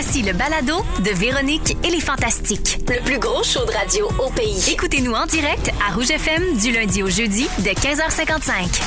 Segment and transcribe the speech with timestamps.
[0.00, 2.78] Voici le balado de Véronique et les Fantastiques.
[2.88, 4.70] Le plus gros show de radio au pays.
[4.70, 8.80] Écoutez-nous en direct à Rouge FM du lundi au jeudi de 15h55.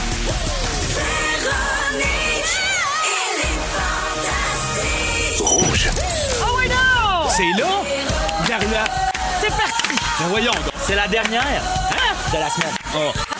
[5.42, 5.90] Rouge.
[6.44, 7.28] Oh oui, non!
[7.28, 7.68] C'est là?
[8.48, 8.86] Dernière.
[9.42, 9.96] C'est parti!
[10.18, 10.74] Ben voyons donc.
[10.88, 11.62] C'est la dernière
[12.32, 12.74] de la semaine.
[12.96, 13.31] Oh.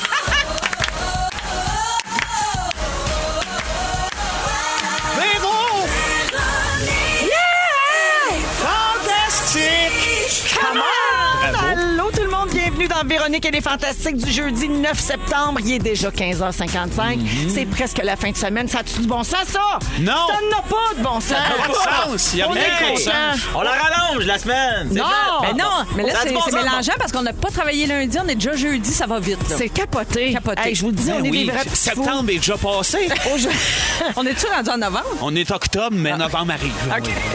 [13.02, 15.60] Dans Véronique et les Fantastiques du jeudi 9 septembre.
[15.64, 17.20] Il est déjà 15h55.
[17.50, 18.68] C'est presque la fin de semaine.
[18.68, 19.80] Ça a-tu du bon sens, ça?
[20.00, 20.12] Non.
[20.28, 21.32] Ça n'a pas de bon sens.
[21.34, 21.74] Pas de
[22.20, 22.34] sens.
[22.34, 23.12] Il y a On rien est de content.
[23.36, 23.40] sens.
[23.56, 24.88] On la rallonge la semaine.
[24.92, 25.06] c'est Non.
[25.42, 25.48] fait.
[25.54, 27.34] Ben non, mais là, Ça a c'est du bon c'est sens, mélangeant parce qu'on n'a
[27.34, 29.38] pas travaillé lundi, on est déjà jeudi, ça va vite.
[29.50, 29.56] là.
[29.58, 30.34] C'est capoté.
[30.34, 30.62] Capoté.
[30.70, 31.76] Hey, je vous dis, Ben on est oui, des vrais petits fous.
[32.04, 33.10] septembre est déjà passé.
[34.16, 35.06] On est-tu rendu en novembre?
[35.22, 36.74] On est octobre, mais novembre arrive.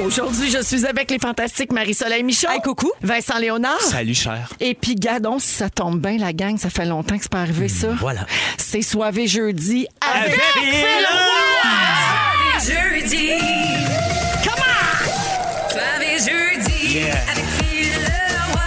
[0.05, 2.49] Aujourd'hui, je suis avec les fantastiques Marie-Soleil Michon.
[2.51, 2.91] Hey, coucou.
[3.03, 3.81] Vincent Léonard.
[3.81, 4.49] Salut, cher.
[4.61, 7.69] Et puis, gadon, ça tombe bien, la gang, ça fait longtemps que c'est pas arrivé,
[7.69, 7.89] ça.
[7.99, 8.27] voilà.
[8.59, 12.61] C'est soivé jeudi avec, Avec Phil Roy.
[12.61, 13.31] jeudi.
[14.45, 15.71] Comment?
[15.71, 16.95] Soirée jeudi.
[16.99, 17.15] Yeah.
[17.31, 18.63] Avec Phil Leroy.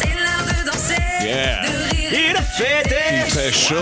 [0.00, 1.26] C'est l'heure de danser.
[1.26, 1.62] Yeah.
[1.62, 2.38] De rire.
[3.24, 3.76] Il fait chaud.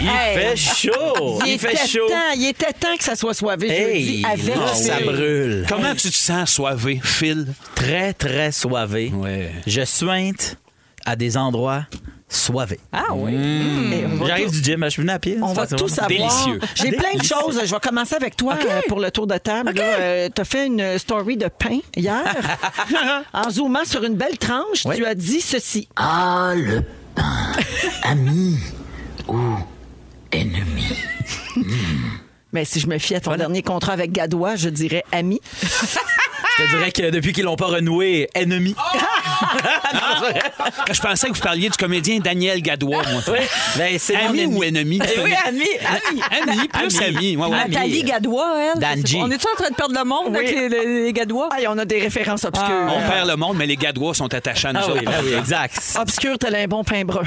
[0.00, 0.36] Il Hey.
[0.36, 1.38] fait chaud.
[1.46, 2.08] Il, Il fait était chaud.
[2.08, 4.84] temps, il était temps que ça soit soivé Hey, jeudi avec oh, Phil.
[4.84, 5.64] ça brûle.
[5.68, 7.46] Comment tu te sens soivé, Phil?
[7.74, 9.10] Très, très soivé.
[9.14, 9.50] Ouais.
[9.66, 10.56] Je suinte
[11.06, 11.86] à des endroits
[12.28, 12.80] soivés.
[12.92, 13.34] Ah oui.
[14.10, 15.36] On va J'arrive tout- du gym, je suis venu à pied.
[15.42, 16.08] On va tout c'est savoir.
[16.08, 16.60] Délicieux.
[16.74, 17.60] J'ai plein de choses.
[17.64, 19.74] Je vais commencer avec toi euh, pour le tour de table.
[19.74, 22.22] tu as fait une story de pain hier?
[23.34, 24.96] en zoomant sur une belle tranche, Oui.
[24.96, 25.88] tu as dit ceci.
[25.96, 26.82] Ah, le
[27.14, 27.52] pain,
[28.04, 28.56] ami
[29.28, 29.36] ou
[30.32, 30.96] ennemi.
[32.54, 35.40] Mais si je me fie à ton dernier contrat avec Gadois, je dirais ami.
[36.58, 38.74] Je te dirais que depuis qu'ils l'ont pas renoué, ennemi.
[40.92, 43.22] Je pensais que vous parliez du comédien Daniel Gadois, moi.
[43.28, 43.38] Oui,
[43.76, 45.00] ben, c'est mon Ami ou ennemi?
[45.02, 46.22] Eh oui, ami, ami.
[46.30, 47.36] Ami, plus ami.
[47.36, 47.68] Ouais, ouais.
[47.68, 48.80] Nathalie Gadois, elle.
[48.80, 49.18] Danji.
[49.20, 51.48] On est-tu en train de perdre le monde avec les, les- les Gadois?
[51.56, 52.86] Hey, on a des références obscures.
[52.88, 55.04] On perd le monde, mais les Gadois sont attachants à nous Ah oui, autres.
[55.04, 55.80] ben oui, exact.
[55.98, 57.22] Obscur, tel un bon pain brun.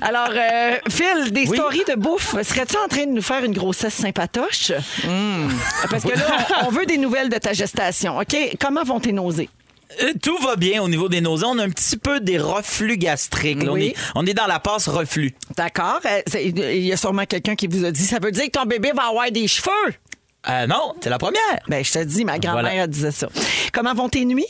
[0.00, 1.56] Alors, euh, Phil, des Oui.
[1.56, 2.34] stories de bouffe.
[2.42, 4.72] Serais-tu en train de nous faire une grossesse sympatoche?
[5.04, 5.48] Hmm.
[5.90, 8.18] Parce que là, on, on veut des nouvelles de ta gestation.
[8.18, 8.36] OK?
[8.60, 9.48] Comment vont tes nausées?
[10.02, 11.46] Euh, Tout va bien au niveau des nausées.
[11.48, 13.62] On a un petit peu des reflux gastriques.
[13.62, 13.72] là.
[13.72, 15.32] On, est, on est dans la passe reflux.
[15.56, 16.00] D'accord.
[16.04, 18.50] Euh, c'est- Il y a sûrement quelqu'un qui vous a dit ça veut dire que
[18.50, 19.70] ton bébé va avoir des cheveux.
[20.48, 21.40] Euh, non, c'est la première.
[21.68, 22.86] Ben, je te dis, ma grand-mère Voilà.
[22.86, 23.28] disait ça.
[23.72, 24.46] Comment vont tes nuits?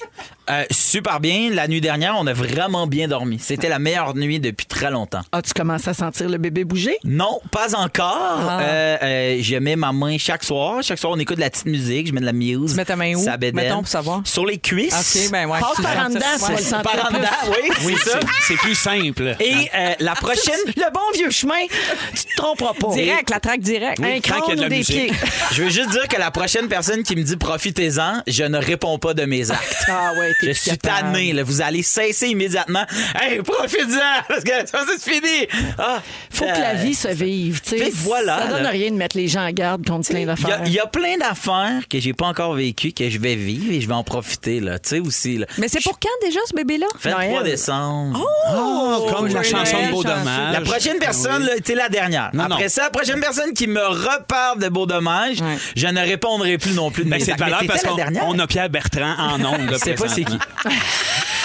[0.49, 1.51] Euh, super bien.
[1.51, 3.39] La nuit dernière, on a vraiment bien dormi.
[3.41, 5.23] C'était la meilleure nuit depuis très longtemps.
[5.33, 6.99] As-tu commencé à sentir le bébé bouger?
[7.03, 8.39] Non, pas encore.
[8.61, 10.83] Euh, euh, je mets ma main chaque soir.
[10.83, 12.07] Chaque soir, on écoute de la petite musique.
[12.07, 12.71] Je mets de la muse.
[12.73, 14.21] Tu mets ta main où, Ça mettons, pour savoir?
[14.25, 14.95] Sur les cuisses.
[15.27, 15.59] OK, ben ouais.
[15.59, 16.79] Passe par en dedans, ça.
[16.81, 18.21] Par en dedans, oui, Oui, c'est ça.
[18.21, 19.35] c'est c'est plus simple.
[19.41, 20.55] Et euh, la prochaine...
[20.77, 21.67] Le bon vieux chemin,
[22.15, 22.93] tu te tromperas pas.
[22.93, 24.01] Direct, la traque directe.
[24.01, 25.07] Un Oui, quand il y a crâne de ou la des musique.
[25.11, 25.29] pieds?
[25.53, 28.99] Je veux juste dire que la prochaine personne qui me dit profitez-en, je ne réponds
[28.99, 29.77] pas de mes actes.
[29.89, 31.13] Ah ouais, t'es Je suis capable.
[31.13, 31.43] tanné, là.
[31.43, 32.85] Vous allez cesser immédiatement.
[33.21, 34.23] Hey, profite-en!
[34.29, 35.47] Parce que ça, c'est fini!
[35.79, 37.61] Ah, Faut que la euh, vie se vive.
[37.61, 37.91] tu sais.
[37.95, 38.69] Voilà, Ça donne là.
[38.71, 40.61] rien de mettre les gens en garde contre plein Il y, d'affaires.
[40.63, 43.73] a, il y a plein d'affaires que j'ai pas encore vécues, que je vais vivre
[43.73, 44.79] et je vais en profiter, là.
[44.79, 45.47] Tu sais, aussi, là.
[45.59, 46.87] Mais c'est pour quand déjà, ce bébé-là?
[47.03, 47.45] 23 Noël.
[47.45, 48.27] décembre.
[48.55, 50.15] Oh, comme la chanson de Beau chanceux.
[50.19, 50.53] Dommage.
[50.53, 52.31] La prochaine personne, là, t'es la dernière.
[52.33, 52.69] Non, Après non.
[52.69, 55.57] ça, la prochaine personne qui me reparle de beau dommage, Ouais.
[55.77, 58.39] Je ne répondrai plus non plus de Ben, mes c'est de valeur parce qu'on on
[58.39, 59.77] a Pierre Bertrand en ondes.
[59.77, 60.39] Sais pas c'est qui.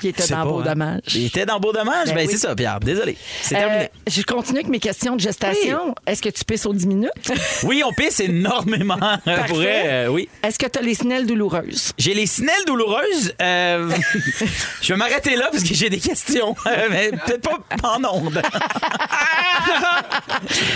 [0.00, 0.64] qui était dans Beau hein.
[0.64, 1.00] Dommage.
[1.14, 2.08] Il était dans Beau Dommage?
[2.08, 2.32] Ben Ben, oui.
[2.32, 2.80] c'est ça, Pierre.
[2.80, 3.16] Désolé.
[3.42, 3.90] C'est Euh, terminé.
[4.08, 5.94] je continue avec mes questions de gestation.
[6.06, 7.10] Est-ce que tu pisses aux 10 minutes?
[7.64, 8.96] Oui, on pisse énormément.
[9.28, 10.28] euh, pour vrai, euh, oui.
[10.42, 11.92] Est-ce que tu as les snelles douloureuses?
[11.98, 13.34] J'ai les snelles douloureuses.
[13.40, 13.90] Euh,
[14.82, 16.54] je vais m'arrêter là parce que j'ai des questions.
[16.90, 17.42] Mais peut-être
[17.80, 18.40] pas en ondes.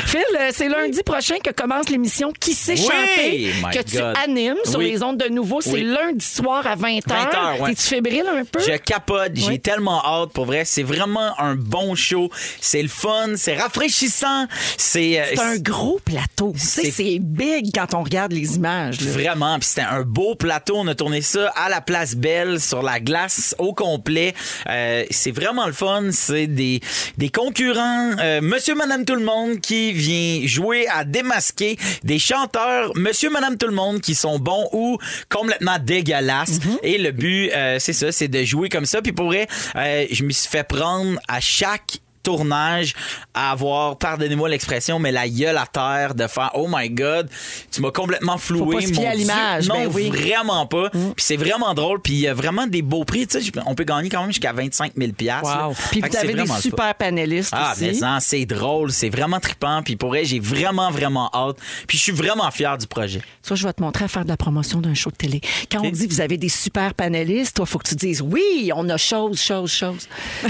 [0.07, 4.81] Phil, c'est lundi prochain que commence l'émission Qui sait Oui, chanter que tu animes sur
[4.81, 5.61] les ondes de nouveau.
[5.61, 7.03] C'est lundi soir à 20h.
[7.07, 7.71] 20h, ouais.
[7.71, 8.61] T'es-tu fébrile un peu?
[8.61, 9.61] Je capote, j'ai Oui.
[9.61, 10.65] tellement hâte pour vrai.
[10.65, 12.31] C'est vraiment un bon show.
[12.61, 14.47] C'est le fun, c'est rafraîchissant.
[14.77, 16.53] C'est euh, un gros plateau.
[16.57, 19.01] C'est- big quand on regarde les images.
[19.01, 19.11] là.
[19.11, 20.77] Vraiment, puis c'était un beau plateau.
[20.79, 24.35] On a tourné ça à la place Belle, sur la glace au complet.
[24.69, 26.11] Euh, c'est vraiment le fun.
[26.13, 26.81] C'est des,
[27.19, 32.93] des concurrents, euh, Monsieur, Madame, tout le monde qui vient jouer à démasquer des chanteurs,
[32.97, 36.59] Monsieur, Madame, tout le monde qui sont bons ou complètement dégueulasses.
[36.83, 39.01] Et le but, euh, c'est ça, c'est de jouer comme ça.
[39.05, 39.47] Puis pour vrai,
[39.77, 42.95] euh, je me suis fait prendre à chaque tournage
[43.35, 47.29] à avoir, pardonnez-moi l'expression, mais la gueule à terre de faire Oh my God,
[47.71, 48.61] tu m'as complètement floué.
[48.65, 50.11] Faut pas se fier mon à l'image, Non, ben oui.
[50.11, 50.91] vraiment pas.
[50.91, 52.01] Puis c'est vraiment drôle.
[52.03, 53.27] Puis il y a vraiment des beaux prix.
[53.27, 55.71] Tu sais, on peut gagner quand même jusqu'à 25 000 là.
[55.91, 56.57] Puis vous avez des le fun.
[56.61, 57.85] super panélistes Ah, aussi.
[57.85, 59.83] mais ça, c'est drôle, c'est vraiment trippant.
[59.85, 61.57] Puis pour vrai, j'ai vraiment, vraiment hâte.
[61.87, 63.21] Puis je suis vraiment fier du projet.
[63.43, 65.41] Ça, je vais te montrer à faire de la promotion d'un show de télé.
[65.71, 68.71] Quand on dit vous avez des super panélistes, toi, il faut que tu dises oui,
[68.75, 70.09] on a chose, chose, chose.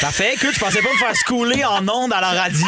[0.00, 0.34] Parfait.
[0.34, 2.66] Écoute, je pensais pas me faire schooler en ondes à la radio.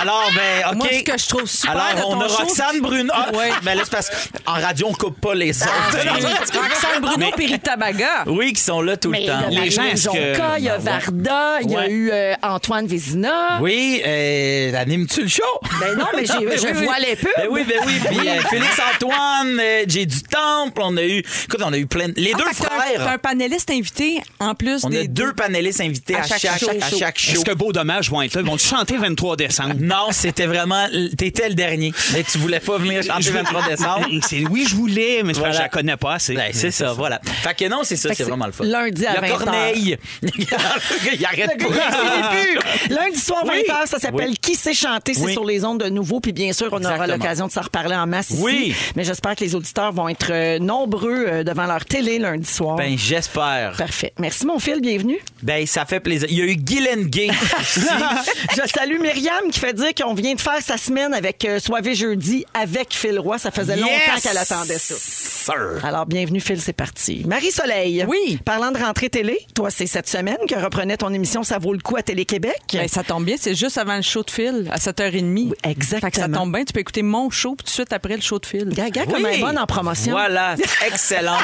[0.00, 0.74] Alors, ben, OK.
[0.76, 3.12] Moi, ce que je trouve super Alors, de on a show, Roxane Bruno.
[3.14, 3.50] Ah, Ouais.
[3.62, 5.70] Mais là, c'est parce qu'en radio, on coupe pas les autres.
[5.92, 8.24] Roxane Bruno Mais- Péritabaga.
[8.26, 9.48] oui, qui sont là tout Mais le il y a temps.
[9.50, 13.58] Les gens, est-ce que- il y a Varda, il y a eu euh, Antoine Vézina.
[13.60, 15.42] Oui, euh, animes-tu le show?
[15.80, 17.06] Ben non, mais j'ai- je Oui, vois oui.
[17.08, 17.30] les pubs.
[17.36, 18.00] Ben oui, ben oui.
[18.08, 20.80] Puis euh, Félix-Antoine, euh, j'ai du temple.
[20.82, 21.18] On a eu.
[21.44, 22.08] Écoute, on a eu plein.
[22.08, 22.70] de- Les Ah, deux frères.
[22.96, 26.40] T'as un panéliste invité en plus On des a deux panélistes invités à, À chaque
[26.40, 26.70] chaque, show.
[26.70, 27.19] à chaque show.
[27.28, 28.40] Est-ce que Beau Dommage vont être là?
[28.42, 29.74] Ils vont chanter 23 décembre?
[29.78, 30.86] Non, c'était vraiment.
[31.16, 31.92] T'étais le dernier.
[32.12, 34.06] Mais tu voulais pas venir chanter Je- 23 décembre?
[34.26, 35.52] C'est- Oui, je voulais, mais Voilà.
[35.52, 36.34] je la connais pas assez.
[36.34, 37.20] Ben, c'est ça, voilà.
[37.42, 38.64] Fait que non, c'est ça, c'est vraiment le fun.
[38.64, 39.98] lundi à Il y a 20 Corneille.
[40.22, 42.30] Il arrête Le pas.
[42.30, 42.94] plus.
[42.94, 44.36] Lundi soir, 20h, ça s'appelle Oui.
[44.40, 45.14] Qui sait chanter?
[45.14, 45.32] C'est Oui.
[45.32, 46.20] sur les ondes de nouveau.
[46.20, 48.40] Puis bien sûr, on aura l'occasion de s'en reparler en masse ici.
[48.42, 48.74] Oui.
[48.96, 52.76] Mais j'espère que les auditeurs vont être euh, nombreux euh, devant leur télé lundi soir.
[52.76, 53.74] Ben, j'espère.
[53.76, 54.12] Parfait.
[54.18, 54.80] Merci, mon fils.
[54.80, 55.18] Bienvenue.
[55.42, 56.28] Ben, ça fait plaisir.
[56.30, 57.30] Il y a eu Guylaine Gay
[57.60, 57.80] aussi.
[58.56, 61.94] Je salue Myriam qui fait dire qu'on vient de faire sa semaine avec euh, Soivé
[61.94, 63.38] jeudi avec Phil Roy.
[63.38, 64.94] Ça faisait longtemps qu'elle attendait ça.
[64.96, 65.84] sir.
[65.84, 67.22] Alors, bienvenue, Phil, c'est parti.
[67.26, 68.04] Marie-Soleil.
[68.08, 68.38] Oui.
[68.44, 71.80] Parlant de rentrée télé, toi, c'est cette semaine que reprenait ton émission Ça vaut le
[71.80, 72.60] coup à Télé-Québec.
[72.72, 75.52] Ben, ça tombe bien, c'est juste avant le show de fil, à 7h30.
[75.64, 76.00] exactement.
[76.00, 78.22] Fait que ça tombe bien, tu peux écouter mon show, tout de suite après le
[78.22, 78.68] show de fil.
[78.68, 79.30] Gaga, comme Oui.
[79.32, 80.12] elle est bonne en promotion.
[80.12, 80.54] Voilà,
[80.86, 81.40] excellente.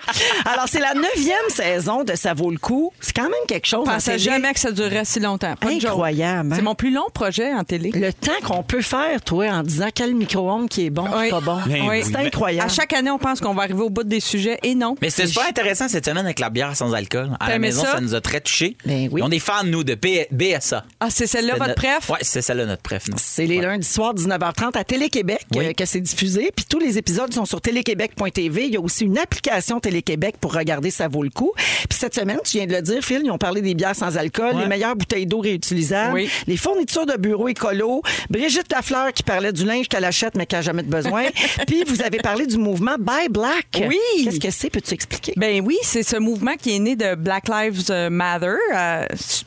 [0.46, 2.92] Alors, c'est la neuvième saison de Ça vaut le coup.
[3.00, 3.84] C'est quand même quelque chose.
[3.84, 5.54] Je en pensais jamais que ça durerait si longtemps.
[5.56, 5.90] Pas de joke.
[5.90, 6.52] Incroyable.
[6.52, 6.56] hein?
[6.56, 7.90] C'est mon plus long projet en télé.
[7.94, 11.30] Le temps qu'on peut faire, toi, en disant quel micro-ondes qui est bon, Oui.
[11.30, 11.58] pas bon.
[11.66, 12.70] Ben oui, C'est mais- incroyable.
[12.70, 14.94] À chaque année, on pense qu'on va arriver au bout des sujets et non.
[15.02, 17.30] Mais c'était super intéressant cette semaine avec la bière sans alcool.
[17.40, 17.92] À la maison, ça?
[17.92, 18.00] ça?
[18.00, 18.76] nous a très touchés.
[18.86, 19.20] Ben oui.
[19.24, 20.84] On est fans, nous, de B- BSA.
[21.00, 22.08] Ah, c'est celle-là, votre notre- préf?
[22.08, 23.04] Ouais, c'est celle-là notre préf.
[23.16, 25.66] C'est les lundis soirs 19h30 à Télé-Québec Oui.
[25.66, 26.50] euh, que c'est diffusé.
[26.54, 28.66] Puis tous les épisodes sont sur téléquébec.tv.
[28.66, 31.52] Il y a aussi une application Télé-Québec pour regarder ça vaut le coup.
[31.88, 34.16] Puis cette semaine, tu viens de le dire, Phil, ils ont parlé des bières sans
[34.16, 34.62] alcool, Ouais.
[34.62, 36.30] les meilleures bouteilles d'eau réutilisables, Oui.
[36.46, 40.60] les fournitures de bureau écolo, Brigitte Lafleur qui parlait du linge qu'elle achète mais qu'elle
[40.60, 41.24] n'a jamais de besoin.
[41.66, 43.82] Puis vous avez parlé du mouvement Buy Black.
[43.88, 43.98] Oui.
[44.24, 44.70] Qu'est-ce que c'est?
[44.70, 45.32] Peux-tu expliquer?
[45.36, 48.56] Ben oui, c'est ce mouvement qui est né de Black Lives Matter.
[48.74, 49.04] Euh,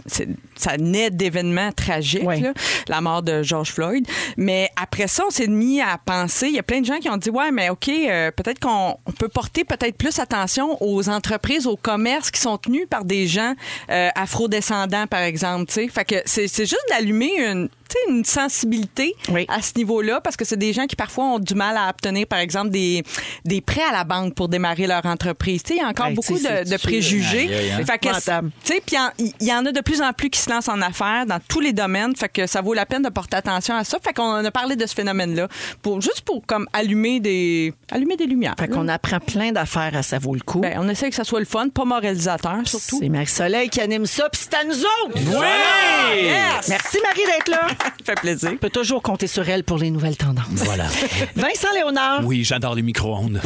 [0.08, 2.54] c'est- ça naît d'événements tragiques, là,
[2.88, 4.06] la mort de George Floyd.
[4.38, 6.48] Mais après ça, on s'est mis à penser.
[6.48, 8.98] Il y a plein de gens qui ont dit ouais, mais ok, euh, peut-être qu'on
[9.06, 13.28] on peut porter peut-être plus attention aux entreprises, aux commerces qui sont tenus par des
[13.28, 13.54] gens
[13.90, 15.72] euh, afrodescendants, par exemple.
[15.72, 17.70] Fait que c'est juste d'allumer une
[18.10, 19.46] une sensibilité Oui.
[19.50, 22.28] à ce niveau-là parce que c'est des gens qui parfois ont du mal à obtenir,
[22.28, 23.04] par exemple, des,
[23.46, 25.64] des prêts à la banque pour démarrer leur entreprise.
[25.64, 27.48] Tu sais, il y a encore Hey, beaucoup de, préjugés.
[27.48, 28.98] Puis
[29.40, 31.60] il y, en a de plus en plus qui se lancent en affaires dans tous
[31.60, 32.16] les domaines.
[32.16, 33.98] Fait que ça vaut la peine de porter attention à ça.
[34.04, 35.48] Fait qu'on a parlé de ce phénomène-là
[35.82, 38.56] pour juste pour comme allumer des allumer des lumières.
[38.60, 40.60] Fait qu'on apprend plein d'affaires à ça vaut le coup.
[40.60, 43.00] Ben, on essaie que ça soit le fun, pas moralisateur surtout.
[43.00, 45.16] C'est Marie-Soleil qui anime ça, puis c'est à nous autres!
[45.16, 46.24] Oui!
[46.24, 46.68] Yes!
[46.70, 47.68] Merci Marie d'être là.
[48.06, 48.50] Ça fait plaisir.
[48.54, 50.46] On peut toujours compter sur elle pour les nouvelles tendances.
[50.56, 50.86] Voilà.
[51.36, 53.40] Vincent Léonard, Oui, j'adore les micro-ondes.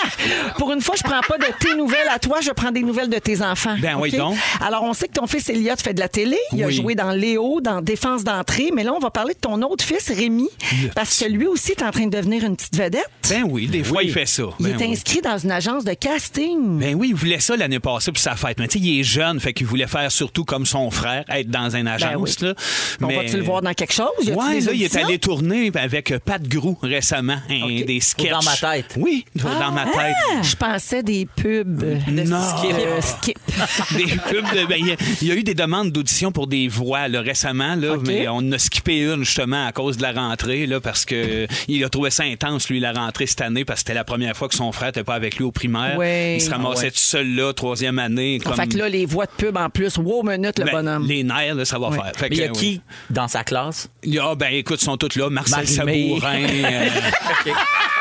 [0.58, 3.10] pour une fois, je prends pas de tes nouvelles à toi, je prends des nouvelles
[3.10, 3.76] de tes enfants.
[3.80, 4.36] Ben oui, donc.
[4.60, 6.38] Alors, on sait que ton fils Elliot fait de la télé.
[6.52, 8.70] Il a joué dans Léo, dans Défense d'entrée.
[8.74, 10.48] Mais là, on va parler de ton autre fils, Rémi,
[10.94, 13.08] parce que lui aussi est en train de devenir une petite vedette.
[13.28, 14.44] Ben oui, des fois, il fait ça.
[14.60, 14.92] Il Ben est oui.
[14.92, 16.78] inscrit dans une agence de casting.
[16.78, 18.58] Ben oui, il voulait ça l'année passée pour sa fête.
[18.58, 21.50] Mais tu sais, il est jeune, fait qu'il voulait faire surtout comme son frère, être
[21.50, 22.40] dans une agence.
[22.40, 22.54] là.
[23.02, 24.08] On va-tu le voir dans quelque chose?
[24.24, 28.30] Des là, il est allé tourner avec euh, Pat Grou récemment, des sketchs.
[28.30, 28.94] Dans ma tête.
[28.96, 30.14] Oui, dans ma tête.
[30.42, 32.40] Je pensais des pubs de Non.
[32.42, 32.74] skip.
[32.78, 33.38] euh, skip.
[33.96, 36.46] des pubs de- ben, il y a- il y, a eu des demandes d'audition pour
[36.46, 40.02] des voix là, récemment, là, mais on en a skippé une justement à cause de
[40.02, 43.64] la rentrée, là, parce que il a trouvé ça intense, lui, la rentrée cette année,
[43.64, 45.96] parce que c'était la première fois que son frère n'était pas avec lui au primaire.
[45.98, 46.34] Oui.
[46.36, 46.90] Il se ramassait Ah ouais.
[46.90, 48.38] tout seul là, troisième année.
[48.44, 51.06] Comme, Fait que là, les voix de pub en plus, wow, minute, le ben, bonhomme.
[51.06, 52.12] Les nerfs, là, ça va faire.
[52.16, 52.80] Fait Mais il y a que, qui oui.
[53.10, 53.57] dans sa classe?
[54.04, 55.28] Il y a, ben écoute, ils sont tous là.
[55.30, 55.66] Marcel.
[55.68, 56.42] Sabourin.
[56.44, 56.88] euh,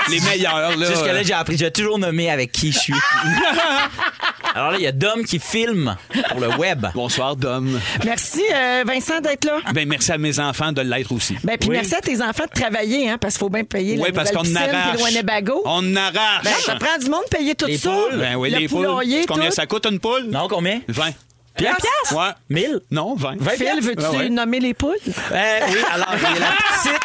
[0.09, 0.85] les meilleurs, là.
[0.87, 1.57] Jusque-là, j'ai appris.
[1.57, 2.93] J'ai toujours nommé avec qui je suis.
[4.55, 5.95] Alors là, il y a Dom qui filme
[6.31, 6.87] pour le web.
[6.95, 7.79] Bonsoir, Dom.
[8.05, 9.59] Merci, euh, Vincent, d'être là.
[9.73, 11.35] Ben, merci à mes enfants de l'être aussi.
[11.43, 11.75] Ben, puis Oui.
[11.75, 14.31] merci à tes enfants de travailler, hein, parce qu'il faut bien payer Oui, la parce
[14.31, 14.95] nouvelle qu'on piscine arrache.
[14.95, 15.61] puis le Winnebago.
[15.65, 16.43] On arrache.
[16.43, 17.91] Ben, ça prend du monde de payer tout Les ça.
[17.91, 18.17] poules.
[18.19, 18.85] Ben oui, le les poules.
[18.87, 19.51] poulailler, Tu tout.
[19.51, 20.23] ça coûte une poule?
[20.31, 20.81] Non, combien?
[20.87, 21.11] 20.
[21.57, 22.15] Piastres?
[22.15, 22.31] Ouais.
[22.49, 22.79] 1000?
[22.91, 23.35] Non, 20.
[23.39, 23.83] 20 Phil, piastres?
[23.83, 24.29] veux-tu Ouais, ouais.
[24.29, 24.95] nommer les poules?
[25.05, 27.01] Euh, oui, alors, il y a la petite,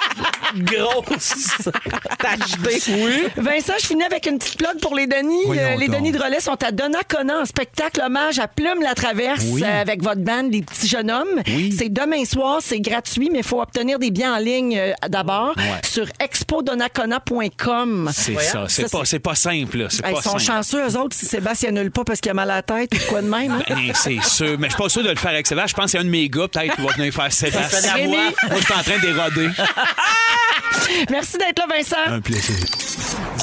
[0.56, 1.34] grosse
[2.18, 2.92] tachetée.
[2.92, 3.24] Oui.
[3.36, 5.42] Vincent, je finis avec une petite plug pour les Denis.
[5.46, 5.96] Voyons Euh, les donc.
[5.96, 9.62] Denis de relais sont à Donnacona en spectacle hommage à Plume la Traverse Oui.
[9.64, 11.42] euh, avec votre band Les Petits Jeunes Hommes.
[11.46, 11.74] Oui.
[11.76, 15.54] C'est demain soir, c'est gratuit, mais il faut obtenir des billets en ligne euh, d'abord
[15.56, 15.80] Ouais.
[15.84, 18.10] sur expodonnacona.com.
[18.12, 18.64] C'est ça.
[18.68, 19.78] C'est pas, c'est pas simple.
[19.78, 19.86] là.
[19.90, 20.42] C'est Hey, pas Ils sont simple.
[20.42, 22.98] chanceux, eux autres, si Sébastien annule pas parce qu'il a mal à la tête ou
[23.08, 23.52] quoi de même.
[23.52, 23.62] hein?
[23.68, 24.56] Ben, c'est sûr.
[24.58, 25.76] Mais je suis pas sûr de le faire avec Sébastien.
[25.76, 28.06] Je pense qu'il y a un de mes gars, peut-être, qui va venir faire Sébastien.
[28.08, 28.18] moi,
[28.58, 29.48] je suis en train d'éroder.
[31.10, 31.96] Merci d'être là, Vincent.
[32.06, 32.56] Un plaisir.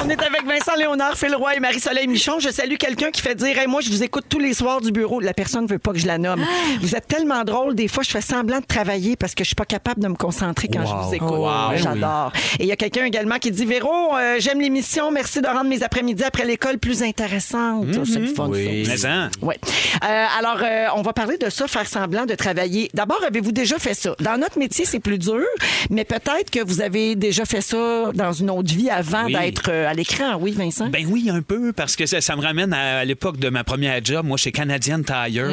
[0.03, 2.39] On est avec Vincent Léonard, Phil Roy et Marie-Soleil Michon.
[2.39, 4.91] Je salue quelqu'un qui fait dire Hey, Moi, je vous écoute tous les soirs du
[4.91, 5.19] bureau.
[5.19, 6.43] La personne ne veut pas que je la nomme.
[6.81, 7.75] Vous êtes tellement drôle.
[7.75, 10.15] Des fois, je fais semblant de travailler parce que je suis pas capable de me
[10.15, 11.29] concentrer quand je vous écoute.
[11.29, 11.75] Wow.
[11.75, 12.31] J'adore.
[12.59, 15.11] Et il y a quelqu'un également qui dit Véro, euh, j'aime l'émission.
[15.11, 17.87] Merci de rendre mes après-midi après l'école plus intéressantes.
[18.05, 18.85] C'est le fun, Oui.
[18.85, 18.91] ça.
[18.93, 19.59] Mais hein, Ouais.
[20.07, 22.89] Euh, alors, euh, on va parler de ça, faire semblant de travailler.
[22.93, 24.15] D'abord, avez-vous déjà fait ça?
[24.19, 25.43] Dans notre métier, c'est plus dur,
[25.89, 29.33] mais peut-être que vous avez déjà fait ça dans une autre vie avant Oui.
[29.33, 30.38] d'être euh, à l'écran?
[30.39, 30.88] Oui, Vincent?
[30.88, 33.63] Ben oui, un peu, parce que ça, ça me ramène à, à l'époque de ma
[33.63, 35.50] première job, moi, chez Canadian Tire,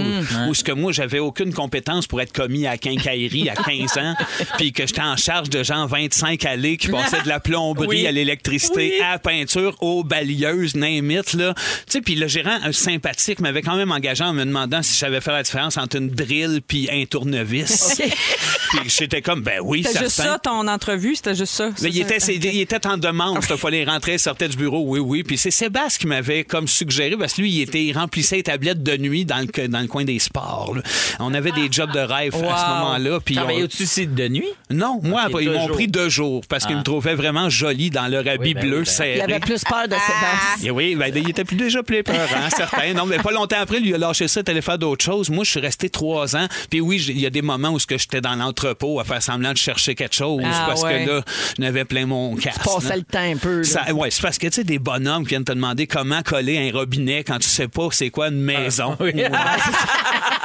[0.47, 3.99] où, où ce que moi, j'avais aucune compétence pour être commis à quincaillerie à 15
[3.99, 4.15] ans,
[4.59, 8.07] puis que j'étais en charge de gens 25 allées qui passaient de la plomberie Oui.
[8.07, 11.55] à l'électricité, à la peinture, aux balayeuses, name it, là.
[11.57, 14.99] Tu sais, puis le gérant un sympathique m'avait quand même engagé en me demandant si
[14.99, 18.01] j'avais fait la différence entre une drill puis un tournevis.
[18.71, 21.71] puis j'étais comme, ben oui, C'était juste ça, ton entrevue, c'était juste ça.
[21.83, 23.39] Mais il, était, il en demande.
[23.51, 25.23] Il fallait rentrer, il sortait du bureau, oui, oui.
[25.23, 28.43] Puis c'est Sébastien qui m'avait comme suggéré, parce que lui, il, était, il remplissait les
[28.43, 30.75] tablettes de nuit dans le, dans le coin des sports.
[30.77, 30.83] là.
[31.21, 33.21] On avait des jobs de rêve à ce moment-là.
[33.25, 34.49] Puis on- Travaillais-tu aussi de nuit?
[34.71, 35.77] Non, moi, ils deux m'ont jours.
[35.77, 38.79] pris deux jours parce qu'ils me trouvaient vraiment jolie dans leur habit Oui, ben bleu
[38.79, 39.15] oui, ben serré.
[39.17, 40.69] Il avait plus peur de Sébastien.
[40.69, 42.93] Et oui, ben, il était plus déjà plus peur, hein, certain.
[42.95, 45.31] Non, mais pas longtemps après, lui il a lâché ça, il allait faire d'autres choses.
[45.31, 46.47] Moi, je suis resté trois ans.
[46.71, 49.05] Puis oui, j'ai- il y a des moments où ce que j'étais dans l'entrepôt à
[49.05, 51.05] faire semblant de chercher quelque chose Ah, parce ouais.
[51.05, 51.23] que là,
[51.57, 52.63] je n'avais plein mon casque.
[52.65, 52.97] Passait là.
[52.97, 53.63] le temps un peu.
[53.93, 56.77] ouais, c'est parce que tu sais des bonhommes qui viennent te demander comment coller un
[56.77, 58.97] robinet quand tu sais pas c'est quoi une maison.
[59.01, 59.13] Oui.
[59.15, 59.31] Gars,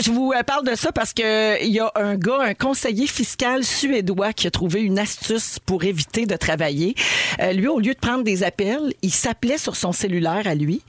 [0.00, 3.06] Je vous euh, parle de ça parce que il y a un gars, un conseiller
[3.06, 6.94] fiscal suédois qui a trouvé une astuce pour éviter de travailler.
[7.40, 10.82] Euh, lui, au lieu de prendre des appels, il s'appelait sur son cellulaire à lui,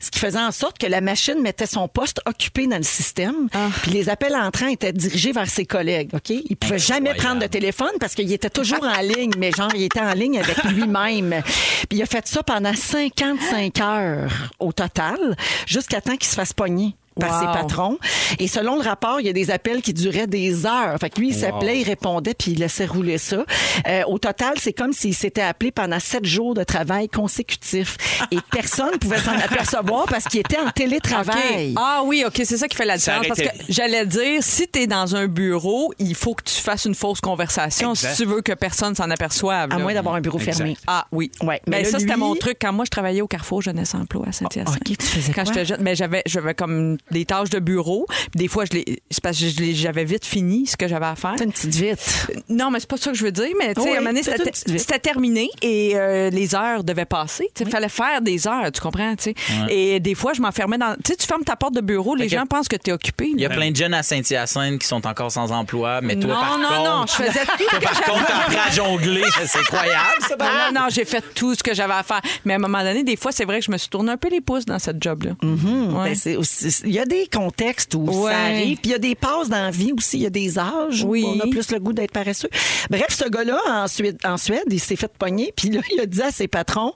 [0.00, 3.48] ce qui faisait en sorte que la machine mettait son poste occupé dans le système,
[3.82, 6.10] puis les appels entrants étaient dirigés vers ses collègues.
[6.14, 9.70] Ok, il pouvait jamais prendre de téléphone parce qu'il était toujours en ligne, mais genre
[9.74, 11.42] il était en ligne avec lui-même.
[11.88, 16.52] Puis il a fait ça pendant 55 heures au total, jusqu'à temps qu'il se fasse
[16.52, 17.40] pogner par Wow.
[17.40, 17.98] ses patrons.
[18.38, 20.96] Et selon le rapport, il y a des appels qui duraient des heures.
[21.00, 23.44] Fait que lui, il s'appelait, il répondait, puis il laissait rouler ça.
[23.86, 27.96] Euh, au total, c'est comme s'il s'était appelé pendant sept jours de travail consécutifs.
[28.30, 31.74] Et personne ne pouvait s'en apercevoir parce qu'il était en télétravail.
[31.76, 33.26] Ah oui, OK, c'est ça qui fait la différence.
[33.26, 36.84] Parce que j'allais dire, si tu es dans un bureau, il faut que tu fasses
[36.84, 38.14] une fausse conversation Exact.
[38.14, 39.70] si tu veux que personne s'en aperçoive.
[39.72, 39.82] À là.
[39.82, 40.56] moins d'avoir un bureau Exact.
[40.56, 40.76] fermé.
[40.86, 41.30] Ah oui.
[41.42, 42.56] Ouais, mais Ben, là, ça, c'était lui- mon truc.
[42.60, 44.76] Quand moi, je travaillais au Carrefour Jeunesse Emploi à Saint-Hyacinthe.
[44.76, 45.52] OK, tu faisais Quand quoi?
[45.52, 48.06] j'étais jeune, j'avais, j'avais comme des tâches de bureau.
[48.34, 51.06] Des fois, je les, c'est parce que je les- j'avais vite fini ce que j'avais
[51.06, 51.34] à faire.
[51.38, 52.30] C'est une petite vite.
[52.48, 53.48] Non, mais c'est pas ça que je veux dire.
[53.58, 57.04] Mais tu sais, Oui, à un moment donné, c'était, terminé et euh, les heures devaient
[57.04, 57.48] passer.
[57.60, 59.14] Il fallait faire des heures, tu comprends?
[59.16, 59.34] tu sais.
[59.68, 60.94] Et des fois, je m'enfermais dans.
[61.04, 63.30] Tu sais, tu fermes ta porte de bureau, les gens pensent que tu es occupé.
[63.34, 66.34] Il y a plein de jeunes à Saint-Hyacinthe qui sont encore sans emploi, mais toi,
[66.34, 66.84] non, par non, contre...
[66.90, 69.22] non, je faisais tout ce Toi, que par j'avais contre, à t'apprends à jongler.
[69.46, 72.20] C'est incroyable, ça, Ah non, j'ai fait tout ce que j'avais à faire.
[72.44, 74.16] Mais à un moment donné, des fois, c'est vrai que je me suis tourné un
[74.16, 75.32] peu les pouces dans cette job-là.
[75.42, 76.10] Ouais.
[76.10, 78.30] Ben, c'est aussi- y a des contextes où Ouais.
[78.32, 78.78] ça arrive.
[78.78, 80.18] Puis il y a des passes dans la vie aussi.
[80.18, 81.24] Il y a des âges Oui.
[81.24, 82.48] où on a plus le goût d'être paresseux.
[82.90, 85.52] Bref, ce gars-là, en Suède, en Suède il s'est fait pogner.
[85.56, 86.92] Puis là, il a dit à ses patrons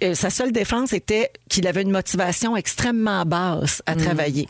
[0.00, 4.46] que sa seule défense était qu'il avait une motivation extrêmement basse à travailler.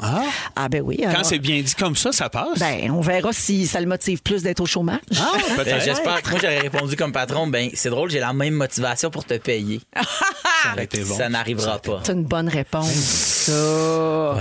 [0.57, 1.00] Ah, ben oui.
[1.02, 2.59] Quand c'est bien dit comme ça, ça passe.
[2.59, 5.00] Ben, on verra si ça le motive plus d'être au chômage.
[5.19, 5.85] ah, Ben, peut-être.
[5.85, 9.25] J'espère que moi, j'aurais répondu comme patron, ben c'est drôle, j'ai la même motivation pour
[9.25, 9.80] te payer.
[9.95, 11.16] Ça aurait été bon.
[11.16, 12.00] Ça n'arrivera pas.
[12.04, 12.90] C'est une bonne réponse.
[12.90, 14.37] Ça.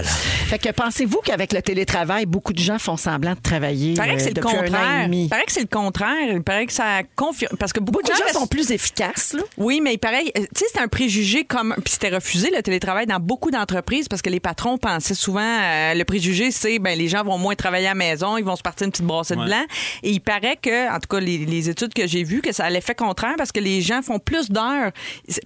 [0.50, 4.16] Fait que pensez-vous qu'avec le télétravail, beaucoup de gens font semblant de travailler Il paraît
[4.16, 5.06] que euh, c'est le depuis un an et contraire.
[5.06, 5.24] demi?
[5.26, 6.32] Il paraît que c'est le contraire.
[6.34, 7.56] Il paraît que ça confirme.
[7.58, 9.44] Parce que beaucoup, Beaucoup de gens restent- sont plus efficaces, là.
[9.58, 12.64] Oui, mais il paraît, euh, tu sais, c'est un préjugé comme, puis c'était refusé le
[12.64, 16.98] télétravail dans beaucoup d'entreprises parce que les patrons pensaient souvent, euh, le préjugé, c'est, ben
[16.98, 19.36] les gens vont moins travailler à la maison, ils vont se partir une petite brassée
[19.36, 19.46] de Ouais.
[19.46, 19.64] blanc.
[20.02, 22.66] Et il paraît que, en tout cas, les, les études que j'ai vues, que ça
[22.66, 24.92] a l'effet contraire parce que les gens font plus d'heures.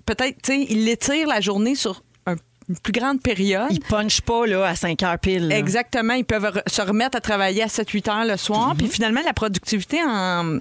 [0.05, 2.03] Peut-être, tu sais, ils l'étirent la journée sur
[2.81, 3.67] plus grande période.
[3.71, 5.47] Ils punchent pas là, à 5 heures pile.
[5.47, 5.57] là.
[5.57, 6.13] Exactement.
[6.13, 8.69] Ils peuvent re- se remettre à travailler à 7-8 heures le soir.
[8.69, 8.77] Mhm.
[8.77, 10.59] Puis finalement, la productivité en,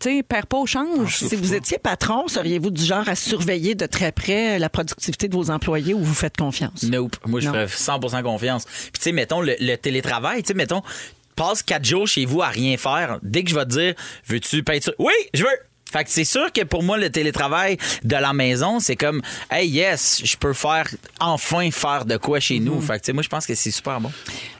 [0.00, 1.16] tu sais, perds pas au change.
[1.18, 5.34] Si vous étiez patron, seriez-vous du genre à surveiller de très près la productivité de
[5.34, 6.82] vos employés ou vous faites confiance?
[6.82, 7.16] Nope.
[7.26, 7.54] Moi, je Non.
[7.54, 8.64] fais 100 confiance.
[8.64, 10.82] Puis, tu sais, mettons, le, le télétravail, tu sais, mettons,
[11.36, 13.18] passe quatre jours chez vous à rien faire.
[13.22, 13.94] Dès que je vais te dire,
[14.26, 14.92] veux-tu peinture?
[14.98, 15.48] Oui, je veux!
[15.90, 19.68] Fait que c'est sûr que pour moi, le télétravail de la maison, c'est comme, hey,
[19.68, 20.86] yes, je peux faire,
[21.20, 22.64] enfin faire de quoi chez Mhm.
[22.66, 22.80] nous.
[22.80, 24.10] Fait que, tu sais, moi, je pense que c'est super bon.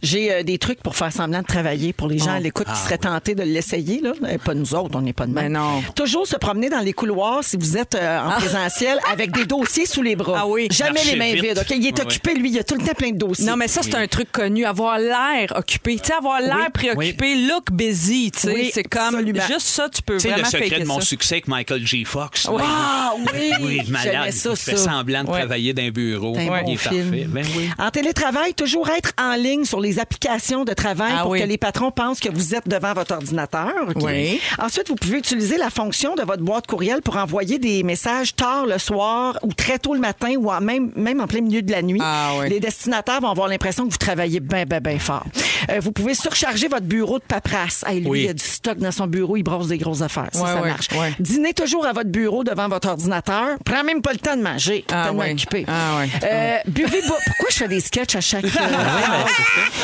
[0.03, 2.79] J'ai euh, des trucs pour faire semblant de travailler pour les gens à l'écoute qui
[2.79, 4.01] seraient tentés de l'essayer.
[4.01, 4.13] Là.
[4.25, 5.53] Euh, Pas nous autres, on n'est pas de même.
[5.53, 5.83] Ben non.
[5.95, 9.87] Toujours se promener dans les couloirs si vous êtes euh, en présentiel avec des dossiers
[9.87, 10.39] sous les bras.
[10.41, 10.69] Ah oui.
[10.71, 11.43] Jamais les mains vite.
[11.45, 11.59] vides.
[11.59, 11.71] OK?
[11.77, 12.51] Il est Ouais, occupé, lui.
[12.51, 13.45] Il a tout le temps plein de dossiers.
[13.47, 14.65] Non, mais ça, c'est un truc connu.
[14.65, 15.97] Avoir l'air occupé.
[15.99, 18.31] Tu sais, avoir l'air préoccupé, look busy.
[18.31, 19.43] Tu sais, Oui, c'est comme absolument.
[19.47, 21.07] juste ça, tu peux Tu sais, le vraiment secret de mon ça.
[21.23, 22.05] Succès avec Michael J.
[22.05, 22.49] Fox.
[22.51, 22.63] Oui.
[22.65, 23.53] Ah oui!
[23.61, 24.31] Oui, malade.
[24.33, 24.93] Ça, il fait ça.
[24.93, 25.39] semblant de Ouais.
[25.41, 26.37] travailler dans un bureau.
[26.39, 27.11] Il bon est film.
[27.11, 27.27] parfait.
[27.29, 27.71] Ben oui.
[27.79, 31.41] En télétravail, toujours être en ligne sur les applications de travail Ah pour oui.
[31.41, 33.73] que les patrons pensent que vous êtes devant votre ordinateur.
[33.97, 34.41] Oui.
[34.59, 38.67] Ensuite, vous pouvez utiliser la fonction de votre boîte courriel pour envoyer des messages tard
[38.67, 41.73] le soir ou très tôt le matin ou en même, même en plein milieu de
[41.73, 42.01] la nuit.
[42.03, 42.49] Ah oui.
[42.49, 45.25] Les destinataires vont avoir l'impression que vous travaillez bien, bien, bien fort.
[45.71, 47.85] Euh, vous pouvez surcharger votre bureau de paperasse.
[47.87, 48.23] Hey, lui, Oui.
[48.25, 50.29] il a du stock dans son bureau, il brosse des grosses affaires.
[50.33, 50.89] Ça, Ouais, ça ouais, marche.
[50.93, 51.08] ouais.
[51.19, 53.57] Dînez toujours à votre bureau devant votre ordinateur.
[53.65, 54.85] Prends même pas le temps de manger.
[54.93, 55.65] Ah tellement occupé.
[55.69, 56.11] Ah oui.
[56.25, 57.17] Euh, buvez pas.
[57.27, 58.45] Pourquoi je fais des sketchs à chaque.
[58.47, 58.49] euh,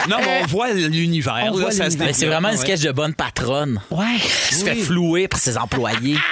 [0.08, 1.40] Non, mais on voit l'univers.
[1.42, 2.06] on là, voit ça se l'univers.
[2.06, 2.56] Mais c'est vraiment un Ouais.
[2.58, 4.04] sketch de bonne patronne ouais.
[4.48, 6.16] qui se fait flouer par ses employés.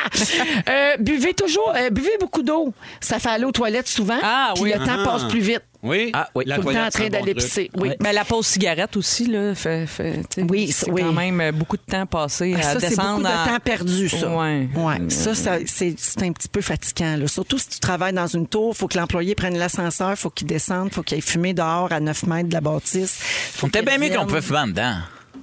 [0.68, 1.72] Euh, buvez toujours.
[1.76, 2.72] euh, buvez beaucoup d'eau.
[3.00, 4.18] Ça fait aller aux toilettes souvent.
[4.22, 4.72] Ah puis oui.
[4.72, 5.04] le temps Ah.
[5.04, 5.62] passe plus vite.
[5.82, 6.10] Oui.
[6.12, 6.44] Ah, oui.
[6.46, 7.68] La Tout le temps en c'est train d'aller pisser.
[7.76, 7.90] Oui.
[8.00, 11.02] Mais la pause cigarette aussi, là, fait, fait, tu sais, Oui, c'est oui.
[11.02, 13.22] quand même euh, beaucoup de temps passé Ah, à ça, c'est descendre.
[13.28, 14.28] beaucoup de temps perdu, ça.
[14.36, 14.68] Ouais.
[15.08, 17.16] Ça, ça, c'est c'est un petit peu fatigant.
[17.16, 17.26] Là.
[17.26, 20.30] Surtout si tu travailles dans une tour, il faut que l'employé prenne l'ascenseur, il faut
[20.30, 23.18] qu'il descende, il faut qu'il aille fumer dehors à 9 mètres de la bâtisse.
[23.54, 24.94] Faut On était qu'il bien mieux qu'on pouvait fumer dedans.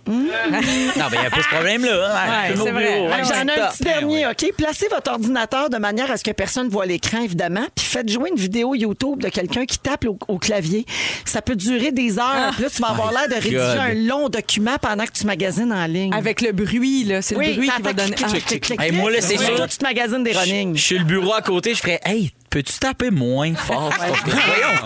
[0.08, 0.16] Non,
[1.12, 2.12] mais il n'y a pas ce problème-là.
[2.12, 2.30] hein.
[2.50, 2.94] Ouais, c'est vrai.
[2.96, 3.10] bureau.
[3.24, 4.52] J'en ai un petit dernier, OK?
[4.58, 8.10] Placez votre ordinateur de manière à ce que personne ne voit l'écran, évidemment, puis faites
[8.10, 10.86] jouer une vidéo YouTube de quelqu'un qui tape au, au clavier.
[11.26, 12.52] Ça peut durer des heures.
[12.54, 13.78] Puis là, tu vas avoir l'air de rédiger God.
[13.78, 16.14] un long document pendant que tu magasines en ligne.
[16.14, 18.16] Avec le bruit, là, c'est oui, le bruit qui va donner.
[18.24, 18.28] Ah.
[18.28, 19.48] clic, clic, clic, Hey, moi, là, c'est clic.
[19.48, 19.56] sûr.
[19.56, 20.76] Toi, tu te magasines des running.
[20.76, 23.92] Je suis le bureau à côté, je ferais Hey, peux-tu taper moins fort?
[24.00, 24.08] Ah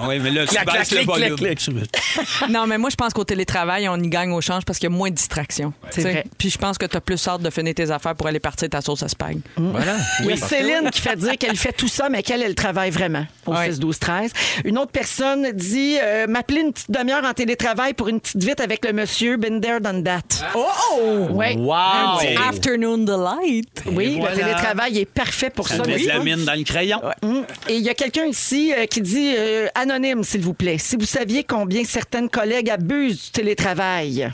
[0.08, 1.60] oui, mais là, tu Clac, baisses clac, le clic,
[2.50, 4.94] Non, mais moi, je pense qu'au télétravail, on y gagne au change parce qu'il y
[4.94, 5.74] a moins de distractions.
[5.90, 6.02] Sais.
[6.02, 6.26] vrai.
[6.38, 8.70] Puis je pense que tu as plus hâte de finir tes affaires pour aller partir
[8.70, 9.40] ta sauce à spag.
[9.58, 9.96] Voilà.
[10.20, 12.92] Il y a Céline qui fait dire qu'elle fait tout ça, mais qu'elle, elle travaille
[12.92, 13.72] vraiment au Ouais.
[13.72, 14.32] 6, 12, 13.
[14.66, 18.60] Une autre personne dit euh, m'appeler une petite demi-heure en télétravail pour une petite vite
[18.62, 20.22] avec le monsieur, been there, done that.
[20.56, 21.28] Oh!
[21.30, 21.56] Ouais.
[21.56, 21.74] Wow!
[21.74, 23.84] Un petit Afternoon delight.
[23.86, 24.36] Oui, voilà.
[24.36, 25.78] le télétravail est parfait pour ça.
[25.78, 26.04] Ça met Oui.
[26.04, 27.00] de la mine dans le crayon.
[27.22, 27.46] Hum.
[27.68, 30.78] Et il y a quelqu'un ici euh, qui dit euh, anonyme, s'il vous plaît.
[30.78, 34.32] Si vous saviez combien certaines collègues abusent du télétravail.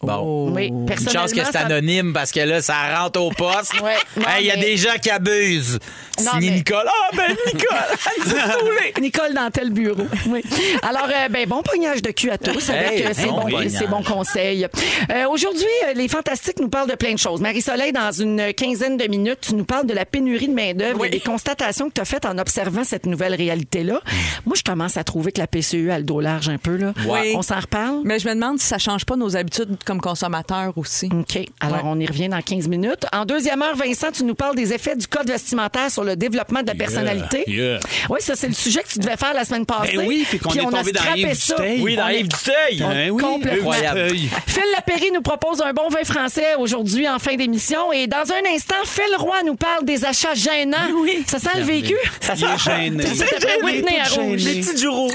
[0.00, 0.50] Bon.
[0.52, 3.74] Oui, Une personnellement, chance que c'est ça- anonyme parce que là, ça rentre au poste.
[3.82, 3.94] Ouais.
[4.16, 5.78] Non, Hey, Il y a mais- des gens qui abusent.
[6.24, 6.84] Non, Signé mais- Nicole.
[6.86, 8.92] Ah, ben Nicole!
[8.96, 9.02] Elle.
[9.02, 10.02] Nicole dans tel bureau.
[10.28, 10.42] Oui.
[10.82, 13.50] Alors, euh, ben, bon pognage de cul à tous avec Hey, euh, ces, bon bons,
[13.50, 13.70] pognage.
[13.70, 14.66] ces bons conseils.
[15.10, 17.40] Euh, Aujourd'hui, euh, les Fantastiques nous parlent de plein de choses.
[17.40, 21.10] Marie-Soleil, dans une quinzaine de minutes, tu nous parles de la pénurie de main-d'œuvre et
[21.10, 24.00] des constatations que tu as faites en observant cette nouvelle réalité-là.
[24.46, 26.76] Moi, je commence à trouver que la PCU a le dos large un peu.
[26.76, 26.92] Là.
[27.06, 27.32] Oui.
[27.34, 28.00] On s'en reparle?
[28.04, 31.08] Mais je me demande si ça change pas nos habitudes comme consommateurs aussi.
[31.12, 31.38] OK.
[31.60, 31.82] Alors, Ouais.
[31.86, 33.06] on y revient dans 15 minutes.
[33.12, 36.60] En deuxième heure, Vincent, tu nous parles des effets du code vestimentaire sur le développement
[36.62, 37.44] de la personnalité.
[37.46, 37.80] yeah.
[38.10, 39.96] Oui, ça, c'est le sujet que tu devais faire la semaine passée.
[39.96, 41.54] Ben oui, puis qu'on est on a tombé dans Yves ça.
[41.56, 41.80] Duteil.
[41.82, 42.78] Oui, dans Yves Duteil.
[42.80, 43.70] Ben oui, complètement.
[43.70, 44.10] incroyable.
[44.46, 47.90] Phil Lapéry nous propose un bon vin français aujourd'hui en fin d'émission.
[47.92, 50.76] Et dans un instant, Phil Roy nous parle des achats gênants.
[51.02, 51.24] Oui.
[51.26, 51.96] Ça sent le vécu?
[52.36, 53.04] Il est gêné.
[53.06, 54.44] C'était après Whitney à Rouge.
[54.44, 55.14] Les petits du rouge.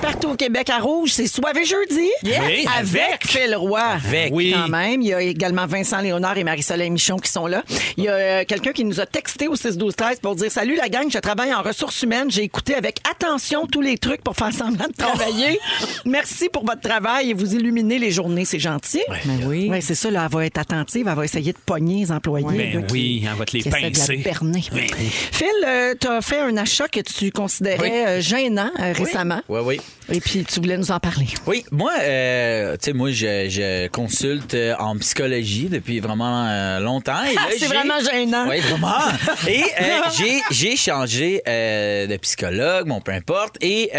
[0.00, 2.08] Partout au Québec à Rouge, c'est Soivé jeudi.
[2.24, 3.80] Oui, Avec Phil Roy.
[3.80, 4.32] Avec.
[4.32, 4.52] Oui.
[4.54, 5.02] Quand même.
[5.02, 7.62] Il y a également Vincent Léonard et Marie-Soleil Michon qui sont là.
[7.96, 10.88] Il y a euh, quelqu'un qui nous a texté au 6-12-13 pour dire Salut la
[10.88, 12.30] gang, je travaille en ressources humaines.
[12.30, 15.58] J'ai écouté avec attention tous les trucs pour faire semblant de travailler.
[16.04, 18.44] Merci pour votre travail et vous illuminez les journées.
[18.44, 19.02] C'est gentil.
[19.24, 19.70] Ben oui.
[19.82, 22.46] C'est ça, là, elle va être attentive, elle va essayer de pogner les employés.
[22.46, 24.16] Ben là, qui- oui, elle va te les pincer.
[24.16, 24.64] la berner.
[24.72, 24.86] Oui.
[25.32, 25.48] Phil,
[26.00, 27.90] tu as fait un achat que tu considérais Oui.
[28.06, 29.40] euh, gênant euh, récemment.
[29.48, 29.80] Oui, oui.
[30.10, 31.26] Et puis, tu voulais nous en parler.
[31.46, 36.80] Oui, moi, euh, tu sais, moi, je, je consulte euh, en psychologie depuis vraiment euh,
[36.80, 37.22] longtemps.
[37.24, 38.48] Et là, Ah, c'est j'ai- vraiment gênant.
[38.48, 38.94] Oui, vraiment.
[39.46, 43.56] Et euh, j'ai, j'ai changé de psychologue, bon, peu importe.
[43.60, 43.90] Et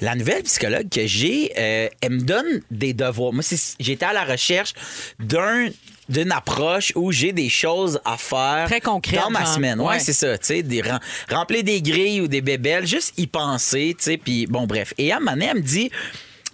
[0.00, 3.32] la nouvelle psychologue que j'ai, elle me donne des devoirs.
[3.32, 4.74] Moi, c'est- j'étais à la recherche
[5.18, 5.66] d'un
[6.10, 9.80] d'une approche où j'ai des choses à faire Très concrètes, dans ma semaine.
[9.80, 9.98] Ouais, Ouais.
[10.00, 13.94] c'est ça, tu sais, des rem- remplir des grilles ou des bébelles, juste y penser,
[13.96, 14.92] tu sais, puis bon bref.
[14.98, 15.90] Et à un moment donné, elle me dit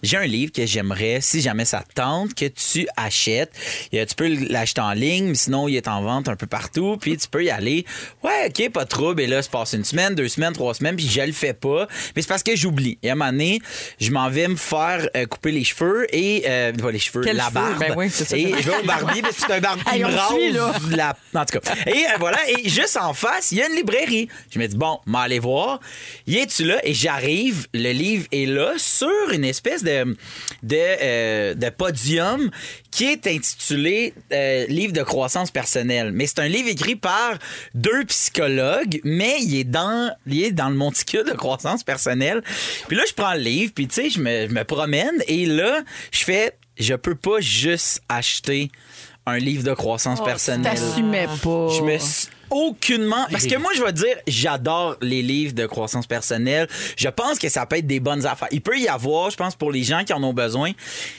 [0.02, 3.52] j'ai un livre que j'aimerais, si jamais ça te tente, que tu achètes.
[3.94, 6.96] Euh, Tu peux l'acheter en ligne, mais sinon, il est en vente un peu partout.
[7.00, 7.84] Puis tu peux y aller.
[8.22, 9.20] Ouais, OK, pas de trouble.
[9.22, 11.86] Et là, se passe une semaine, deux semaines, trois semaines, puis je le fais pas.
[12.14, 12.98] Mais c'est parce que j'oublie.
[13.02, 13.60] Et à un moment donné,
[14.00, 16.44] je m'en vais me faire euh, couper les cheveux et...
[16.46, 17.78] Euh, pas les cheveux, la barbe.
[17.78, 18.36] Ben oui, c'est ça.
[18.36, 21.16] Et je vais au barbier, mais c'est un barbier qui me rase la...
[21.34, 21.74] En tout cas.
[21.86, 22.38] Et euh, voilà.
[22.50, 24.28] Et juste en face, il y a une librairie.
[24.50, 25.80] Je me dis, bon, m'aller voir.
[26.26, 26.80] Y es-tu là?
[26.84, 27.66] Et j'arrive.
[27.74, 32.50] Le livre est là sur une espèce euh, de podium
[32.90, 36.12] qui est intitulé euh, Livre de croissance personnelle.
[36.12, 37.38] Mais c'est un livre écrit par
[37.74, 42.42] deux psychologues, mais il est dans, il est dans le monticule de croissance personnelle.
[42.88, 45.46] Puis là, je prends le livre, puis tu sais, je me, je me promène et
[45.46, 48.70] là, je fais, je peux pas juste acheter
[49.26, 50.72] un livre de croissance personnelle.
[50.74, 51.68] T'assumais pas.
[51.68, 55.66] Je me suis aucunement parce que moi je vais te dire j'adore les livres de
[55.66, 59.30] croissance personnelle je pense que ça peut être des bonnes affaires il peut y avoir
[59.30, 60.70] je pense pour les gens qui en ont besoin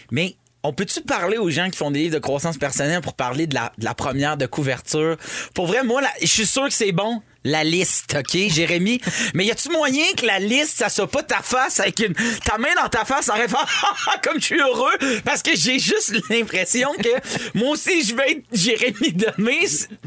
[0.10, 3.48] mais on peut-tu parler aux gens qui font des livres de croissance personnelle pour parler
[3.48, 5.16] de la, de la première de couverture?
[5.54, 7.22] Pour vrai, moi, là, je suis sûr que c'est bon.
[7.44, 9.00] La liste, OK, Jérémy?
[9.34, 12.58] Mais y a-tu moyen que la liste, ça soit pas ta face avec une, ta
[12.58, 13.58] main dans ta face en rêvant
[14.24, 14.98] comme je suis heureux?
[15.24, 17.10] Parce que j'ai juste l'impression que
[17.58, 19.60] moi aussi, je vais être Jérémy Demé.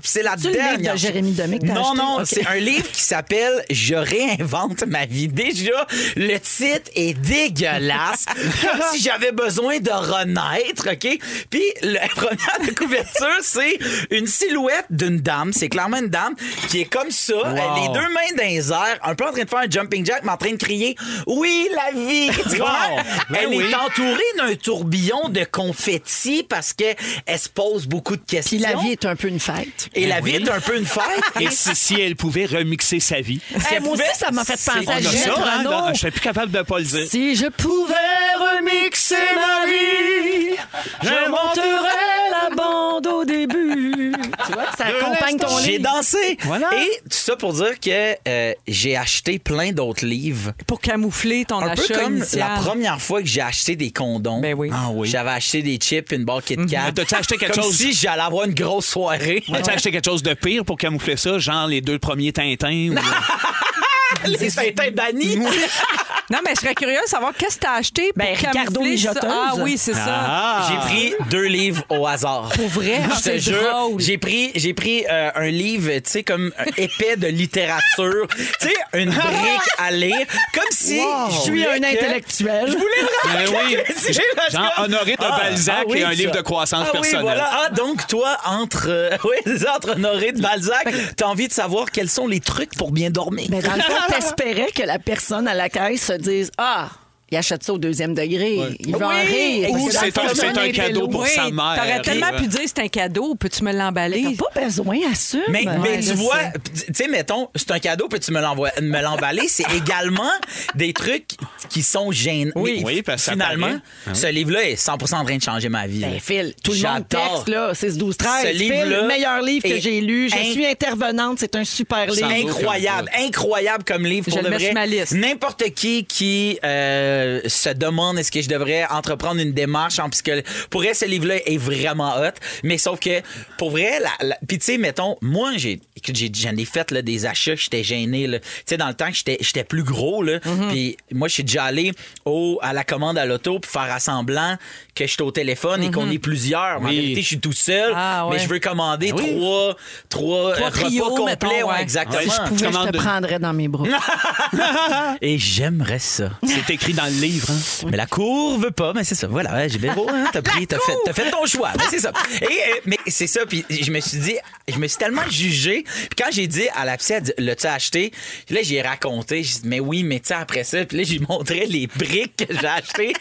[0.02, 0.92] C'est la C'est le livre dernière.
[0.94, 1.96] de Jérémy Demé que Non, acheté?
[1.96, 5.28] non, c'est un livre qui s'appelle Je réinvente ma vie.
[5.28, 8.26] Déjà, le titre est dégueulasse.
[8.26, 11.18] comme si j'avais besoin de renaître, OK?
[11.50, 13.78] Puis, la première de couverture, c'est
[14.10, 15.52] une silhouette d'une dame.
[15.52, 16.34] C'est clairement une dame
[16.68, 19.44] qui est comme ça, elle, les deux mains dans les airs, un peu en train
[19.44, 22.30] de faire un jumping jack, mais en train de crier Oui, la vie!
[22.50, 22.96] Tu comprends?
[23.30, 23.64] Ben elle oui.
[23.70, 26.96] est entourée d'un tourbillon de confettis parce qu'elle
[27.38, 28.56] se pose beaucoup de questions.
[28.58, 29.88] Puis la vie est un peu une fête.
[29.94, 31.02] Et la Ben vie est un peu une fête.
[31.40, 33.40] Et si, si elle pouvait remixer sa vie.
[33.70, 35.58] Hey, moi aussi, ça m'a fait penser à ça, hein?
[35.58, 35.94] Renault.
[35.94, 37.06] Je serais plus capable de pas le dire.
[37.08, 37.94] Si je pouvais
[38.38, 40.56] remixer ma vie,
[41.02, 44.12] je monterais la bande au début.
[44.46, 45.84] Tu vois, ça accompagne ton J'ai livre.
[45.94, 46.38] dansé.
[46.42, 46.68] Voilà.
[46.76, 50.52] Et ça pour dire que euh, j'ai acheté plein d'autres livres.
[50.66, 52.40] Pour camoufler ton Un peu achat comme initial.
[52.40, 54.40] la première fois que j'ai acheté des condoms.
[54.40, 54.70] Ben oui.
[54.72, 55.08] Ah oui.
[55.08, 56.82] J'avais acheté des chips, une barre Kit Kat.
[56.86, 59.42] Mais t'as-tu acheté quelque comme chose- si j'allais avoir une grosse soirée.
[59.52, 62.90] As-tu acheté quelque chose de pire pour camoufler ça, genre les deux premiers Tintins?
[62.90, 62.94] ou-
[64.26, 65.38] Les Tintins bannis.
[66.30, 68.96] Non, mais je serais curieuse de savoir qu'est-ce que t'as acheté pour Ben, Ricardo camoufler
[68.96, 69.10] ça?
[69.10, 69.30] Mijoteuse.
[69.32, 70.04] Ah oui, c'est ça.
[70.08, 70.68] Ah!
[70.70, 72.50] J'ai pris deux livres au hasard.
[72.54, 73.00] Pour vrai?
[73.04, 74.00] Ah, Je te c'est jure, drôle.
[74.00, 78.26] j'ai pris, j'ai pris euh, un livre, tu sais, comme un épais de littérature,
[78.60, 82.66] tu sais, une brique à lire, comme si Je suis un intellectuel.
[82.68, 82.86] Je voulais
[83.24, 83.76] Ben vraiment oui.
[83.86, 84.22] que- j'ai-
[84.56, 86.14] Genre Honoré de Ah, Balzac ah oui, et un ça.
[86.14, 87.16] livre de croissance ah, personnelle.
[87.18, 87.50] Oui, voilà.
[87.66, 91.52] Ah, donc toi, entre, euh, oui, c'est ça, entre Honoré de Balzac, t'as envie de
[91.52, 93.46] savoir quels sont les trucs pour bien dormir.
[93.50, 96.90] Mais dans le fond, t'espérais que la personne à la caisse se dise Ah,
[97.30, 98.58] il achète ça au deuxième degré.
[98.80, 99.70] Il va en rire.
[99.70, 100.72] Ou c'est un- c'est un intello.
[100.72, 101.74] cadeau pour Oui, sa mère.
[101.76, 104.24] T'aurais tellement pu dire c'est un cadeau, peux-tu me l'emballer?
[104.36, 105.40] T'as pas besoin, assume.
[105.48, 106.38] Mais, mais tu vois,
[106.74, 109.46] tu sais, mettons, c'est un cadeau, peux-tu me me l'emballer?
[109.48, 110.30] C'est également
[110.74, 111.28] des trucs
[111.68, 112.50] qui sont gênants.
[112.56, 113.78] Oui, oui, parce que finalement.
[114.06, 116.00] Ah ce livre-là est 100% en train de changer ma vie.
[116.00, 117.34] Ben, Phil, tout le monde J'adore.
[117.44, 118.46] texte, là, 6, 12, 13.
[118.52, 120.28] Ce Phil, le meilleur livre que j'ai lu.
[120.28, 122.28] Je suis intervenante, c'est un super livre.
[122.30, 124.58] Incroyable, incroyable comme livre Je pour le vrai.
[124.66, 125.12] sur ma liste.
[125.12, 130.44] N'importe qui qui euh, se demande est-ce que je devrais entreprendre une démarche en psychologie.
[130.70, 133.20] Pour vrai, ce livre-là est vraiment hot, mais sauf que
[133.58, 137.26] pour vrai, la, la- puis tu sais, mettons, moi j'ai, j'en ai fait là, des
[137.26, 138.28] achats, j'étais gêné.
[138.30, 140.68] Tu sais, dans le temps que j'étais, j'étais plus gros là, Mm-hmm.
[140.70, 141.92] puis moi je suis déjà allé
[142.24, 144.56] au à la commande à l'auto pour faire assemblant
[144.94, 146.80] que je suis au téléphone et qu'on est plusieurs.
[146.80, 147.92] Mais en vérité, je suis tout seul.
[147.94, 148.36] Ah, ouais.
[148.36, 149.36] mais je veux commander oui.
[149.36, 149.76] trois,
[150.08, 151.82] trois, Trois euh, trios, repas complets, mettons, ouais, ouais.
[151.82, 152.18] exactement.
[152.18, 153.84] Ouais, Si je pouvais, je te de- prendrais dans mes bras.
[155.22, 156.30] Et j'aimerais ça.
[156.46, 157.50] C'est écrit dans le livre.
[157.50, 157.86] hein.
[157.90, 159.26] Mais la cour veut pas, mais c'est ça.
[159.26, 161.72] Voilà, j'ai bien beau, hein, t'as pris, t'as fait, t'as fait ton choix.
[161.76, 162.12] Mais c'est ça.
[162.40, 164.36] Et, euh, mais c'est ça, puis je me suis dit,
[164.68, 165.82] je me suis tellement jugé.
[165.84, 168.12] Puis quand j'ai dit à la psy, elle dit, l'as-tu acheté?
[168.46, 171.02] Puis là, j'ai raconté, j'ai dit, mais oui, mais tu sais, après ça, puis là,
[171.04, 173.12] j'ai montré les briques que j'ai achetées.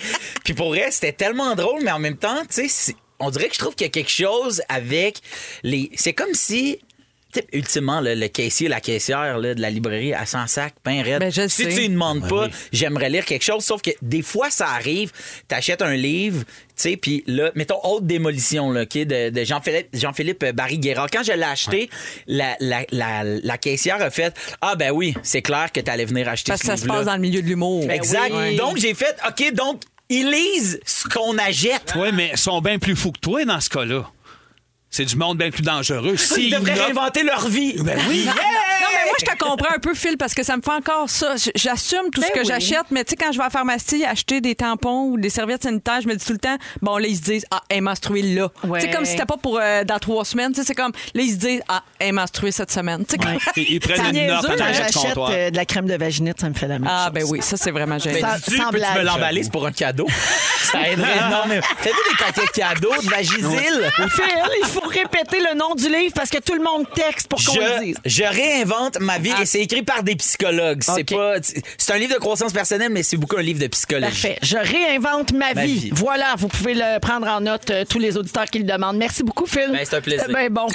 [0.43, 3.53] Puis pour vrai, c'était tellement drôle, mais en même temps, tu sais, on dirait que
[3.55, 5.19] je trouve qu'il y a quelque chose avec
[5.63, 5.91] les.
[5.95, 6.79] C'est comme si.
[7.33, 11.03] Tu ultimement, là, le caissier, la caissière là, de la librairie, elle s'en sac, pain
[11.03, 11.19] raide.
[11.19, 11.69] Ben, je si sais.
[11.69, 12.51] tu lui demandes pas, oui.
[12.71, 15.11] j'aimerais lire quelque chose, sauf que des fois, ça arrive,
[15.47, 19.89] t'achètes un livre, tu sais, puis là, mettons, Haute Démolition, là, OK, de, de Jean-Philippe,
[19.93, 21.09] Jean-Philippe Barry-Guerrard.
[21.11, 21.89] Quand je l'ai acheté,
[22.27, 26.27] la, la, la, la caissière a fait «Ah, ben oui, c'est clair que t'allais venir
[26.29, 27.89] acheter Parce que ce ça se passe dans le milieu de l'humour.
[27.91, 28.31] Exact.
[28.33, 28.55] Oui.
[28.55, 31.93] Donc, j'ai fait «OK, donc, ils lisent ce qu'on achète.
[31.95, 34.09] Oui, mais ils sont bien plus fous que toi dans ce cas-là.
[34.91, 36.13] C'est du monde bien plus dangereux.
[36.13, 37.75] Ils S'ils devraient réinventer leur vie.
[37.79, 38.27] Ben oui.
[38.81, 41.09] Non, mais moi, je te comprends un peu, Phil, parce que ça me fait encore
[41.09, 41.35] ça.
[41.53, 42.45] J'assume tout Ben ce que oui.
[42.47, 45.29] j'achète, mais tu sais, quand je vais à la pharmacie acheter des tampons ou des
[45.29, 47.81] serviettes sanitaires, je me dis tout le temps, bon, là, ils se disent, ah, elle
[47.81, 48.49] menstruée là.
[48.63, 48.79] Ouais.
[48.79, 50.53] Tu sais, comme si c'était pas pour euh, dans trois semaines.
[50.53, 53.05] Tu sais, c'est comme, là, ils se disent, ah, elle menstruée cette semaine.
[53.05, 55.65] Tu sais, comme- Ils, ils C'est prennent une note en quand j'achète euh, de la
[55.65, 57.13] crème de vaginite, ça me fait la même Ah, chose.
[57.13, 59.43] ben oui, ça, c'est vraiment Mais dis-tu, sans peux-tu me l'emballer?
[59.43, 60.07] C'est pour un cadeau?
[60.71, 61.61] Ça aiderait énormément.
[61.79, 63.91] Fais-vous des paquets de cadeaux de Vagisil?
[64.09, 67.39] Phil, il faut répéter le nom du livre parce que tout le monde texte pour
[67.43, 67.97] qu'on le dise.
[68.05, 70.83] je réinvente ma vie et c'est écrit par des psychologues.
[70.83, 71.35] C'est pas,
[71.77, 74.09] c'est un livre de croissance personnelle, mais c'est beaucoup un livre de psychologie.
[74.11, 74.37] Parfait.
[74.41, 75.73] Je réinvente ma, Ma vie.
[75.73, 75.89] vie.
[75.93, 78.97] Voilà, vous pouvez le prendre en note, euh, tous les auditeurs qui le demandent.
[78.97, 79.69] Merci beaucoup, Phil.
[79.71, 80.27] Ben, c'est un plaisir.
[80.27, 80.67] Bien bon.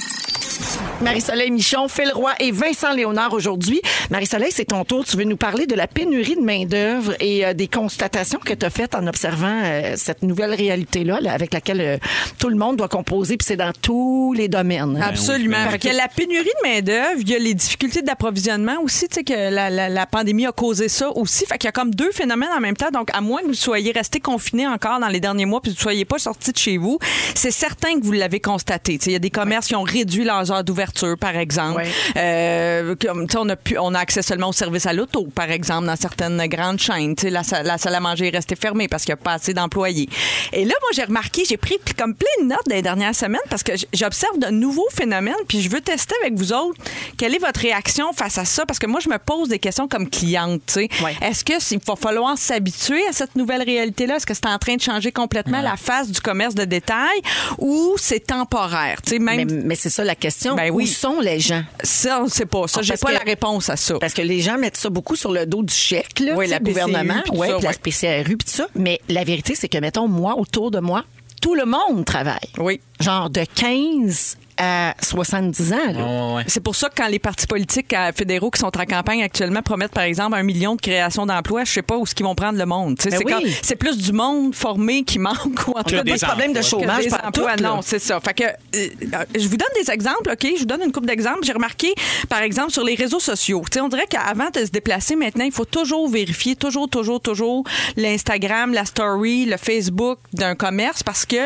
[1.01, 3.81] Marie-Soleil Michon, Phil Roy et Vincent Léonard aujourd'hui.
[4.11, 5.05] Marie-Soleil, c'est ton tour.
[5.05, 8.65] Tu veux nous parler de la pénurie de main-d'œuvre et euh, des constatations que tu
[8.65, 11.99] as faites en observant euh, cette nouvelle réalité-là là, avec laquelle
[12.39, 13.94] tout le monde doit composer, puis c'est dans tous
[14.35, 14.97] les domaines.
[14.97, 15.07] hein.
[15.09, 15.57] Absolument.
[15.65, 15.79] Ben.
[15.79, 19.25] Fait a la pénurie de main-d'œuvre, il y a les difficultés d'approvisionnement aussi, tu sais,
[19.25, 21.47] que la, la- la pandémie a causé ça aussi.
[21.47, 22.91] Fait qu'il y a comme deux phénomènes en même temps.
[22.93, 25.77] Donc, à moins que vous soyez resté confiné encore dans les derniers mois puis que
[25.77, 26.99] vous ne soyez pas sorti de chez vous,
[27.35, 28.99] c'est certain que vous l'avez constaté.
[28.99, 31.83] Tu sais, Il y a des commerces qui ont réduit leurs heures d'ouverture, par exemple.
[31.83, 31.89] Ouais.
[32.17, 35.27] Euh, comme, tu sais, on, a pu, on a accès seulement au service à l'auto,
[35.35, 37.15] par exemple, dans certaines grandes chaînes.
[37.17, 39.35] Tu sais, La, la salle à manger est restée fermée parce qu'il n'y a pas
[39.35, 40.09] assez d'employés.
[40.53, 43.63] Et là, moi, j'ai remarqué, j'ai pris comme plein de notes les dernières semaines parce
[43.63, 46.81] que j'observe de nouveaux phénomènes, puis je veux tester avec vous autres
[47.17, 49.89] quelle est votre réaction face à ça, parce que moi, je me pose des questions
[49.89, 50.77] comme cliente.
[50.77, 51.15] Ouais.
[51.23, 54.17] Est-ce que s'il va falloir s'habituer à cette nouvelle réalité-là?
[54.17, 57.21] Est-ce que c'est en train de changer complètement la face du commerce de détail
[57.59, 58.99] ou c'est temporaire?
[59.13, 60.55] Mais, Même mais c'est ça la question.
[60.57, 60.85] Ben oui.
[60.85, 61.63] Où sont les gens?
[61.83, 62.67] ça, on ne sait pas.
[62.69, 63.99] Ça, Ah, j'ai pas que- la réponse à ça.
[63.99, 66.59] Parce que les gens mettent ça beaucoup sur le dos du chèque, là, Oui, le
[66.59, 67.73] gouvernement, PCU, ouais, ça, la.
[67.73, 68.67] PCRU, puis tout ça.
[68.75, 71.05] Mais la vérité, c'est que, mettons, moi, autour de moi,
[71.41, 72.39] tout le monde travaille.
[72.59, 72.81] Oui.
[73.01, 76.37] Genre de 15 à 70 ans.
[76.37, 76.45] Ouais.
[76.47, 79.63] C'est pour ça que quand les partis politiques euh, fédéraux qui sont en campagne actuellement
[79.63, 82.37] promettent, par exemple, un million de créations d'emplois, je sais pas où ce qu'ils vont
[82.37, 82.95] prendre le monde.
[83.05, 83.33] Ben c'est, oui.
[83.33, 86.63] comme- c'est plus du monde formé qui manque ou en tout cas des problèmes de
[86.63, 87.27] chômage partout.
[87.41, 87.57] emplois.
[87.57, 87.69] là.
[87.69, 88.21] Non, c'est ça.
[88.21, 90.47] Fait que, euh, je vous donne des exemples, OK?
[90.55, 91.41] Je vous donne une couple d'exemples.
[91.43, 91.93] J'ai remarqué,
[92.29, 93.65] par exemple, sur les réseaux sociaux.
[93.81, 97.65] On dirait qu'avant de se déplacer, maintenant, il faut toujours vérifier, toujours, toujours, toujours
[97.97, 101.37] l'Instagram, la story, le Facebook d'un commerce parce que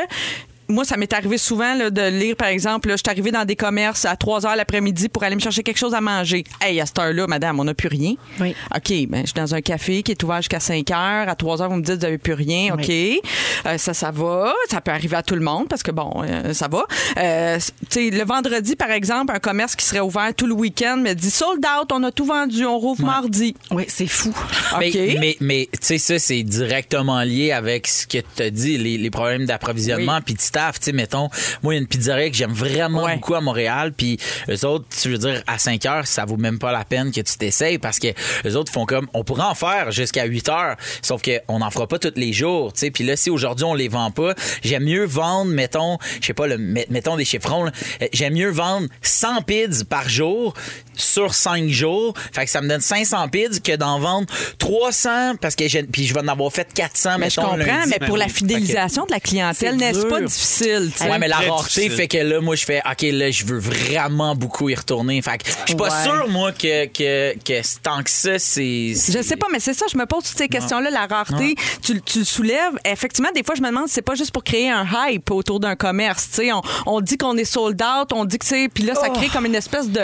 [0.68, 3.44] moi, ça m'est arrivé souvent là, de lire, par exemple, là, je suis arrivée dans
[3.44, 6.44] des commerces à 3 heures l'après-midi pour aller me chercher quelque chose à manger.
[6.60, 8.14] Hey, à cette heure-là, madame, on n'a plus rien.
[8.40, 8.54] Oui.
[8.74, 11.28] OK, ben, je suis dans un café qui est ouvert jusqu'à 5 heures.
[11.28, 12.74] À 3 heures, vous me dites, vous n'avez plus rien.
[12.74, 12.90] OK.
[12.90, 14.52] Euh, ça, ça va.
[14.70, 16.84] Ça peut arriver à tout le monde parce que, bon, euh, ça va.
[17.18, 17.58] Euh,
[17.90, 21.14] tu sais, le vendredi, par exemple, un commerce qui serait ouvert tout le week-end me
[21.14, 23.54] dit sold out, on a tout vendu, on rouvre mardi.
[23.70, 24.30] Oui, c'est fou.
[24.74, 24.80] OK.
[24.80, 28.76] Mais, mais, mais, tu sais, ça, c'est directement lié avec ce que tu as dit,
[28.78, 30.22] les, les problèmes d'approvisionnement Oui.
[30.24, 30.78] puis staff.
[30.80, 31.28] Tu sais, mettons,
[31.62, 33.14] moi, il y a une pizzeria que j'aime vraiment Ouais.
[33.14, 34.18] beaucoup à Montréal, puis
[34.48, 37.20] eux autres, tu veux dire, à 5 heures, ça vaut même pas la peine que
[37.20, 38.08] tu t'essayes parce que
[38.46, 41.86] eux autres font comme, on pourrait en faire jusqu'à 8 heures, sauf qu'on n'en fera
[41.86, 42.90] pas tous les jours, tu sais.
[42.90, 46.46] Puis là, si aujourd'hui, on les vend pas, j'aime mieux vendre, mettons, je sais pas,
[46.46, 47.70] le, met- mettons des chiffrons,
[48.12, 50.54] j'aime mieux vendre 100 pizzas par jour
[50.98, 52.14] sur 5 jours.
[52.32, 54.26] Fait que ça me donne 500 pizzas que d'en vendre
[54.58, 57.66] 300 parce que j'ai- puis je vais en avoir fait 400 Mais je mettons, comprends,
[57.66, 57.94] lundi.
[57.98, 58.30] mais pour la oui.
[58.32, 60.90] fidélisation de la clientèle, C'est n'est-ce pas difficile?
[60.92, 61.10] tu sais?
[61.10, 61.92] Ouais, mais la rareté difficile.
[61.92, 65.20] fait que là, moi, je fais, OK, là, je veux vraiment beaucoup y retourner.
[65.22, 66.04] Fait que je suis pas Ouais.
[66.04, 68.88] sûr, moi, que, que, que tant que ça, c'est.
[68.94, 70.90] Je sais pas, mais c'est ça, je me pose toutes ces questions-là.
[70.90, 72.78] La rareté, tu, tu le soulèves.
[72.84, 75.60] Effectivement, des fois, je me demande si c'est pas juste pour créer un hype autour
[75.60, 76.28] d'un commerce.
[76.30, 78.68] Tu sais, on, on dit qu'on est sold out, on dit que c'est.
[78.68, 80.02] Puis là, ça crée comme une espèce de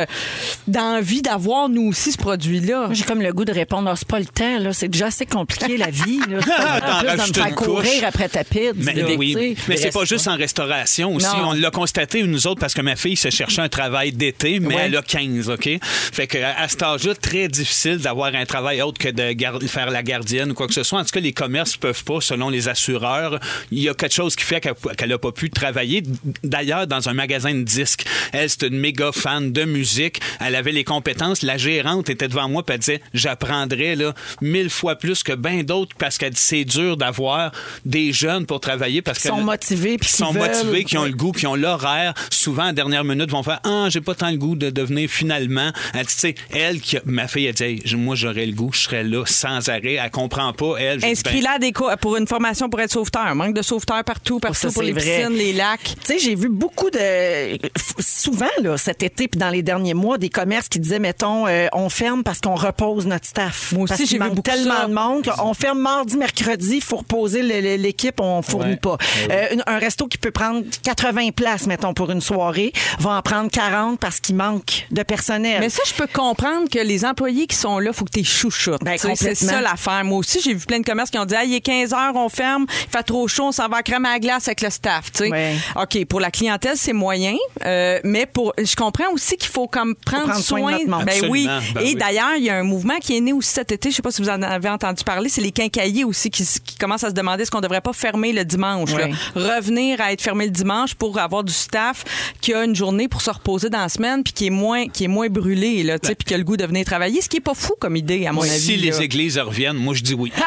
[0.93, 2.89] d'envie d'avoir, nous aussi, ce produit-là.
[2.93, 4.73] J'ai comme le goût de répondre, Ah, c'est pas le temps, là.
[4.73, 6.39] C'est déjà assez compliqué, la vie, là.
[6.43, 6.47] C'est
[7.07, 8.03] pas de me faire courir couche.
[8.03, 8.73] après ta pizza.
[8.77, 11.27] Mais, là, oui, mais c'est pas juste en restauration aussi.
[11.27, 11.49] Non.
[11.51, 14.75] On l'a constaté, nous autres, parce que ma fille se cherchait un travail d'été, mais
[14.75, 14.83] Ouais.
[14.87, 15.69] elle a 15, OK?
[15.83, 20.03] Fait que à cet âge-là, très difficile d'avoir un travail autre que de faire la
[20.03, 20.99] gardienne ou quoi que ce soit.
[21.01, 23.39] En tout cas, les commerces peuvent pas, selon les assureurs.
[23.71, 26.03] Il y a quelque chose qui fait qu'elle qu'elle a pas pu travailler.
[26.43, 30.21] D'ailleurs, dans un magasin de disques, elle, c'est une méga fan de musique.
[30.41, 31.43] Elle avait les compétences.
[31.43, 35.63] La gérante était devant moi puis elle disait, j'apprendrais là mille fois plus que bien
[35.63, 37.53] d'autres parce qu'elle dit, c'est dur d'avoir
[37.85, 40.49] des jeunes pour travailler parce Qui sont motivés puis qui sont veulent.
[40.49, 42.15] motivés, qui ont le goût, qui ont l'horaire.
[42.31, 45.71] Souvent, à dernière minute, vont faire Ah, j'ai pas tant le goût de devenir finalement.
[45.95, 48.53] Elle dit, tu sais, elle, qui a- ma fille, elle dit Hey, Moi, j'aurais le
[48.53, 49.95] goût, je serais là sans arrêt.
[49.95, 51.01] Elle comprend pas, elle.
[51.01, 53.35] je dis, Inscris-la co- pour une formation pour être sauveteur.
[53.35, 55.01] Manque de sauveteurs partout, partout ça, pour les vrai.
[55.03, 55.81] piscines, les lacs.
[55.83, 57.59] Tu sais, j'ai vu beaucoup de.
[58.01, 61.67] Souvent, là, cet été, puis dans les derniers mois, des commerces qui disaient, mettons, euh,
[61.73, 63.73] on ferme parce qu'on repose notre staff.
[63.73, 64.87] Moi aussi, j'ai vu beaucoup tellement ça.
[64.87, 65.33] de monde.
[65.43, 67.43] On ferme mardi, mercredi, il faut reposer
[67.79, 68.77] l'équipe, on fournit Ouais.
[68.77, 68.97] pas.
[69.31, 73.23] Euh, une- un resto qui peut prendre 80 places, mettons, pour une soirée, va en
[73.23, 75.59] prendre 40 parce qu'il manque de personnel.
[75.61, 78.83] Mais ça, je peux comprendre que les employés qui sont là, faut que tu chouchoutes.
[78.85, 80.05] Ben, c'est ça l'affaire.
[80.05, 82.15] Moi aussi, j'ai vu plein de commerces qui ont dit, ah, il est 15 heures,
[82.15, 84.61] on ferme, il fait trop chaud, on s'en va à crème à la glace avec
[84.63, 85.13] le staff.
[85.13, 85.31] tu sais.
[85.31, 85.55] Ouais.
[85.81, 87.35] OK, pour la clientèle, c'est moyen.
[87.65, 91.05] euh, mais pour, je comprends aussi qu'il faut comme prendre, prendre soin de notre monde.
[91.05, 91.47] Ben oui.
[91.75, 91.95] Ben Et oui.
[91.95, 93.91] d'ailleurs, il y a un mouvement qui est né aussi cet été.
[93.91, 95.29] Je sais pas si vous en avez entendu parler.
[95.29, 98.33] C'est les quincailliers aussi qui, qui commencent à se demander est-ce qu'on devrait pas fermer
[98.33, 98.93] le dimanche.
[98.95, 99.09] là.
[99.35, 102.05] Revenir à être fermé le dimanche pour avoir du staff
[102.41, 105.05] qui a une journée pour se reposer dans la semaine puis qui est moins qui
[105.05, 107.21] est moins brûlé là, sais, puis qui a le goût de venir travailler.
[107.21, 108.51] Ce qui est pas fou comme idée à mon avis.
[108.61, 109.01] Si les là.
[109.03, 110.33] églises reviennent, moi, je dis oui.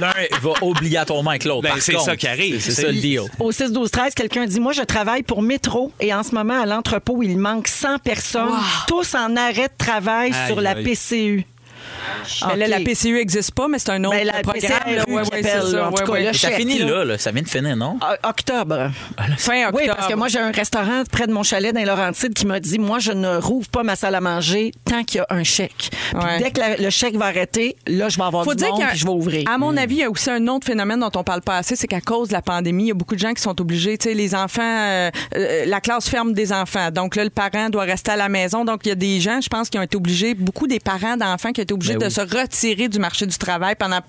[0.00, 1.62] L'un va obligatoirement avec l'autre.
[1.62, 2.60] Ben, c'est ça qui arrive.
[2.60, 3.20] C'est ça le deal.
[3.38, 6.60] Au 6 12 13 quelqu'un dit moi je travaille pour Métro et en ce moment
[6.60, 8.43] à l'entrepôt il manque 100 personnes
[8.86, 10.84] tous en arrêt de travail Aïe, sur la aïe.
[10.84, 11.46] PCU.
[12.48, 12.70] Mais là, OK.
[12.70, 14.60] la PCU n'existe pas, mais c'est un autre Ben, la programme.
[14.60, 15.04] PCRU là.
[15.08, 15.62] Ouais, ouais, ça.
[15.62, 15.88] là.
[15.88, 16.20] En tout Ouais, cas, ouais.
[16.20, 17.18] le Mais ça chèque, finit là.
[17.18, 17.98] Ça vient de finir, non?
[18.02, 18.90] O- Octobre.
[19.38, 19.78] Fin octobre.
[19.82, 22.46] Oui, parce que moi, j'ai un restaurant près de mon chalet dans les Laurentides qui
[22.46, 25.26] m'a dit Moi, je ne rouvre pas ma salle à manger tant qu'il y a
[25.30, 25.90] un chèque.
[25.90, 26.38] Puis Ouais.
[26.38, 28.82] dès que la- le chèque va arrêter, là, je vais avoir Faut du dire monde
[28.88, 29.48] puis je vais ouvrir.
[29.50, 31.76] À mon avis, il y a aussi un autre phénomène dont on parle pas assez,
[31.76, 33.96] c'est qu'à cause de la pandémie, il y a beaucoup de gens qui sont obligés,
[33.98, 36.90] tu sais, les enfants, euh, euh, la classe ferme des enfants.
[36.90, 38.64] Donc là, le parent doit rester à la maison.
[38.64, 41.16] Donc il y a des gens, je pense, qui ont été obligés, beaucoup des parents
[41.16, 42.10] d'enfants qui ont été obligés Ben de oui.
[42.10, 44.00] se retirer du marché du travail pendant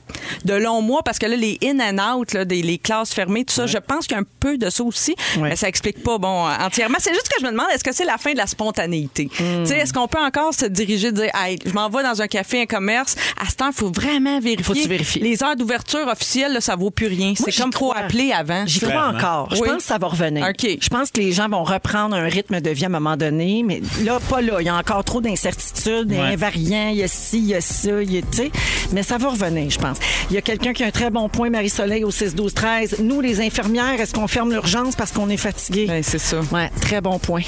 [0.44, 3.46] de longs mois parce que là, les in and out, là, des, les classes fermées,
[3.46, 5.50] tout ça, je pense qu'il y a un peu de ça aussi, Ouais.
[5.50, 6.98] mais ça explique pas, bon, entièrement.
[7.00, 9.30] C'est juste que je me demande, est-ce que c'est la fin de la spontanéité?
[9.36, 12.28] Tu sais, est-ce qu'on peut encore se diriger, dire, hey, je m'en vais dans un
[12.28, 14.64] café, un commerce, à ce temps, il faut vraiment vérifier.
[14.84, 15.20] Faut vérifies.
[15.20, 17.34] Les heures d'ouverture officielles, là, ça vaut plus rien.
[17.36, 18.02] C'est comme trop crois.
[18.04, 18.66] appelé avant.
[18.66, 19.50] J'y crois encore.
[19.56, 19.68] Je Oui.
[19.70, 20.46] pense que ça va revenir.
[20.48, 20.78] OK.
[20.82, 23.64] Je pense que les gens vont reprendre un rythme de vie à un moment donné,
[23.66, 24.58] mais là, pas là.
[24.60, 27.38] Il y a encore trop d'incertitudes, il y a un variant, il y a ci,
[27.40, 28.52] il y a ça, il y a, tu sais.
[28.92, 29.98] Mais ça va revenir, je pense.
[30.30, 33.02] Il y a quelqu'un qui a un très bon point, Marie-Soleil, au 6-12-13.
[33.02, 35.86] Nous, les infirmières, est-ce qu'on ferme l'urgence parce qu'on est fatigué?
[35.88, 36.38] Ben, c'est ça.
[36.52, 37.42] Ouais, très bon point.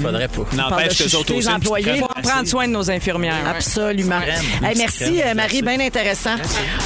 [0.00, 0.42] Faudrait pas.
[0.54, 1.48] N'empêche que les autres aussi.
[1.48, 1.84] employés.
[1.84, 2.02] glacée.
[2.22, 3.34] prendre soin de nos infirmières.
[3.44, 3.50] ouais.
[3.50, 4.20] Absolument.
[4.20, 6.34] Crème, Hey, merci, euh, Marie, bien intéressant.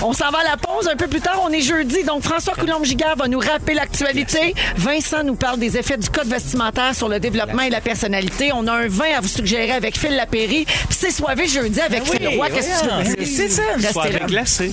[0.02, 1.40] On s'en va à la pause un peu plus tard.
[1.44, 4.54] On est jeudi, donc François Coulombe-Gigard va nous rappeler l'actualité.
[4.76, 8.50] Vincent nous parle des effets du code vestimentaire sur le développement et la personnalité.
[8.54, 10.64] On a un vin à vous suggérer avec Phil Lapéry.
[10.64, 12.48] Puis c'est soivé jeudi avec Phil Roy.
[12.50, 12.79] Qu'est-ce que tu veux?
[12.79, 12.79] voyons,
[13.24, 13.62] c'est ça.
[13.74, 14.26] Restez Soirée là.
[14.26, 14.70] glacée.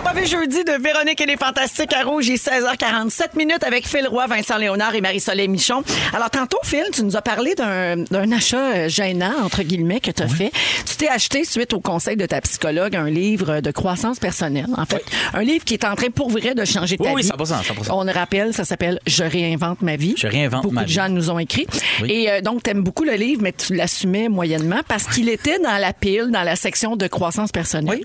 [0.00, 2.26] Soirée jeudi de Véronique et les Fantastiques à Rouge.
[2.28, 5.82] Il est 16h47 minutes avec Phil Roy, Vincent Léonard et Marie-Soleil Michon.
[6.14, 10.22] Alors, tantôt, Phil, tu nous as parlé d'un achat euh, gênant, entre guillemets, que tu
[10.22, 10.50] as fait.
[10.86, 14.66] Tu t'es acheté, suite au conseil de ta psychologue, un livre de croissance personnelle.
[14.76, 17.22] En fait, un livre qui est en train, pour vrai, de changer ta Oui, oui,
[17.22, 17.28] vie.
[17.28, 17.92] 100%, 100%.
[17.92, 20.14] On le rappelle, ça s'appelle Je réinvente ma vie.
[20.18, 20.92] Je réinvente Beaucoup ma de vie.
[20.94, 21.66] gens nous ont écrit.
[22.06, 25.58] Et euh, donc, tu aimes beaucoup le livre, mais tu l'assumais moyennement parce qu'il était
[25.60, 28.00] dans la pile, dans la section de croissance personnelle.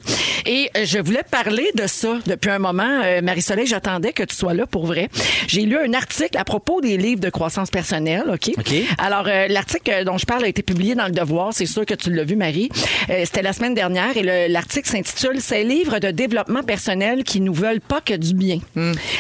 [0.46, 3.02] Et euh, je voulais parler de ça depuis un moment.
[3.04, 5.10] Euh, Marie-Soleil, j'attendais que tu sois là pour vrai.
[5.48, 8.52] J'ai lu un article à propos des livres de croissance personnelle, OK?
[8.58, 8.74] OK.
[8.98, 11.54] Alors, euh, l'article dont je parle a été publié dans Le Devoir.
[11.54, 12.70] C'est sûr que tu l'as vu, Marie.
[13.10, 17.40] Euh, C'était la semaine dernière et le- l'article s'intitule «Ces livres de développement personnel qui
[17.40, 18.60] nous veulent pas que du bien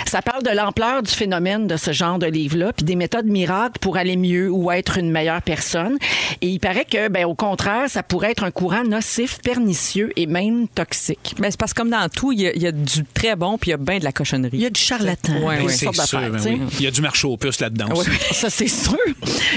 [0.06, 3.80] Ça parle de l'ampleur du phénomène de ce genre de livre-là puis des méthodes miracles
[3.80, 5.98] pour aller mieux ou être une meilleure personne.
[6.42, 10.26] Et il paraît que, ben, au contraire, ça pourrait être un courant nocif, pernicieux et
[10.26, 11.36] même toxique.
[11.40, 13.36] Ben, c'est parce que comme dans tout, il y, a- il y a du très
[13.36, 14.58] bon puis il y a bien de la cochonnerie.
[14.58, 15.34] Il y a du charlatan.
[15.44, 15.74] Ouais, ouais.
[15.74, 16.62] sortes C'est sûr, ben oui.
[16.80, 18.10] Il y a du marché aux puces là-dedans aussi.
[18.32, 18.98] Ça, c'est sûr.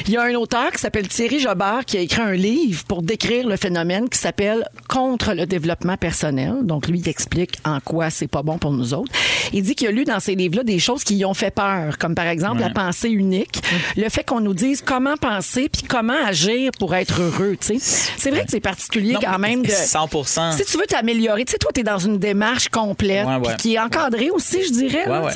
[0.07, 3.03] Il y a un auteur qui s'appelle Thierry Jobard qui a écrit un livre pour
[3.03, 6.55] décrire le phénomène qui s'appelle Contre le développement personnel.
[6.63, 9.13] Donc, lui, il explique en quoi c'est pas bon pour nous autres.
[9.53, 11.99] Il dit qu'il a lu dans ces livres-là des choses qui lui ont fait peur,
[11.99, 13.63] comme par exemple la pensée unique,
[13.97, 17.57] le fait qu'on nous dise comment penser puis comment agir pour être heureux.
[17.61, 18.13] tu sais.
[18.17, 19.71] C'est vrai que c'est particulier Non, quand même de.
[19.71, 20.57] 100%.
[20.57, 23.75] Si tu veux t'améliorer, tu sais, toi, tu es dans une démarche complète, Ouais, qui
[23.75, 25.07] est encadrée aussi, je dirais.
[25.07, 25.31] là.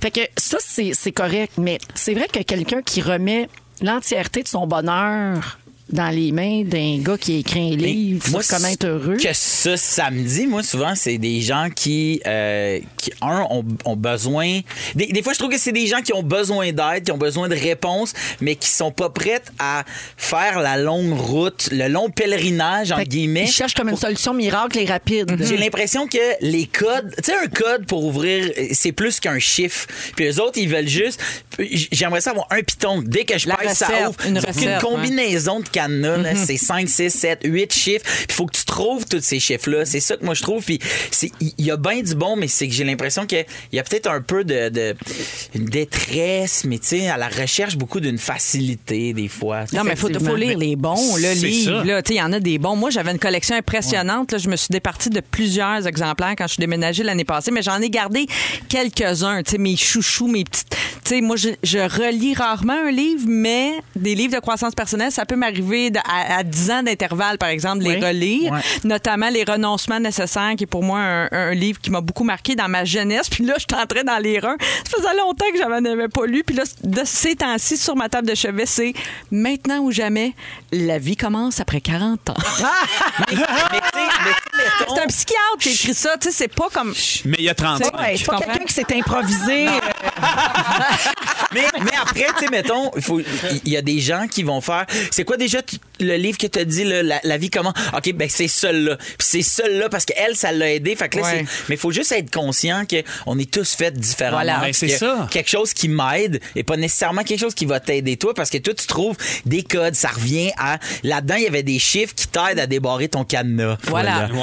[0.00, 1.54] Fait que ça, c'est correct.
[1.58, 3.48] Mais c'est vrai que quelqu'un qui remet
[3.82, 5.58] l'entièreté de son bonheur
[5.94, 9.16] dans les mains d'un gars qui écrit un livre moi, comment être heureux.
[9.16, 14.60] Que ça, samedi, moi, souvent, c'est des gens qui, euh, qui un, ont, ont besoin.
[14.96, 17.18] Des, des fois, je trouve que c'est des gens qui ont besoin d'aide, qui ont
[17.18, 19.84] besoin de réponses, mais qui sont pas prêtes à
[20.16, 23.44] faire la longue route, le long pèlerinage, entre guillemets.
[23.44, 25.36] Il cherche comme une solution miracle et rapide.
[25.40, 29.86] J'ai l'impression que les codes, tu sais, un code pour ouvrir, c'est plus qu'un chiffre.
[30.16, 31.20] Puis les autres, ils veulent juste.
[31.92, 33.00] J'aimerais ça avoir un piton.
[33.00, 34.18] Dès que je La pèse, ça ouvre.
[34.26, 36.46] une recette, combinaison de cadenas, Mm-hmm.
[36.46, 38.04] c'est 5, 6, 7, 8 chiffres.
[38.28, 39.84] Il faut que tu trouves tous ces chiffres-là.
[39.84, 40.64] C'est ça que moi je trouve.
[40.64, 40.78] Puis
[41.10, 43.82] c'est- il y a bien du bon, mais c'est que j'ai l'impression qu'il y a
[43.82, 44.94] peut-être un peu de, de-
[45.54, 49.64] une détresse, mais tu sais, à la recherche beaucoup d'une facilité des fois.
[49.72, 51.82] Non, mais il faut, faut lire les bons là, livres.
[52.10, 52.76] Il y en a des bons.
[52.76, 54.32] Moi, j'avais une collection impressionnante.
[54.32, 54.38] là.
[54.38, 57.80] Je me suis départie de plusieurs exemplaires quand je suis déménagée l'année passée, mais j'en
[57.80, 58.26] ai gardé
[58.68, 59.42] quelques-uns.
[59.42, 60.70] Tu sais, Mes chouchous, mes petites.
[61.04, 65.12] Tu sais, moi, je, je relis rarement un livre, mais des livres de croissance personnelle,
[65.12, 65.62] ça peut m'arriver
[66.08, 68.52] à, à 10 ans d'intervalle, par exemple, de les relire.
[68.52, 68.60] Ouais.
[68.84, 72.54] Notamment Les renoncements nécessaires, qui est pour moi un, un livre qui m'a beaucoup marqué
[72.54, 73.28] dans ma jeunesse.
[73.28, 74.56] Puis là, je train d'en lire un.
[74.84, 76.42] Ça faisait longtemps que j'en avais pas lu.
[76.44, 78.92] Puis là, de ces temps-ci, sur ma table de chevet, c'est
[79.30, 80.32] maintenant ou jamais,
[80.72, 82.34] la vie commence après 40 ans.
[83.32, 83.80] Mais
[84.78, 86.16] C'est un psychiatre qui a écrit ça.
[86.20, 86.94] Tu sais, c'est pas comme.
[87.24, 87.90] Mais il y a 30 ans.
[87.98, 89.68] Ouais, c'est pas quelqu'un qui s'est improvisé.
[89.68, 89.70] euh,
[91.52, 92.90] mais, mais après, tu sais, mettons,
[93.64, 94.86] il y a des gens qui vont faire.
[95.10, 97.72] C'est quoi déjà tu- le livre que tu as dit, là, la, la vie comment?
[97.96, 98.96] OK, ben c'est celle-là.
[98.96, 100.96] Puis c'est celle-là parce qu'elle, ça l'a aidé.
[100.96, 101.44] Fait que là, Ouais.
[101.46, 102.84] c'est- Mais il faut juste être conscient
[103.24, 104.36] qu'on est tous faits différemment.
[104.38, 104.58] Voilà.
[104.58, 105.28] Ben, c'est Que ça.
[105.30, 108.58] Quelque chose qui m'aide et pas nécessairement quelque chose qui va t'aider toi parce que
[108.58, 109.16] toi, tu trouves
[109.46, 109.94] des codes.
[109.94, 110.78] Ça revient à.
[111.02, 113.76] Là-dedans, il y avait des chiffres qui t'aident à débarrer ton cadenas.
[113.84, 114.28] Voilà.
[114.32, 114.40] Wow,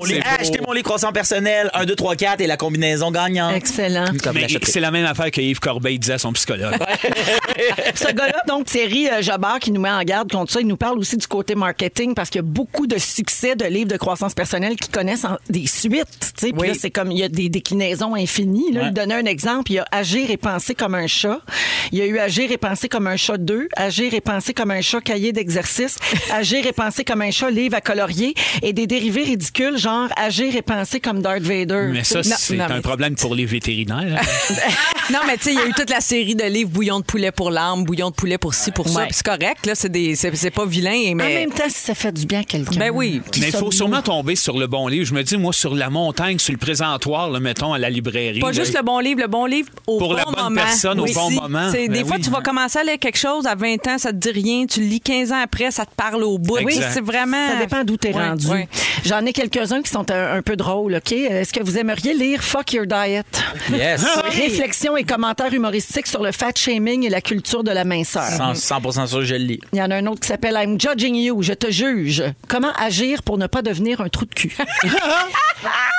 [0.00, 0.40] Mon livre, c'est beau.
[0.42, 3.54] achetez mon livre croissant personnel, 1, 2, 3, 4 et la combinaison gagnante.
[3.54, 4.06] Excellent.
[4.22, 4.70] Comme Mais l'achèterie.
[4.72, 6.76] c'est la même affaire que Yves Corbeil disait à son psychologue.
[7.94, 10.76] Ce gars-là, donc Thierry euh, Jobard, qui nous met en garde contre ça, il nous
[10.76, 13.96] parle aussi du côté marketing parce qu'il y a beaucoup de succès de livres de
[13.96, 16.06] croissance personnelle qui connaissent en- des suites.
[16.20, 16.52] tu sais.
[16.52, 16.68] Puis Oui.
[16.68, 18.72] là, c'est comme il y a des déclinaisons infinies.
[18.72, 18.82] Là.
[18.86, 19.70] Il donnait un exemple.
[19.72, 21.40] Il y a Agir et penser comme un chat.
[21.92, 24.70] Il y a eu Agir et penser comme un chat 2, Agir et penser comme
[24.70, 25.96] un chat cahier d'exercice,
[26.32, 30.54] Agir et penser comme un chat livre à colorier et des dérivés ridicules genre Agir
[30.56, 31.88] et penser comme Darth Vader.
[31.92, 34.18] Mais ça, Non, c'est un mais- problème pour les vétérinaires.
[34.20, 34.54] hein.
[35.12, 37.04] Non, mais tu sais, il y a eu toute la série de livres Bouillon de
[37.04, 39.00] poulet pour l'âme, Bouillon de poulet pour ci, pour ça.
[39.00, 39.06] Ouais.
[39.06, 39.74] Puis c'est correct, là.
[39.74, 41.24] C'est des- c'est c'est pas vilain, mais.
[41.24, 42.78] En même temps, si ça fait du bien à quelqu'un.
[42.78, 43.20] Ben oui.
[43.40, 45.04] Mais il faut sûrement tomber sur le bon livre.
[45.06, 48.38] Je me dis, moi, sur la montagne, sur le présentoir, là, mettons, à la librairie.
[48.38, 50.60] Pas là, juste le bon livre, le bon livre au Pour bon la bonne moment.
[50.60, 51.34] personne, au bon Si.
[51.34, 51.70] moment.
[51.72, 52.22] C'est- Ben des fois, oui.
[52.22, 54.66] tu vas commencer à lire quelque chose à 20 ans, ça te dit rien.
[54.66, 56.58] Tu le lis 15 ans après, ça te parle au bout.
[56.62, 56.78] Oui.
[56.92, 57.48] C'est vraiment.
[57.48, 58.46] Ça dépend d'où t'es Ouais, rendu.
[58.46, 58.68] ouais.
[59.04, 61.12] J'en ai quelques-uns qui sont un, un peu drôles, OK?
[61.12, 63.24] Est-ce que vous aimeriez lire Fuck Your Diet?
[63.72, 64.04] Yes.
[64.24, 68.22] Réflexions et commentaires humoristiques sur le fat shaming et la culture de la minceur.
[68.22, 69.60] 100%, 100% sûr, je le lis.
[69.72, 72.22] Il y en a un autre qui s'appelle I'm judging you, je te juge.
[72.48, 74.56] Comment agir pour ne pas devenir un trou de cul?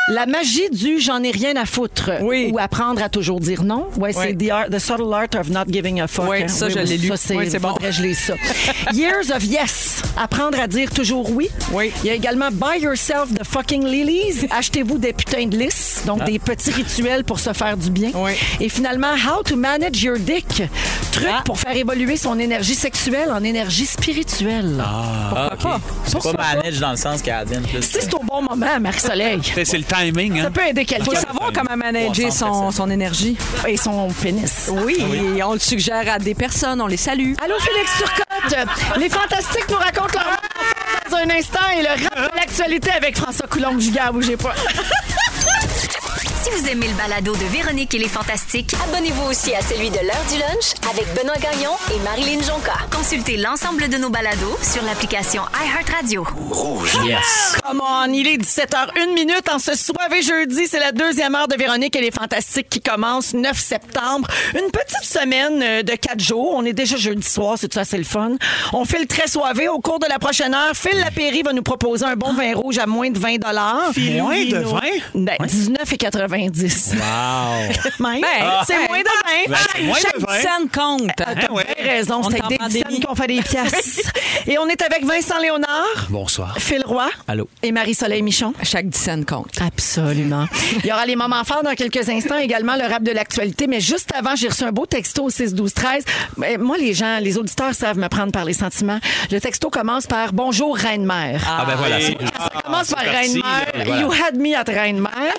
[0.08, 2.50] La magie du j'en ai rien à foutre Oui.
[2.52, 3.88] ou apprendre à toujours dire non.
[3.98, 4.38] Ouais, c'est Oui.
[4.48, 6.28] the, art- the subtle art of not giving a fuck.
[6.28, 6.48] Oui, hein.
[6.48, 7.08] ça, je l'ai lu.
[7.10, 7.76] Ça, c'est Oui, c'est bon.
[7.88, 8.34] je lise ça.
[8.94, 10.02] Years of yes.
[10.18, 11.50] Apprendre à dire toujours oui.
[11.72, 11.92] Oui.
[12.04, 14.48] Il y a également buy yourself the fucking lilies.
[14.52, 16.04] Achetez-vous des putains de lys.
[16.06, 18.12] Donc des petits rituels pour se faire du bien.
[18.14, 18.18] Ah.
[18.22, 18.32] Oui.
[18.60, 20.64] Et finalement, how to manage your dick?
[21.12, 21.42] Truc Ah.
[21.46, 24.82] pour faire évoluer son énergie sexuelle en énergie spirituelle.
[24.84, 25.72] Ah, OK.
[26.06, 27.82] C'est pas manage dans le sens qu'Adine plus.
[27.82, 29.40] Si c'est au bon moment, Marie-Soleil.
[29.56, 30.40] C'est c'est le timing.
[30.40, 30.44] Hein?
[30.44, 31.20] Ça peut aider Faut quelqu'un.
[31.22, 33.38] savoir comment manager son, son énergie.
[33.68, 34.70] Et son pénis.
[34.86, 34.98] Oui,
[35.38, 37.34] et on le suggère à des personnes, on les salue.
[37.44, 39.00] Allô, Félix Turcotte.
[39.00, 40.38] Les Fantastiques nous racontent leur
[41.16, 44.14] un instant et le rap de l'actualité avec François Coulombe-Gigard.
[44.14, 44.54] Bougez pas.
[46.44, 49.98] Si vous aimez le balado de Véronique et les Fantastiques, Abonnez-vous aussi à celui de
[49.98, 52.74] l'heure du lunch avec Benoît Gagnon et Marilyn Jonca.
[52.92, 56.26] consultez l'ensemble de nos balados sur l'application iHeartRadio.
[56.50, 56.98] Rouge.
[57.06, 57.58] Yes.
[57.64, 60.66] Come on, il est 17h01 minute en ce soirée jeudi.
[60.68, 64.28] C'est la deuxième heure de Véronique et les Fantastiques qui commence 9 septembre.
[64.56, 66.54] Une petite semaine euh, de quatre jours.
[66.56, 68.32] On est déjà jeudi soir, c'est ça, c'est le fun.
[68.74, 69.68] On file très soivé.
[69.68, 72.80] Au cours de la prochaine heure, Phil Lapéry va nous proposer un bon vin rouge
[72.80, 74.80] à moins de 20 Moins de 20?
[75.14, 75.38] Ben,
[76.32, 76.96] 19,90.
[76.96, 77.00] Wow.
[78.10, 78.22] Même.
[78.22, 78.28] Ben,
[78.66, 79.50] c'est ben, moins de 20.
[79.50, 80.34] Ben, c'est moins Chaque de 20.
[80.34, 81.10] scène compte.
[81.18, 81.66] T'as Hein, ouais.
[81.82, 82.22] bien raison.
[82.24, 84.02] On C'est avec des dizaines qu'on fait des pièces.
[84.48, 86.56] Et on est avec Vincent Léonard, Bonsoir.
[86.60, 87.48] Phil Roy Allô.
[87.64, 88.54] et Marie-Soleil Michon.
[88.64, 89.54] Chaque scène compte.
[89.62, 90.46] Absolument.
[90.84, 93.68] Il y aura les moments forts dans quelques instants, également le rap de l'actualité.
[93.68, 96.04] Mais juste avant, j'ai reçu un beau texto au 6 12 13.
[96.38, 99.00] Mais Moi, les gens, les auditeurs savent me prendre par les sentiments.
[99.32, 101.42] Le texto commence par Bonjour Reine-Mère.
[101.48, 102.00] Ah, ben voilà.
[102.02, 103.44] c'est- Ça commence par Reine-Mère.
[103.86, 104.00] voilà.
[104.02, 105.34] You had me at Reine-Mère.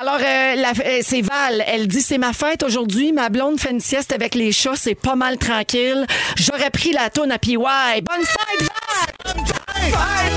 [0.00, 1.64] Alors, euh, euh, c'est Val.
[1.66, 3.12] Elle dit C'est ma fête aujourd'hui.
[3.12, 4.76] Ma blonde fait une sieste avec les chats.
[4.76, 6.06] C'est pas mal tranquille.
[6.36, 7.56] J'aurais pris la toune à PY.
[7.56, 9.38] Bonne fête, Val!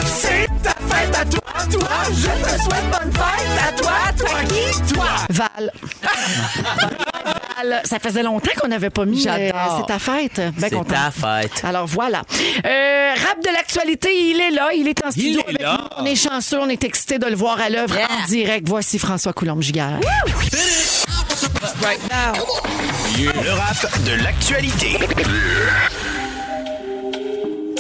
[0.06, 1.42] C'est ta fête à toi,
[1.72, 1.90] toi.
[2.10, 5.06] Je te souhaite bonne fête à toi, toi qui, toi.
[5.30, 5.72] Val.
[7.58, 7.82] Val.
[7.86, 9.22] Ça faisait longtemps qu'on n'avait pas mis.
[9.22, 9.56] J'adore.
[9.56, 10.42] euh, c'est ta fête.
[10.58, 11.64] Ben C'est ta fête.
[11.64, 12.22] Alors voilà.
[12.66, 15.78] Euh, rap de l'actualité, il est là, il est en studio est avec là.
[15.98, 16.04] nous.
[16.04, 18.68] On est chanceux, on est excités de le voir à l'œuvre en direct.
[18.68, 19.34] Voici François
[23.18, 24.98] Le rap de l'actualité.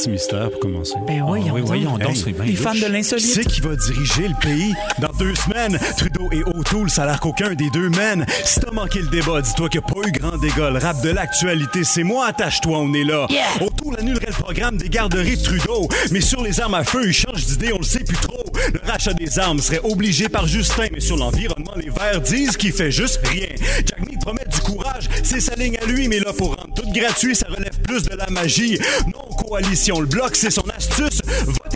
[0.02, 0.94] Petit mystère pour commencer.
[1.08, 3.26] Ben oui, oui, on voyons donc, Hey, c'est bien Les fans de Qui l'insolite.
[3.26, 5.78] c'est qui va diriger le pays dans deux semaines?
[5.98, 8.26] Trudeau et O'Toole, ça a l'air qu'aucun des deux mène.
[8.44, 10.70] Si t'as manqué le débat, dis-toi qu'il n'y a pas eu grand dégât.
[10.72, 13.28] Le rap de l'actualité, c'est moi, attache-toi, on est là.
[13.62, 15.88] O'Toole annulerait le programme des garderies de Trudeau.
[16.12, 18.44] Mais sur les armes à feu, il change d'idée, on le sait plus trop.
[18.74, 22.72] Le rachat des armes serait obligé par Justin, mais sur l'environnement, les Verts disent qu'il
[22.74, 23.48] fait juste rien.
[23.86, 26.90] Jack Mead promet du courage, c'est sa ligne à lui, mais là, pour rendre tout
[26.92, 28.80] gratuit, ça relève plus de la magie.
[29.08, 31.20] Non, coalition, le bloc, c'est son astuce.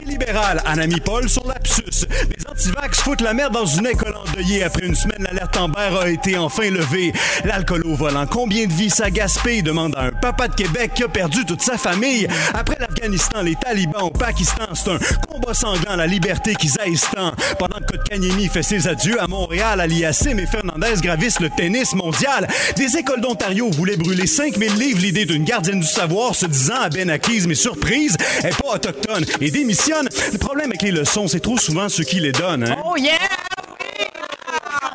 [0.05, 2.05] Libéral, Anami Paul sur lapsus.
[2.09, 4.63] Les antivax foutent la merde dans une école endeuillée.
[4.63, 7.13] Après une semaine, l'alerte Amber a été enfin levée.
[7.43, 9.63] L'alcool au volant, combien de vies ça gaspille?
[9.63, 12.27] Demande à un papa de Québec qui a perdu toute sa famille.
[12.53, 17.33] Après l'Afghanistan, les talibans au Pakistan, c'est un combat sanglant, la liberté qu'ils haïssent tant.
[17.57, 22.47] Pendant que Kotkaniemi fait ses adieux à Montréal, Aliassim et Fernandez gravissent le tennis mondial.
[22.75, 26.89] Des écoles d'Ontario voulaient brûler 5000 livres l'idée d'une gardienne du savoir se disant à
[26.89, 29.94] Ben acquise, mais surprise, elle est pas autochtone et démissionne.
[30.03, 32.63] Le problème avec les leçons, c'est trop souvent ceux qui les donnent.
[32.63, 32.77] Hein?
[32.85, 33.17] Oh yeah!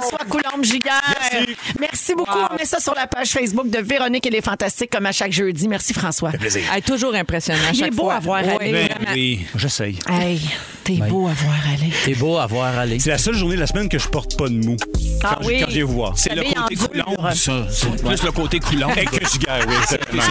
[0.00, 0.08] Oui!
[0.08, 1.00] François Coulombe-Giguère.
[1.32, 1.56] Merci.
[1.78, 2.38] Merci beaucoup.
[2.50, 5.32] On met ça sur la page Facebook de Véronique et les Fantastiques comme à chaque
[5.32, 5.68] jeudi.
[5.68, 6.32] Merci François.
[6.40, 8.14] Elle est toujours impressionnant à Il est chaque beau fois.
[8.14, 8.72] à voir Oui, aller.
[8.72, 9.10] Ben vraiment.
[9.14, 9.46] oui.
[9.56, 9.98] J'essaye.
[10.08, 10.40] Hey,
[10.84, 11.92] t'es beau à voir aller.
[12.04, 12.98] T'es beau à voir aller.
[12.98, 14.76] C'est la seule journée de la semaine que je porte pas de mou.
[15.22, 15.58] Ah quand, oui.
[15.58, 16.12] je, quand je les vois.
[16.16, 17.66] C'est le côté coulombe, ça.
[17.70, 18.92] C'est plus le côté coulombe.
[18.96, 20.22] Hey, que je gagne, oui, exactement.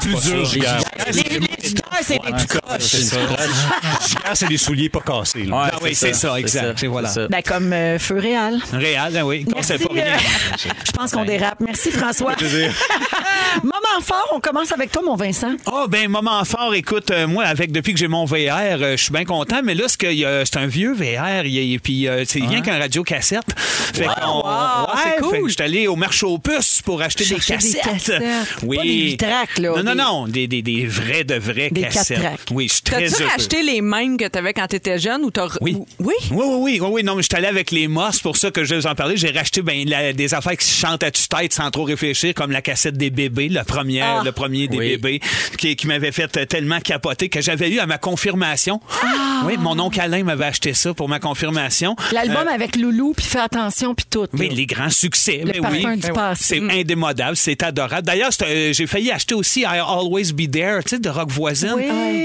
[0.00, 0.82] Plus dur, je gagne.
[1.12, 2.80] Les, les gitars, c'est des croches.
[2.80, 5.46] C'est c'est des souliers pas cassés.
[5.52, 6.82] Ah oui, c'est ça, exact.
[6.82, 7.08] Et voilà.
[7.08, 7.28] c'est.
[7.28, 8.58] Ben, comme euh, Feu Réal.
[8.72, 9.44] Réal, ben oui.
[9.54, 10.04] Merci, pas rien.
[10.04, 10.18] euh,
[10.86, 11.60] je pense qu'on dérape.
[11.60, 12.34] Merci, François.
[13.92, 15.56] Moment fort, on commence avec toi, mon Vincent.
[15.66, 18.34] Oh, ben, moment fort, écoute, euh, moi, avec depuis que j'ai mon VR,
[18.80, 20.94] euh, je suis bien content, mais là, ce que, il y a- c'est un vieux
[20.94, 23.44] VR, il y a- puis euh, c'est rien qu'un radio-cassette.
[23.58, 25.30] Fait qu'on- wow, c'est ouais, cool.
[25.32, 27.92] fait que je suis allé au marché aux puces pour acheter des Chercher des cassettes.
[28.20, 28.22] cassettes.
[28.62, 28.76] Oui.
[28.78, 31.82] Pas des vitraques, là, Non, non, des- non, des, des, des vrais de vrais Des
[31.82, 32.20] cassettes.
[32.50, 35.48] Oui, je suis très T'as-tu acheté les mêmes que t'avais quand t'étais jeune ou t'as.
[35.60, 35.76] Oui.
[36.00, 36.14] Oui?
[36.14, 37.02] Oui, oui, oui, oui, oui.
[37.04, 38.94] Non, mais je suis allé avec les mosses, pour ça que je vais vous en
[38.94, 39.16] parler.
[39.16, 42.62] J'ai racheté ben, la- des affaires qui chantent à tue-tête sans trop réfléchir, comme la
[42.62, 44.22] cassette des bébés, la première, Ah.
[44.24, 44.88] le premier des Oui.
[44.96, 45.20] bébés,
[45.58, 48.80] qui, qui m'avait fait tellement capoter que j'avais eu à ma confirmation.
[49.44, 51.96] Oui, mon oncle Alain m'avait acheté ça pour ma confirmation.
[52.12, 54.26] L'album Euh, avec Loulou, puis Fais attention, puis tout.
[54.34, 54.54] oui, là.
[54.54, 55.40] les grands succès.
[55.44, 55.96] Le mais parfum oui.
[56.00, 56.60] du passé.
[56.68, 58.02] C'est indémodable, c'est adorable.
[58.06, 61.74] D'ailleurs, euh, j'ai failli acheter aussi I Always Be There, tu sais, de Rock Voisine.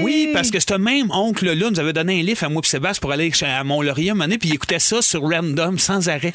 [0.04, 0.30] Oui.
[0.34, 3.12] parce que ce même oncle-là nous avait donné un livre à moi et Sébastien pour
[3.12, 6.34] aller à Mont-Laurier un moment donné, puis il écoutait ça sur random, sans arrêt.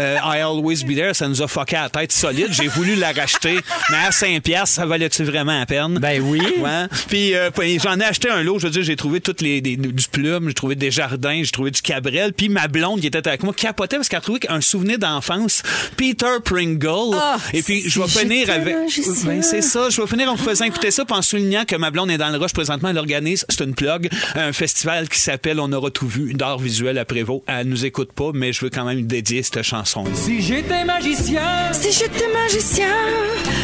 [0.00, 2.48] Euh, I Always Be There, ça nous a fucké à la tête solide.
[2.50, 3.58] J'ai voulu la racheter,
[3.90, 5.98] mais à 5 piastres, ça valait-tu vraiment la peine?
[6.00, 6.40] Ben oui.
[6.64, 6.86] Ouais.
[7.08, 8.58] Puis euh, puis j'en ai acheté un lot.
[8.58, 11.50] Je veux dire, j'ai trouvé toutes les des- du plume, j'ai trouvé des jardins, j'ai
[11.50, 12.32] trouvé du cabrel.
[12.32, 15.62] Puis ma blonde qui était avec moi capotait parce qu'elle a trouvé un souvenir d'enfance,
[15.96, 17.14] Peter Pringle.
[17.14, 18.76] Ah, Et puis je vais finir avec.
[18.76, 19.12] magicien.
[19.26, 19.90] Ben, c'est ça.
[19.90, 22.30] Je vais finir en faisant écouter ça, puis en soulignant que ma blonde est dans
[22.30, 22.88] le rush présentement.
[22.90, 26.96] Elle organise, c'est une plug, un festival qui s'appelle On aura tout vu d'art visuel
[26.98, 27.42] à Prévost.
[27.46, 30.04] Elle nous écoute pas, mais je veux quand même dédier cette chanson.
[30.14, 32.94] Si j'étais magicien, Si j'étais magicien,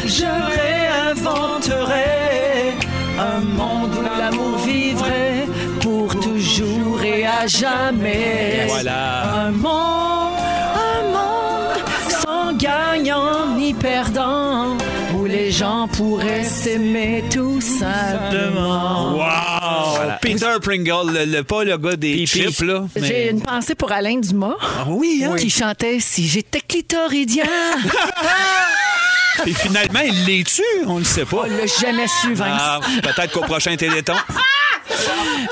[0.06, 2.74] je réinventerais
[3.18, 5.46] un monde où l'amour vivrait
[5.80, 8.64] pour toujours et à jamais.
[8.68, 9.46] Voilà.
[9.46, 10.32] Un monde,
[10.74, 11.78] un monde
[12.08, 14.76] sans gagnant ni perdant,
[15.16, 19.12] où les gens pourraient s'aimer tout simplement.
[19.16, 20.12] Wow!
[20.22, 22.84] Peter Pringle, le, le- pas le gars des chips, là.
[22.96, 24.56] mais- J'ai une pensée pour Alain Dumas.
[24.60, 25.36] Ah oui, hein?
[25.36, 27.44] Qui chantait Si j'étais clitoridien.
[29.46, 31.38] Et finalement, il les tue, on ne sait pas.
[31.46, 32.48] On l'a jamais su, Vince.
[32.62, 34.14] Ah, peut-être qu'au prochain Téléthon.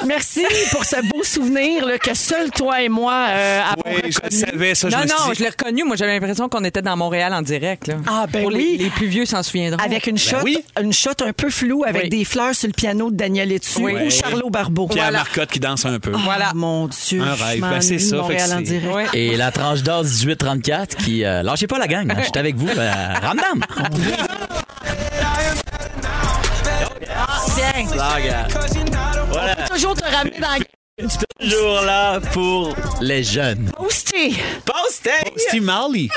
[0.07, 4.37] Merci pour ce beau souvenir là, que seul toi et moi euh, avons Oui, je
[4.37, 4.89] savais ça.
[4.89, 5.85] Je Non, me suis non, dit- je l'ai reconnu.
[5.85, 7.87] Moi, j'avais l'impression qu'on était dans Montréal en direct.
[7.87, 7.95] Là.
[8.07, 8.77] Ah, ben Pour oui.
[8.79, 9.83] Les, les plus vieux s'en souviendront.
[9.85, 10.59] Avec une shot, oui.
[10.81, 12.09] une shot un peu floue avec Oui.
[12.09, 13.93] des fleurs sur le piano de Daniel Etu Oui.
[14.07, 14.89] ou Charlot Barbeau.
[14.89, 16.11] Pierre Marcotte qui danse un peu.
[16.13, 16.53] Voilà.
[16.55, 17.23] mon Dieu.
[17.23, 17.61] Un rêve.
[17.61, 19.11] Ben, c'est ça, Montréal en direct.
[19.15, 21.25] Et la tranche d'or 18-34 qui.
[21.25, 22.69] euh, lâchez pas la gang, hein, je suis avec vous.
[22.69, 23.65] Euh, Ramdam!
[27.55, 27.87] Tiens,
[29.31, 30.59] Voilà, toujours te ramener dans
[31.39, 33.71] toujours là pour les jeunes.
[33.77, 34.35] Posté.
[34.65, 35.11] Posté!
[35.37, 36.09] Steve Marley.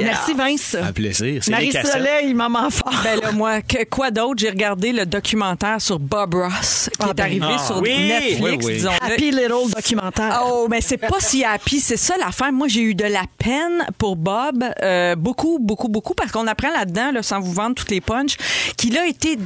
[0.00, 0.76] Merci Vince.
[0.80, 1.36] Un plaisir.
[1.44, 1.50] Cassettes.
[1.50, 2.94] Marie-Soleil, maman fort.
[3.02, 4.36] Ben là, moi, que- quoi d'autre?
[4.38, 8.06] J'ai regardé le documentaire sur Bob Ross qui Ah, est ben, arrivé ah, sur oui,
[8.08, 8.72] Netflix, oui, oui.
[8.74, 9.12] disons-le.
[9.12, 10.42] Happy Little documentaire.
[10.46, 11.80] Oh, mais c'est pas si happy.
[11.80, 12.52] C'est ça l'affaire.
[12.52, 14.64] Moi, j'ai eu de la peine pour Bob.
[14.82, 16.14] euh, beaucoup, beaucoup, beaucoup.
[16.14, 18.36] Parce qu'on apprend là-dedans, là, sans vous vendre toutes les punches,
[18.76, 19.38] qu'il a été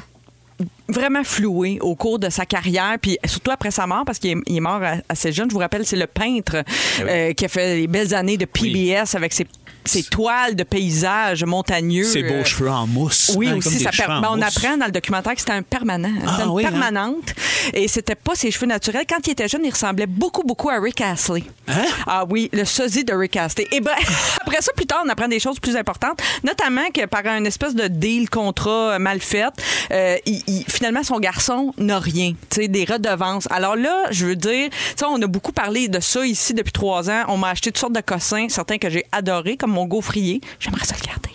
[0.89, 4.43] vraiment floué au cours de sa carrière, puis surtout après sa mort, parce qu'il est,
[4.47, 5.49] il est mort assez jeune.
[5.49, 6.63] Je vous rappelle, c'est le peintre
[7.01, 9.47] euh, qui a fait les belles années de PBS avec ses
[9.85, 12.05] ces toiles de paysages montagneux.
[12.05, 13.33] Ces beaux euh, cheveux en mousse.
[13.37, 14.57] oui, hein, aussi, ça per- en ben, on mousse.
[14.57, 16.11] apprend dans le documentaire que c'était un permanent.
[16.21, 16.71] C'était Ah une oui, hein?
[16.71, 17.35] permanente.
[17.73, 19.05] Et c'était pas ses cheveux naturels.
[19.09, 21.45] Quand il était jeune, il ressemblait beaucoup, beaucoup à Rick Astley.
[21.69, 21.85] Hein?
[22.07, 23.67] Ah oui, le sosie de Rick Astley.
[23.73, 23.93] Et ben,
[24.41, 27.75] après ça, plus tard, on apprend des choses plus importantes, notamment que par un espèce
[27.75, 29.45] de deal, contrat euh, mal fait,
[29.93, 32.33] euh, il- il- finalement, son garçon n'a rien.
[32.51, 33.47] Tu sais, des redevances.
[33.51, 34.69] Alors là, je veux dire,
[35.07, 37.25] on a beaucoup parlé de ça ici depuis trois ans.
[37.29, 40.41] On m'a acheté toutes sortes de cossins, certains que j'ai adorés, comme mon gaufrier.
[40.61, 41.31] J'aimerais ça le garder.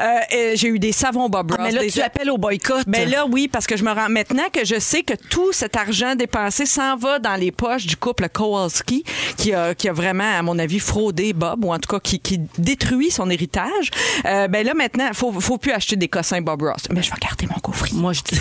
[0.00, 1.66] Euh, j'ai eu des savons Bob Ah, Ross.
[1.66, 2.84] mais là, des- tu appelles au boycott.
[2.86, 5.76] mais là, oui, parce que je me rends maintenant que je sais que tout cet
[5.76, 9.04] argent dépensé s'en va dans les poches du couple Kowalski,
[9.36, 12.20] qui a, qui a vraiment, à mon avis, fraudé Bob, ou en tout cas qui,
[12.20, 13.90] qui détruit son héritage.
[14.24, 16.82] Euh, ben là, maintenant, il faut, faut plus acheter des cossins Bob Ross.
[16.90, 17.90] Mais je vais garder mon coffret.
[17.92, 18.40] Moi, je, dis-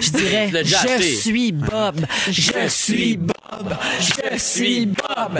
[0.00, 2.04] je dirais, je suis Bob.
[2.28, 3.76] Je suis Bob.
[4.00, 5.38] Je suis Bob.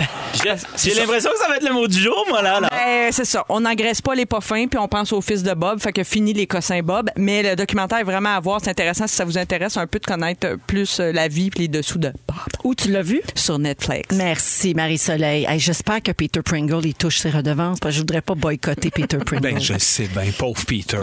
[0.77, 2.59] J'ai l'impression que ça va être le mot du jour, moi, là.
[2.59, 2.69] là.
[2.69, 3.45] Ben, c'est ça.
[3.49, 5.79] On n'engraisse pas les pas fins, puis on pense au fils de Bob.
[5.79, 7.09] Fait que fini les cossins Bob.
[7.17, 8.59] Mais le documentaire est vraiment à voir.
[8.63, 11.49] C'est intéressant si ça vous intéresse un peu de connaître euh, plus euh, la vie
[11.49, 12.37] puis les dessous de Bob.
[12.63, 13.21] Où tu l'as vu?
[13.35, 14.15] Sur Netflix.
[14.15, 15.45] Merci, Marie-Soleil.
[15.47, 18.89] Hey, J'espère que Peter Pringle, il touche ses redevances, parce que je voudrais pas boycotter
[18.91, 19.41] Peter Pringle.
[19.53, 20.97] Ben, je sais bien, pauvre Peter.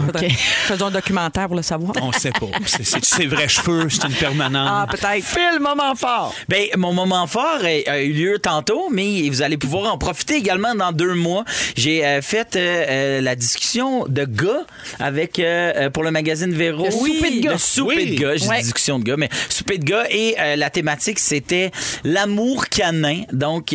[0.66, 1.92] Faisons un documentaire pour le savoir.
[2.02, 2.46] On sait pas.
[2.66, 4.68] C'est- ses vrais cheveux, c'est une permanente.
[4.70, 5.24] Ah, peut-être.
[5.24, 6.34] Phil, moment fort.
[6.48, 10.34] Ben, mon moment fort a, a eu lieu tantôt, mais vous allez pouvoir en profiter
[10.36, 11.44] également dans deux mois.
[11.76, 14.64] J'ai euh, fait euh, euh, la discussion de gars
[15.00, 16.84] avec euh, pour le magazine Véro.
[16.84, 17.52] Le souper de gars.
[17.52, 18.10] Le souper Oui.
[18.16, 18.32] de gars.
[18.36, 18.60] J'ai dit Ouais.
[18.62, 20.04] discussion de gars, mais souper de gars.
[20.10, 21.70] Et euh, la thématique, c'était
[22.04, 23.22] l'amour canin.
[23.32, 23.74] Donc,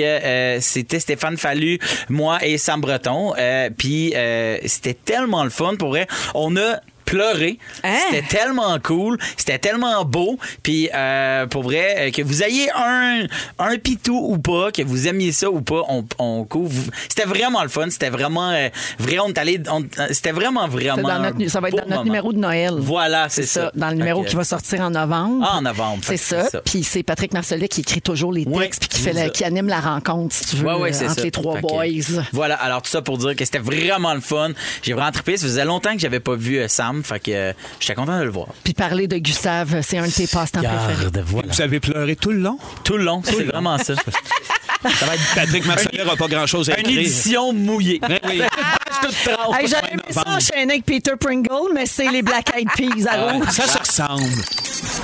[0.60, 1.80] c'était Stéphane Fallu,
[2.10, 3.34] moi et Sam Breton.
[3.38, 5.76] Euh, Puis, euh, c'était tellement le fun.
[5.78, 7.58] Pour vrai, on a pleuré.
[7.84, 7.98] Hein?
[8.10, 10.38] C'était tellement cool, c'était tellement beau.
[10.64, 13.24] Puis euh, pour vrai, euh, que vous ayez un
[13.60, 16.84] un pitou ou pas, que vous aimiez ça ou pas, on, on couvre.
[17.10, 17.90] C'était vraiment le fun.
[17.90, 19.20] C'était vraiment euh, vrai.
[19.20, 19.62] On est allé.
[20.12, 21.08] C'était vraiment vraiment.
[21.08, 22.04] Dans notre ça va être dans notre moment.
[22.04, 22.74] numéro de Noël.
[22.78, 23.72] Voilà, c'est ça.
[23.76, 25.46] Dans le numéro qui va sortir en novembre.
[25.48, 26.00] Ah, en novembre.
[26.04, 26.48] C'est ça.
[26.66, 29.68] Puis c'est Patrick Marcelet qui écrit toujours les textes puis qui, fait la- qui anime
[29.68, 31.24] la rencontre, si tu veux, Ouais, ouais, c'est entre ça.
[31.24, 31.84] les trois boys.
[32.32, 34.52] Voilà, alors tout ça pour dire que c'était vraiment le fun.
[34.82, 35.38] J'ai vraiment trippé.
[35.38, 36.68] Ça faisait longtemps que j'avais pas vu euh,
[37.02, 38.48] Fait que euh, j'étais content de le voir.
[38.64, 41.24] Puis parler de Gustave, c'est un de tes passe-temps préférés.
[41.26, 41.48] Voilà.
[41.52, 42.58] Vous avez pleuré tout le long?
[42.84, 43.94] Tout le long, c'est vraiment ça.
[44.84, 47.00] Ça va être Patrick Marcellet n'aura pas grand-chose à Une écrire.
[47.00, 48.00] édition mouillée.
[48.02, 48.42] Ben oui.
[49.60, 53.32] Hey, J'aurais aimé ça enchaîner avec Peter Pringle, mais c'est les Black Eyed Peas à
[53.32, 53.48] rouge.
[53.50, 54.24] Ça se ressemble.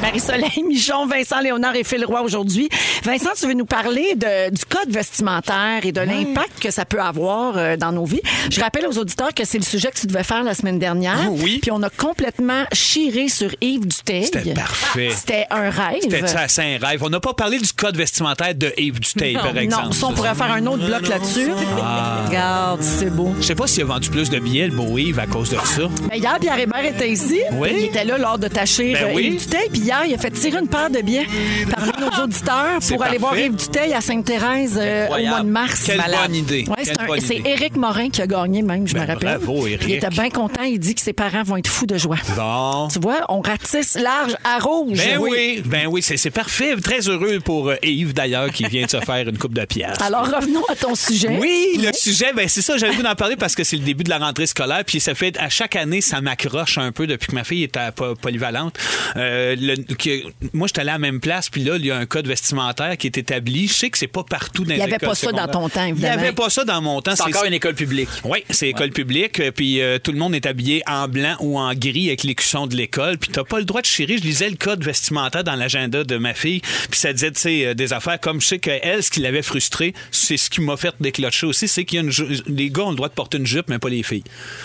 [0.01, 2.69] Marie-Soleil Michon, Vincent Léonard et Phil Roy aujourd'hui.
[3.03, 7.01] Vincent, tu veux nous parler de- du code vestimentaire et de l'impact que ça peut
[7.01, 8.21] avoir euh, dans nos vies.
[8.49, 11.17] Je rappelle aux auditeurs que c'est le sujet que tu devais faire la semaine dernière.
[11.25, 11.59] Ah oui.
[11.61, 14.25] Puis on a complètement chiré sur Yves Duteil.
[14.25, 15.09] C'était parfait.
[15.15, 15.99] C'était un rêve.
[16.01, 17.01] C'était ça, c'est un rêve.
[17.03, 19.85] On n'a pas parlé du code vestimentaire de Yves Duteil, par exemple.
[19.87, 21.49] Non, ça, on pourrait faire un autre bloc là-dessus.
[21.81, 22.23] Ah.
[22.27, 23.33] Regarde, c'est beau.
[23.39, 25.55] Je sais pas s'il a vendu plus de billets, le beau Yves, à cause de
[25.57, 25.83] ça.
[26.09, 27.39] Ben, hier, Pierre Hébert était ici.
[27.53, 27.69] Oui.
[27.77, 29.27] Il était là lors de ta chire Ben euh, oui.
[29.27, 29.69] Yves Duteil.
[29.71, 31.27] Puis hier, il a fait tirer une paire de billets
[31.73, 33.37] parmi nos auditeurs C'est pour aller voir.
[33.37, 35.83] Yves Duteil à Sainte-Thérèse euh, au mois de mars.
[35.85, 36.19] Quelle Malade.
[36.27, 36.65] bonne idée.
[36.67, 37.39] Ouais, c'est.
[37.45, 39.37] Éric Morin qui a gagné même, je Ben, me rappelle.
[39.39, 39.83] bravo, Éric.
[39.87, 40.63] Il était bien content.
[40.63, 42.17] Il dit que ses parents vont être fous de joie.
[42.35, 42.87] Bon.
[42.91, 44.97] Tu vois, on ratisse large à rouge.
[44.97, 46.75] Ben oui, ben oui, c'est parfait.
[46.77, 50.01] Très heureux pour euh, Yves, d'ailleurs, qui vient de se faire une coupe de pièces.
[50.01, 51.29] Alors, revenons à ton sujet.
[51.39, 54.03] Oui, le sujet, ben c'est ça, j'avais voulu en parler parce que c'est le début
[54.03, 57.27] de la rentrée scolaire, puis ça fait à chaque année, ça m'accroche un peu depuis
[57.27, 58.75] que ma fille à po- polyvalente.
[59.15, 61.97] Euh, le- que- moi, j'étais allé à la même place, puis là, il y a
[61.97, 63.67] un code vestimentaire qui est établi.
[63.67, 65.47] Je sais que c'est pas partout dans Il les y avait écoles pas ça dans
[65.47, 66.15] ton temps, Il évidemment.
[66.15, 67.15] y avait pas ça dans mon temps.
[67.15, 68.09] C'est encore une école publique.
[68.23, 71.58] Oui, c'est école publique, euh, puis euh, tout le monde est habillé en blanc ou
[71.58, 74.17] en gris avec l'écusson de l'école, puis t'as pas le droit de chérir.
[74.19, 77.65] Je lisais le code vestimentaire dans l'agenda de ma fille, puis ça disait, tu sais,
[77.67, 80.77] euh, des affaires comme je sais qu'elle, ce qui l'avait frustrée, c'est ce qui m'a
[80.77, 82.11] fait déclocher aussi, c'est qu'il y a une
[82.47, 84.23] les gars ont le droit de porter une jupe, mais pas les filles.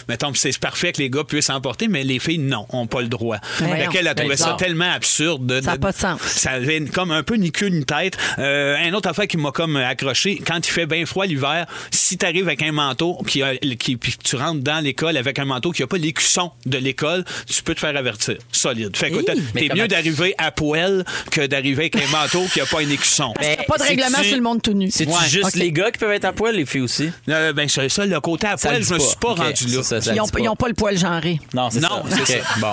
[0.09, 3.01] Mettons, c'est parfait que les gars puissent en porter, mais les filles, non, ont pas
[3.03, 3.39] le droit.
[3.43, 4.57] Fait qu'elle a trouvé ça bizarre.
[4.57, 5.47] tellement absurde.
[5.47, 6.21] de- Ça a de- pas de sens.
[6.23, 8.17] ça avait comme un peu ni queue ni tête.
[8.39, 12.17] Euh, un autre affaire qui m'a comme accroché, quand il fait bien froid l'hiver, si
[12.19, 15.45] tu arrives avec un manteau qui a, qui, puis tu rentres dans l'école avec un
[15.45, 18.37] manteau qui a pas l'écusson de l'école, tu peux te faire avertir.
[18.53, 18.97] Solide.
[18.97, 22.81] Fait que t'es mieux d'arriver à poil que d'arriver avec un manteau qui a pas
[22.81, 23.33] un écusson.
[23.35, 24.91] Parce qu'il n'y a pas de règlement sur le monde tout nu.
[24.91, 25.15] C'est Ouais.
[25.29, 27.11] juste les gars qui peuvent être à poil, les filles aussi?
[27.29, 29.65] Euh, ben, c'est ça, le côté à Ça poil, le je me suis pas rendu
[29.67, 29.71] là.
[29.71, 30.69] c'est ça, ça Ils n'ont pas, pas.
[30.69, 31.41] le poil genré.
[31.55, 31.89] Non, c'est Non,
[32.25, 32.35] ça.
[32.61, 32.73] Bon,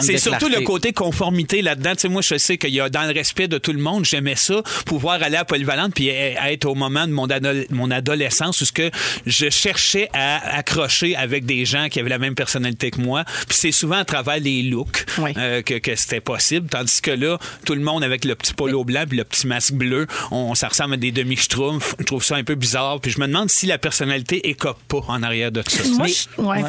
[0.00, 1.92] c'est surtout le côté uniformité là-dedans.
[1.94, 4.04] Tu sais, moi, je sais qu'il y a dans le respect de tout le monde,
[4.04, 8.60] j'aimais ça, pouvoir aller à Polyvalente puis être au moment de mon, ado- mon adolescence
[8.60, 8.90] où ce que
[9.26, 13.17] je cherchais à accrocher avec des gens qui avaient la même personnalité que moi.
[13.24, 15.32] Puis c'est souvent à travers les looks Oui.
[15.36, 16.68] euh, que, que c'était possible.
[16.68, 19.74] Tandis que là, tout le monde avec le petit polo blanc puis le petit masque
[19.74, 21.94] bleu, on, ça ressemble à des demi-schtroumpfs.
[21.98, 23.00] Je trouve ça un peu bizarre.
[23.00, 25.82] Puis je me demande si la personnalité écope pas en arrière de ça.
[25.88, 26.06] Moi,
[26.38, 26.62] Mais- ouais,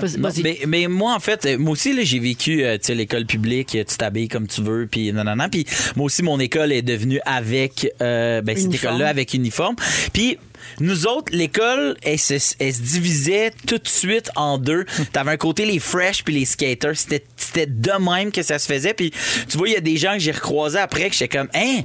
[0.43, 4.27] mais, mais moi, en fait, moi aussi, là, j'ai vécu euh, l'école publique, tu t'habilles
[4.27, 5.49] comme tu veux, puis non, non, non.
[5.49, 9.75] Puis moi aussi, mon école est devenue avec euh, ben, cette école-là, avec uniforme.
[10.13, 10.37] Puis
[10.79, 14.85] nous autres, l'école, elle se, elle se divisait tout de suite en deux.
[15.13, 16.95] T'avais un côté les fresh puis les skaters.
[16.95, 18.93] C'était c'était de même que ça se faisait.
[18.93, 19.11] Puis
[19.47, 21.81] tu vois, il y a des gens que j'ai recroisés après que j'étais comme, hein?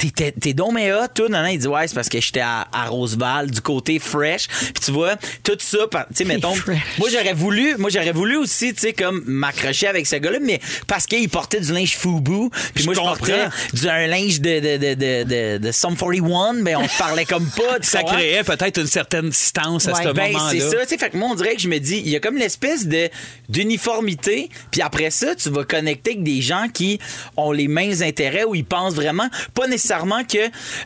[0.00, 1.28] T'es- T'es t'es donc mais hot, toi?
[1.28, 4.48] Non, non, il dit, ouais, c'est parce que j'étais à, à Roosevelt, du côté fresh.
[4.48, 6.78] Puis tu vois, tout ça, tu sais, mettons, fresh.
[6.98, 10.58] moi, j'aurais voulu, moi, j'aurais voulu aussi, tu sais, comme m'accrocher avec ce gars-là, mais
[10.86, 14.76] parce qu'il portait du linge Fubu, puis moi, je portais du, un linge de, de,
[14.78, 17.78] de, de, de, de Sum 41, mais on parlait comme pas.
[17.80, 20.04] tu Ça créait peut-être une certaine distance à Ouais.
[20.04, 20.50] ce Ben, moment-là.
[20.50, 20.98] c'est ça, tu sais.
[20.98, 23.10] Fait que moi, on dirait que je me dis, il y a comme l'espèce de
[23.50, 26.98] d'uniformité, puis après ça, tu vas connecter avec des gens qui
[27.36, 29.89] ont les mêmes intérêts ou ils pensent vraiment, pas nécessairement
[30.28, 30.38] que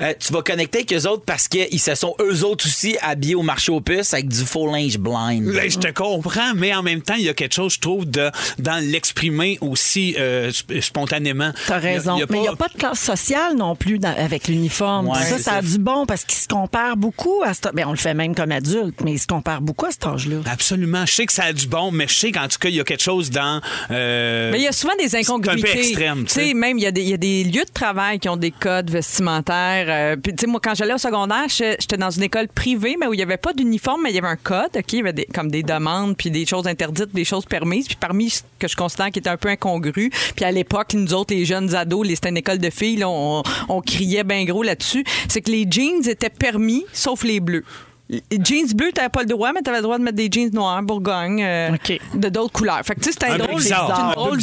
[0.03, 3.35] euh, tu vas connecter avec eux autres parce qu'ils se sont eux autres aussi habillés
[3.35, 5.45] au marché aux puces avec du faux linge blind.
[5.53, 8.09] Ben, je te comprends, mais en même temps, il y a quelque chose, je trouve,
[8.09, 11.53] de, dans l'exprimer aussi euh, sp- spontanément.
[11.67, 12.17] T'as raison.
[12.17, 13.77] Il y a- il y a Mais il n'y a pas de classe sociale non
[13.77, 15.09] plus dans- avec l'uniforme.
[15.09, 17.61] Ouais, ça, a du bon parce qu'il se compare beaucoup à ce...
[17.75, 20.37] Ben, on le fait même comme adulte, mais il se compare beaucoup à cet âge-là.
[20.51, 21.05] Absolument.
[21.07, 22.81] Je sais que ça a du bon, mais je sais qu'en tout cas, il y
[22.81, 23.61] a quelque chose dans.
[23.91, 25.63] euh, Mais il y a souvent des incongruités.
[25.67, 26.55] C'est un peu extrême, tu sais.
[26.55, 28.51] même, il y, a des- il y a des lieux de travail qui ont des
[28.51, 29.87] codes vestimentaires.
[29.89, 33.07] euh, puis, tu sais, moi, quand j'allais au secondaire, j'étais dans une école privée, mais
[33.07, 34.93] où il n'y avait pas d'uniforme, mais il y avait un code, OK?
[34.93, 37.87] Il y avait des, comme des demandes, puis des choses interdites, des choses permises.
[37.87, 41.13] Puis parmi ce que je considère qui était un peu incongru, puis à l'époque, nous
[41.15, 45.05] autres, les jeunes ados, c'était une école de filles, on, on criait bien gros là-dessus,
[45.29, 47.65] c'est que les jeans étaient permis, sauf les bleus.
[48.11, 50.83] Jeans bleus, t'avais pas le droit, mais t'avais le droit de mettre des jeans noirs,
[50.83, 51.71] bourgogne, euh,
[52.15, 52.81] de d'autres couleurs.
[52.85, 54.41] Fait que tu sais, c'était un drôle, bizarre, une drôle.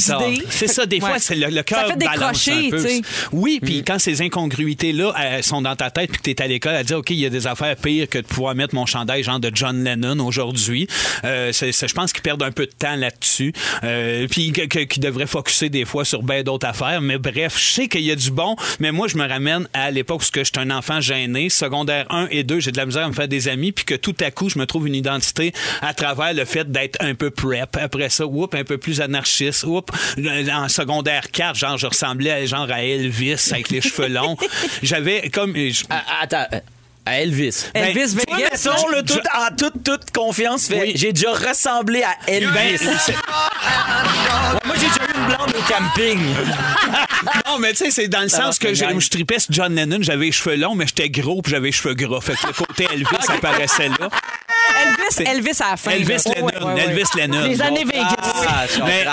[0.50, 1.20] C'est ça, des fois, Ouais.
[1.20, 2.82] c'est le, le cœur Ça fait balance décrocher, un peu.
[2.84, 3.02] tu sais.
[3.32, 3.66] Oui, Mm.
[3.66, 6.84] puis quand ces incongruités-là elles sont dans ta tête, puis que t'es à l'école à
[6.84, 9.40] dire, OK, il y a des affaires pires que de pouvoir mettre mon chandail genre
[9.40, 10.88] de John Lennon aujourd'hui.
[11.24, 13.54] Euh, je pense qu'ils perdent un peu de temps là-dessus.
[13.84, 17.00] Euh, puis qu'ils devraient focuser des fois sur bien d'autres affaires.
[17.02, 19.92] Mais bref, je sais qu'il y a du bon, mais moi, je me ramène à
[19.92, 23.08] l'époque où j'étais un enfant gêné, secondaire 1 et 2, j'ai de la misère à
[23.10, 25.94] me faire des amis, puis que tout à coup, je me trouve une identité à
[25.94, 27.78] travers le fait d'être un peu prep.
[27.80, 29.64] Après ça, whoop, un peu plus anarchiste.
[29.64, 29.92] Whoop,
[30.52, 34.38] en secondaire 4, genre, je ressemblais à, genre à Elvis avec les cheveux longs.
[34.82, 35.56] J'avais comme...
[35.56, 36.60] je- Ah, Attends, euh,
[37.06, 37.66] à Elvis.
[37.74, 38.50] Elvis Ben, toi, Vegas?
[38.66, 40.92] mettons, là, tout- en toute, toute confiance, fait, Oui.
[40.96, 42.48] j'ai déjà ressemblé à Elvis.
[42.54, 42.78] Ben,
[44.52, 46.20] Ouais, moi, j'ai déjà eu une blonde au camping.
[47.48, 50.26] non, mais tu sais, c'est dans le sens que je, je tripais John Lennon, j'avais
[50.26, 52.22] les cheveux longs, mais j'étais gros puis j'avais les cheveux gras.
[52.22, 54.10] Fait que le côté Elvis apparaissait là.
[54.72, 55.92] Elvis, Elvis à la fin.
[55.92, 56.34] Elvis là.
[56.36, 56.82] Lennon, Ouais, ouais, ouais.
[56.84, 57.48] Elvis Lennon.
[57.48, 57.84] Les années.
[57.86, 58.16] Vegas.
[58.48, 59.06] Ah, je Mais,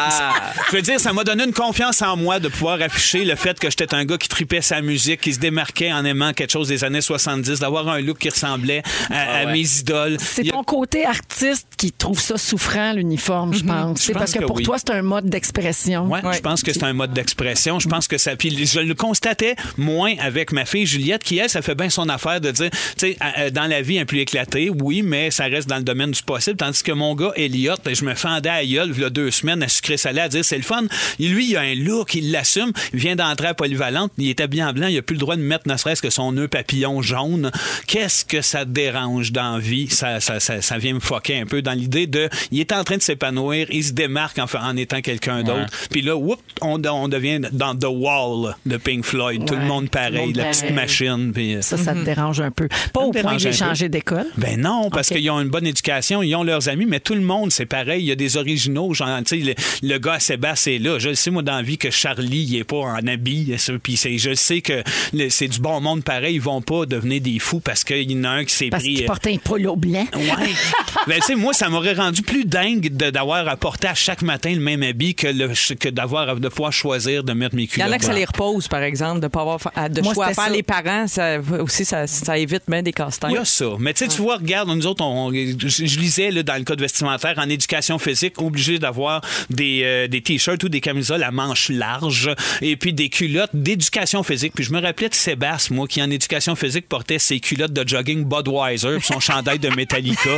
[0.71, 3.59] je veux dire, ça m'a donné une confiance en moi de pouvoir afficher le fait
[3.59, 6.69] que j'étais un gars qui tripait sa musique, qui se démarquait en aimant quelque chose
[6.69, 10.17] des années 70, d'avoir un look qui ressemblait à, à mes idoles.
[10.21, 14.01] C'est a- ton côté artiste qui trouve ça souffrant, l'uniforme, je pense.
[14.01, 14.63] C'est parce que, que pour oui.
[14.65, 16.07] toi, c'est un mode d'expression.
[16.07, 17.79] Ouais, je pense que c'est un mode d'expression.
[17.81, 18.37] Je pense que ça.
[18.37, 22.09] Puis je le constatais moins avec ma fille Juliette, qui elle, ça fait bien son
[22.09, 25.69] affaire de dire, tu sais, dans la vie un peu éclatée, oui, mais ça reste
[25.69, 26.57] dans le domaine du possible.
[26.57, 29.63] Tandis que mon gars Elliot, je me fendais à gueule il y a deux semaines
[29.63, 30.83] à sucré salé à dire c'est le fun.
[31.19, 32.73] Lui, il a un look, il l'assume.
[32.93, 35.37] Il vient d'entrer à Polyvalente, il est habillé en blanc, il a plus le droit
[35.37, 37.51] de mettre ne serait-ce que son nœud papillon jaune.
[37.87, 39.89] Qu'est-ce que ça te dérange dans la vie?
[39.89, 42.29] Ça, ça, ça, ça vient me foquer un peu dans l'idée de.
[42.51, 45.67] Il est en train de s'épanouir, il se démarque en, en étant quelqu'un d'autre.
[45.91, 49.45] Puis là, whoop, on, on devient dans The Wall de Pink Floyd.
[49.45, 51.33] Tout le monde pareil, Tout le monde la petite machine.
[51.33, 52.69] Puis, euh, Ça, ça te dérange un peu.
[52.93, 54.27] Pas au point que j'ai changé d'école.
[54.37, 55.17] Ben non, parce Ok.
[55.19, 58.03] qu'ils ont une bonne éducation, ils ont leurs amis, mais tout le monde, c'est pareil.
[58.03, 60.99] Il y a des originaux, genre, tu sais, le, le gars à Sébastien est là.
[60.99, 63.55] Je le sais, moi, dans la vie, que Charlie, il est pas en habit.
[63.83, 64.83] Puis c'est- je sais que
[65.29, 66.35] c'est du bon monde pareil.
[66.37, 68.83] Ils vont pas devenir des fous parce qu'il y en a un qui s'est Parce
[68.83, 68.95] pris.
[68.95, 70.07] qu'il euh, portait un polo blanc.
[70.15, 70.25] Ouais.
[71.07, 74.51] ben, tu sais, moi, ça m'aurait rendu plus dingue d'avoir à porter à chaque matin
[74.53, 77.65] le même habit que, le, que d'avoir à- de pouvoir choisir de mettre mes Il
[77.65, 77.89] y culottes.
[77.89, 79.59] en a que ça les repose, par exemple, de ne pas avoir
[79.91, 80.51] de Moi, choix à faire ça.
[80.51, 81.07] les parents.
[81.07, 83.31] Ça, aussi, ça, ça évite bien des casse-têtes.
[83.31, 83.67] Il y a ça.
[83.79, 86.65] Mais tu sais, tu vois, regarde, nous autres, on, je, je lisais là, dans le
[86.65, 89.21] code vestimentaire, en éducation physique, obligé d'avoir
[89.51, 94.23] des, euh, des t-shirts ou des camisoles à manches larges et puis des culottes d'éducation
[94.23, 94.53] physique.
[94.55, 97.87] Puis je me rappelais de Sébastien, moi, qui en éducation physique portait ses culottes de
[97.87, 100.31] jogging Budweiser puis son chandail de Metallica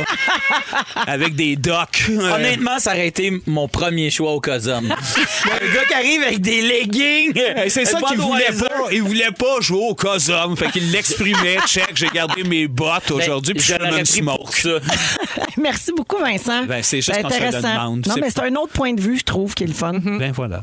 [1.07, 2.05] avec des docks.
[2.09, 4.85] Euh, Honnêtement, ça aurait été mon premier choix au Cosum.
[5.45, 7.37] Un gars qui arrive avec des leggings.
[7.37, 8.91] Hey, c'est ça qu'il voulait pas.
[8.91, 10.55] Il voulait pas jouer au Cosum.
[10.57, 11.57] Fait qu'il l'exprimait.
[11.67, 14.70] Check, j'ai gardé mes bottes aujourd'hui puis je Ben, une pris smoke.
[14.79, 15.43] Ça.
[15.61, 16.63] Merci beaucoup, Vincent.
[16.65, 17.61] Ben, c'est juste le intéressant.
[17.61, 18.07] demande.
[18.07, 19.93] Non, C'est- mais c'est un autre point de vue, je trouve, qui est le fun.
[19.93, 20.59] Ben voilà.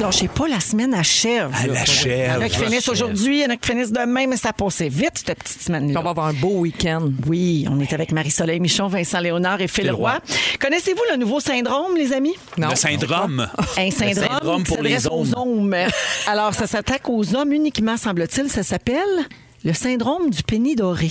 [0.00, 1.50] Non, je sais pas, la semaine achève.
[1.62, 2.30] Elle achève.
[2.30, 4.36] Il y en a qui finissent aujourd'hui, il y en a qui finissent demain, mais
[4.38, 6.00] ça passait vite, cette petite semaine-là.
[6.00, 7.10] On va avoir un beau week-end.
[7.26, 10.12] Oui, on est avec Marie-Soleil Michon, Vincent Léonard et Phil Roy.
[10.12, 10.20] Roy.
[10.58, 12.34] Connaissez-vous le nouveau syndrome, les amis?
[12.56, 13.46] Le syndrome.
[13.76, 15.76] Un syndrome, syndrome pour les aux hommes.
[16.26, 18.48] Alors, ça s'attaque aux hommes uniquement, semble-t-il.
[18.50, 19.26] Ça s'appelle
[19.64, 21.10] le syndrome du penny doré.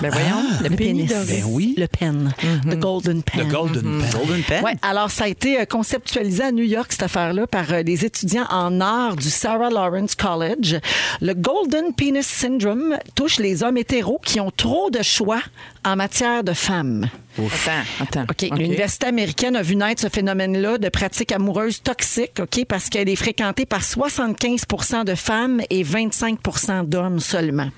[0.00, 1.10] Ben voyons, le pénis.
[1.10, 1.74] Ben oui.
[1.76, 2.32] Le pen.
[2.68, 3.46] The golden pen.
[3.46, 4.10] Le Golden Pen.
[4.10, 4.64] Golden Pen.
[4.64, 8.04] Ouais, alors ça a été euh, conceptualisé à New York, cette affaire-là, par euh, des
[8.04, 10.78] étudiants en art du Sarah Lawrence College.
[11.20, 15.42] Le Golden Penis Syndrome touche les hommes hétéros qui ont trop de choix
[15.84, 17.08] en matière de femmes.
[17.38, 18.26] Attends, attends.
[18.30, 18.58] OK.
[18.58, 23.16] L'Université américaine a vu naître ce phénomène-là de pratiques amoureuses toxiques, OK, parce qu'elle est
[23.16, 27.68] fréquentée par 75% de femmes et 25% d'hommes seulement.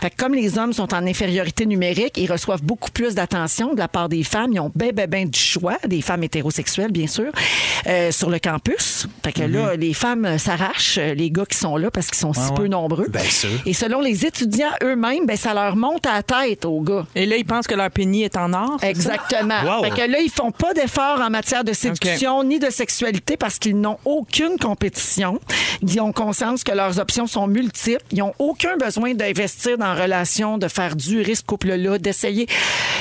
[0.00, 3.78] Fait que comme les hommes sont en infériorité numérique, ils reçoivent beaucoup plus d'attention de
[3.78, 4.52] la part des femmes.
[4.54, 7.30] Ils ont ben, ben, ben du choix, des femmes hétérosexuelles, bien sûr,
[7.86, 9.06] euh, sur le campus.
[9.22, 12.18] Fait que là, les femmes euh, s'arrachent, euh, les gars qui sont là, parce qu'ils
[12.18, 13.08] sont si peu nombreux.
[13.08, 13.50] Bien sûr.
[13.66, 17.06] Et selon les étudiants eux-mêmes, ben, ça leur monte à la tête aux gars.
[17.14, 18.78] Et là, ils pensent que leur pénis est en or?
[18.90, 19.62] Exactement.
[19.78, 19.84] Wow.
[19.84, 23.58] Fait que là, ils font pas d'efforts en matière de séduction ni de sexualité parce
[23.58, 25.40] qu'ils n'ont aucune compétition.
[25.82, 28.04] Ils ont conscience que leurs options sont multiples.
[28.12, 32.46] Ils n'ont aucun besoin d'investir dans la relation, de faire durer ce couple-là, d'essayer.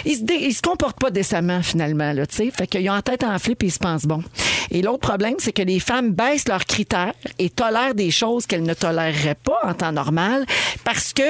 [0.06, 2.52] Ils se, dé- ils se comportent pas décemment, finalement, là, tu sais.
[2.52, 4.24] Fait qu'ils ont en tête enflée puis ils se pensent bon.
[4.72, 8.64] Et l'autre problème, c'est que les femmes baissent leurs critères et tolèrent des choses qu'elles
[8.64, 10.46] ne toléreraient pas en temps normal
[10.84, 11.24] parce que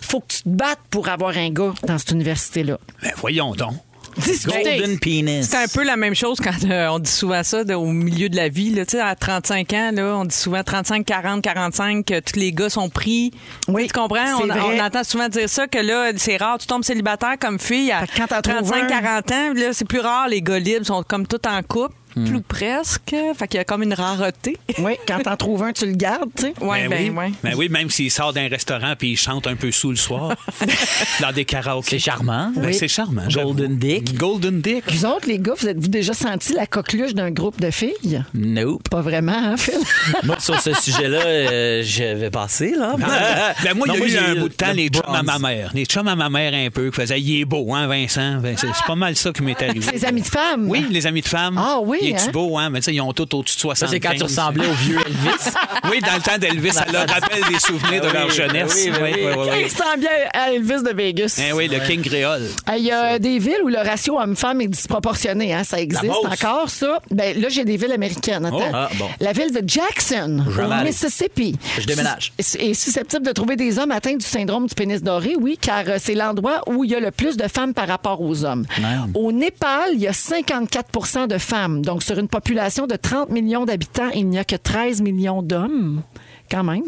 [0.00, 2.78] faut que tu te battes pour avoir un gars dans cette université-là.
[3.02, 3.74] Ben voyons donc.
[4.16, 4.78] Discuter.
[4.78, 5.44] Golden Penis.
[5.44, 8.28] C'est un peu la même chose quand euh, on dit souvent ça de- au milieu
[8.28, 8.70] de la vie.
[8.70, 12.38] Là, Tu sais, à 35 ans, là, on dit souvent 35, 40, 45, que tous
[12.38, 13.32] les gars sont pris.
[13.68, 14.18] Oui, tu comprends?
[14.40, 16.58] On, on entend souvent dire ça, que là, c'est rare.
[16.58, 19.52] Tu tombes célibataire comme fille à Fait que quand t'en trouves 35, un- 40 ans.
[19.54, 20.28] Là, c'est plus rare.
[20.28, 21.94] Les gars libres sont comme tout en couple.
[22.16, 22.24] Hmm.
[22.24, 23.14] Plus presque.
[23.36, 24.56] Fait qu'il y a comme une rareté.
[24.78, 26.54] Oui, quand t'en trouves un, tu le gardes, tu sais.
[26.60, 27.10] Ouais, ben, oui.
[27.10, 27.32] ouais.
[27.44, 30.34] Ben oui, même s'il sort d'un restaurant puis il chante un peu sous le soir
[31.20, 31.90] dans des karaokés.
[31.90, 32.50] C'est charmant.
[32.56, 33.22] Ben, C'est charmant.
[33.32, 34.16] Golden Dick.
[34.16, 34.84] Golden Dick.
[34.90, 38.24] Vous autres, les gars, vous êtes-vous déjà senti la coqueluche d'un groupe de filles?
[38.34, 38.88] Nope.
[38.88, 39.74] Pas vraiment, hein, Phil?
[40.24, 42.96] Moi, sur ce sujet-là, euh, je vais passer, là.
[42.98, 45.14] Ben, moi, Non, il y a eu j'ai un bout de temps le les chums
[45.14, 45.70] à ma mère.
[45.74, 48.38] Les chums à ma mère un peu, qui faisaient Il est beau, hein, Vincent?
[48.40, 49.80] Ben, c'est pas mal ça qui m'est arrivé.
[49.82, 50.68] Ses amis de femmes?
[50.68, 51.56] Oui, les amis de femmes.
[51.58, 52.30] Ah oui, Il hein?
[52.32, 52.70] beau, hein?
[52.70, 53.78] Mais tu sais, ils ont tous au-dessus de 75.
[53.78, 55.50] Ça, c'est quand tu ressemblais au vieux Elvis.
[55.90, 58.72] Oui, dans le temps d'Elvis, ça leur rappelle des souvenirs de Ah leur jeunesse.
[58.76, 59.20] oui, oui, oui.
[59.26, 59.48] oui, oui.
[59.60, 61.42] Il ressemble bien à Elvis de Vegas.
[61.46, 62.42] Eh oui, le King créole.
[62.70, 65.52] Euh, Il y a des villes où le ratio homme-femme est disproportionné.
[65.52, 65.64] Hein?
[65.64, 67.00] Ça existe encore, ça.
[67.10, 68.46] Ben, là, j'ai des villes américaines.
[68.46, 68.58] Attends.
[68.62, 68.72] Oh.
[68.72, 69.08] Ah, bon.
[69.20, 70.84] La ville de Jackson, au.
[70.84, 71.56] Mississippi.
[71.78, 72.32] Je déménage.
[72.38, 75.96] Est susceptible de trouver des hommes atteints du syndrome du pénis doré, oui, car euh,
[76.00, 78.64] c'est l'endroit où il y a le plus de femmes par rapport aux hommes.
[78.80, 79.10] Merde.
[79.14, 81.82] Au Népal, il y a 54% de femmes.
[81.84, 86.02] Donc, sur une population de 30 millions d'habitants, il n'y a que 13 millions d'hommes.
[86.50, 86.82] Quand même.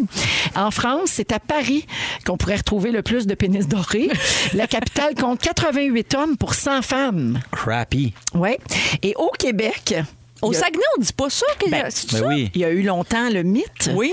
[0.56, 1.86] En France, c'est à Paris
[2.26, 4.10] qu'on pourrait retrouver le plus de pénis dorés.
[4.54, 7.40] La capitale compte 88 hommes pour 100 femmes.
[7.50, 8.12] Crappy.
[8.34, 8.58] Ouais.
[9.02, 9.94] Et au Québec,
[10.42, 11.46] Au il y a- Saguenay, on dit pas ça.
[11.62, 12.26] Ben, Ben ça?
[12.26, 12.50] oui.
[12.54, 13.90] il y a eu longtemps le mythe.
[13.94, 14.12] Oui.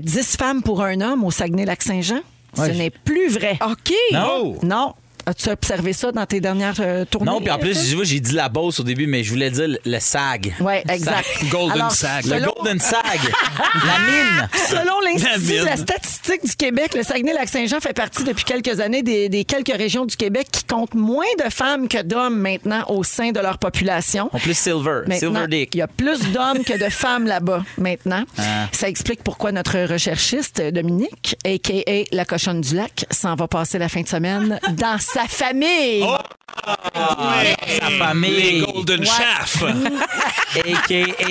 [0.00, 2.20] 10 femmes pour un homme au Saguenay-Lac-Saint-Jean.
[2.54, 3.56] Ce Ouais, n'est plus vrai.
[3.64, 3.92] OK.
[4.12, 4.56] Non.
[4.64, 4.94] Non.
[5.28, 7.30] As-tu observé ça dans tes dernières euh, tournées?
[7.30, 10.00] Non, puis en plus, j'ai dit la bosse au début, mais je voulais dire le-
[10.00, 10.54] SAG.
[10.58, 11.28] Oui, exact.
[11.50, 12.24] Golden Alors, Sag.
[12.24, 13.02] Le Golden SAG.
[13.74, 14.48] la mine.
[14.70, 19.02] selon l'Institut La de la statistique du Québec, le Saguenay-Lac-Saint-Jean fait partie depuis quelques années
[19.02, 23.04] des, des quelques régions du Québec qui comptent moins de femmes que d'hommes maintenant au
[23.04, 24.30] sein de leur population.
[24.32, 25.00] En plus, Silver.
[25.06, 25.74] Maintenant, Silver Dick.
[25.74, 28.24] Il y a plus d'hommes que de femmes là-bas maintenant.
[28.38, 28.68] Ah.
[28.72, 32.04] Ça explique pourquoi notre recherchiste Dominique, a.k.a.
[32.16, 36.06] la cochonne du lac, s'en va passer la fin de semaine dans sa famille.
[37.80, 38.30] Sa famille.
[38.30, 39.62] Les Golden Chaff.
[40.56, 41.28] A.K.A.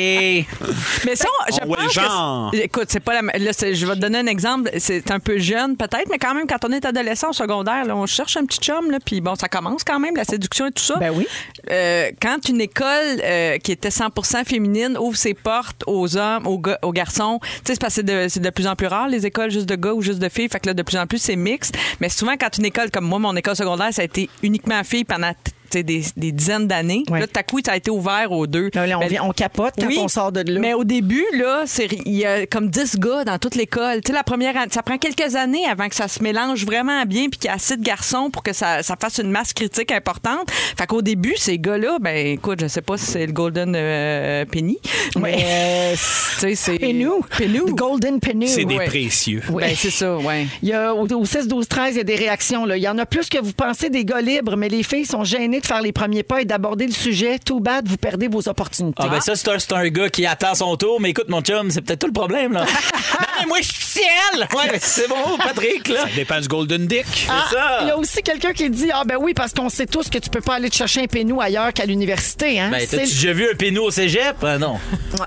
[1.05, 2.51] Mais ça, je Oh, ouais, pense genre.
[2.51, 2.57] que...
[2.57, 3.37] c'est- Écoute, c'est pas la...
[3.37, 4.69] Là, c'est- je vais te donner un exemple.
[4.77, 7.95] C'est un peu jeune, peut-être, mais quand même, quand on est adolescent au secondaire, là,
[7.95, 10.71] on cherche un petit chum, là, puis bon, ça commence quand même, la séduction et
[10.71, 10.95] tout ça.
[10.97, 11.27] Ben oui.
[11.71, 16.59] Euh, quand une école euh, qui était 100% féminine ouvre ses portes aux hommes, aux,
[16.59, 18.87] gars- aux garçons, tu sais, c'est parce que c'est de, c'est de plus en plus
[18.87, 20.49] rare, les écoles juste de gars ou juste de filles.
[20.49, 21.75] Fait que là, de plus en plus, c'est mixte.
[21.99, 25.05] Mais souvent, quand une école comme moi, mon école secondaire, ça a été uniquement filles
[25.05, 27.03] pendant pendant tu sais, des, des dizaines d'années.
[27.09, 27.19] Ouais.
[27.21, 28.69] Là, tout à coup, ça a été ouvert aux deux.
[28.73, 30.59] Là, là, on, Ben, vient- on capote quand oui, on sort de là.
[30.59, 34.01] Mais au début, là, c'est- il y a comme 10 gars dans toute l'école.
[34.01, 37.03] Tu sais, la première année, ça prend quelques années avant que ça se mélange vraiment
[37.05, 39.53] bien puis qu'il y a assez de garçons pour que ça, ça fasse une masse
[39.53, 40.49] critique importante.
[40.77, 44.45] Fait qu'au début, ces gars-là, ben écoute, je sais pas si c'est le Golden euh,
[44.45, 44.77] Penny,
[45.19, 46.79] mais euh, tu sais, c'est...
[46.79, 47.21] Penou.
[47.37, 47.65] Penou.
[47.65, 48.47] The Golden Penou.
[48.47, 48.85] C'est des ouais.
[48.85, 49.41] précieux.
[49.49, 50.47] Ben, c'est ça, ouais.
[50.61, 52.65] Il y a, au, au 16, 12, 13, il y a des réactions.
[52.65, 52.77] Là.
[52.77, 55.23] Il y en a plus que vous pensez des gars libres, mais les filles sont
[55.23, 57.39] gênées de faire les premiers pas et d'aborder le sujet.
[57.39, 59.03] Too bad, vous perdez vos opportunités.
[59.03, 61.41] Ah ben ça, c'est un, c'est un gars qui attend son tour, mais écoute, mon
[61.41, 62.61] chum, c'est peut-être tout le problème, là.
[62.65, 64.47] non, mais moi, je suis ciel!
[64.55, 66.01] Ouais, c'est bon, Patrick, là.
[66.01, 67.05] Ça dépend du Golden Dick.
[67.29, 67.79] Ah, c'est ça.
[67.81, 70.17] Il y a aussi quelqu'un qui dit Ah, ben oui, parce qu'on sait tous que
[70.17, 72.59] tu peux pas aller te chercher un pénou ailleurs qu'à l'université.
[72.59, 72.69] Hein?
[72.71, 74.35] Ben, C'est- t'as-tu déjà vu un pénou au cégep?
[74.43, 74.77] Ah, non.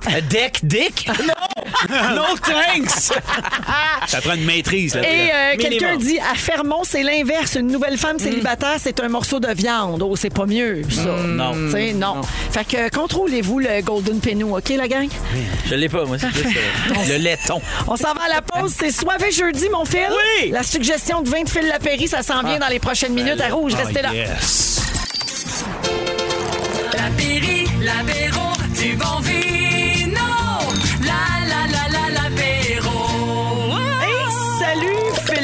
[0.07, 1.09] Un deck, dick?
[1.21, 2.15] Non!
[2.17, 3.13] no thanks!
[4.07, 4.95] Ça prend une maîtrise.
[4.95, 5.71] Là, Et euh, Minimum.
[5.79, 7.55] quelqu'un dit à Fermont, c'est l'inverse.
[7.55, 10.03] Une nouvelle femme célibataire, c'est un morceau de viande.
[10.21, 11.17] C'est pas mieux, ça.
[11.27, 11.53] non.
[11.55, 12.21] Tu sais, non.
[12.51, 15.09] Fait que euh, contrôlez-vous le Golden Penou, OK, la gang?
[15.67, 17.61] Je l'ai pas, moi, c'est juste euh, le laiton.
[17.87, 18.75] On s'en va à la pause.
[18.79, 20.11] C'est soivé jeudi, mon fils.
[20.43, 20.51] Oui!
[20.51, 23.49] La suggestion de vin de Phil Lapéry, ça s'en vient dans les prochaines minutes à
[23.49, 23.73] Rouge.
[23.75, 24.13] Restez là.
[24.13, 24.83] Yes.
[26.93, 29.80] La Péri, l'apéro, du bon vino.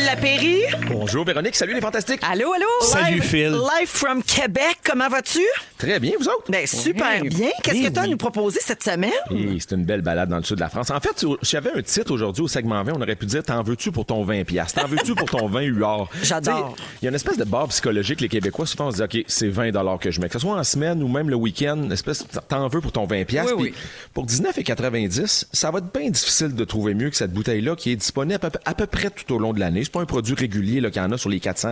[0.06, 0.62] Lapéry.
[0.88, 2.20] Bonjour Véronique, salut les fantastiques.
[2.22, 2.64] Allô, allô?
[2.82, 3.50] Salut, Live- Phil.
[3.50, 4.78] Live from Québec.
[4.84, 5.40] Comment vas-tu?
[5.78, 6.44] Très bien, vous autres?
[6.48, 7.48] Ben, super bien.
[7.60, 9.10] Qu'est-ce que tu as à nous proposer cette semaine?
[9.32, 10.92] Et c'est une belle balade dans le sud de la France.
[10.92, 13.64] En fait, si j'avais un titre aujourd'hui au segment 20, on aurait pu dire T'en
[13.64, 14.80] veux-tu pour ton 20 piastres?
[14.80, 16.08] T'en veux-tu pour ton 20 UR?
[16.22, 16.76] J'adore.
[17.02, 19.24] Il y a une espèce de barre psychologique, les Québécois, souvent on se dit OK,
[19.26, 20.28] c'est 20 que je mets.
[20.28, 23.24] Que ce soit en semaine ou même le week-end, espèce t'en veux pour ton 20
[23.24, 23.54] piastres?
[23.56, 23.80] Oui, Puis
[24.14, 27.96] Pour 19,90, ça va être bien difficile de trouver mieux que cette bouteille-là qui est
[27.96, 29.82] disponible à peu, à peu près tout au long de l'année.
[29.96, 31.68] Pas un produit régulier là, qu'il y en a sur les 400,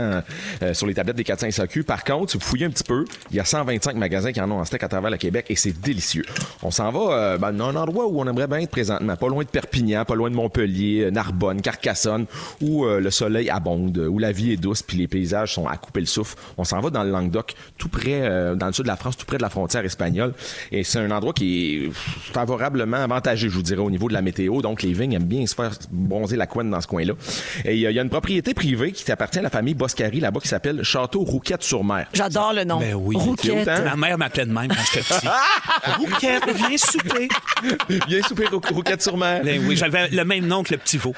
[0.63, 1.85] euh, sur les tablettes des 400 SAQ.
[1.85, 4.51] Par contre, si vous fouillez un petit peu, il y a 125 magasins qui en
[4.51, 6.25] ont en steak à travers le Québec et c'est délicieux.
[6.63, 9.29] On s'en va euh, ben, dans un endroit où on aimerait bien être présentement, pas
[9.29, 12.25] loin de Perpignan, pas loin de Montpellier, euh, Narbonne, Carcassonne,
[12.63, 15.77] où euh, le soleil abonde, où la vie est douce, puis les paysages sont à
[15.77, 16.37] couper le souffle.
[16.57, 19.19] On s'en va dans le Languedoc, tout près, euh, dans le sud de la France,
[19.19, 20.33] tout près de la frontière espagnole.
[20.73, 21.91] Et c'est un endroit qui est
[22.33, 24.63] favorablement avantagé, je vous dirais, au niveau de la météo.
[24.63, 27.13] Donc, les vignes aiment bien se faire bronzer la couenne dans ce coin-là.
[27.67, 30.39] Et a- il y a une propriété privée qui appartient à la famille Boscari, là-bas,
[30.39, 32.07] qui s'appelle Château Rouquette-sur-Mer.
[32.13, 32.79] J'adore le nom.
[32.79, 33.17] Ben oui.
[33.19, 33.67] Rouquette.
[33.67, 33.83] Hein?
[33.85, 35.27] Ma mère m'appelait de même quand j'étais petit.
[35.99, 37.29] Rouquette, viens souper.
[38.09, 39.41] Viens souper Rou- Rouquette-sur-Mer.
[39.43, 41.13] Ben oui, j'avais le même nom que le petit veau.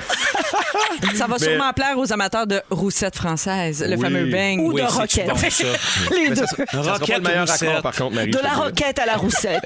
[1.14, 4.00] Ça va sûrement plaire aux amateurs de roussettes françaises, le Oui.
[4.02, 4.60] fameux bang.
[4.60, 5.28] Ou Oui, de roquette.
[5.28, 5.64] bon, ça?
[6.12, 6.36] Les Mais deux.
[6.36, 7.68] ça, ça sera pas Roquette le meilleur roussette.
[7.68, 8.30] accord, par contre, Marie.
[8.30, 9.62] De la roquette à la roussette.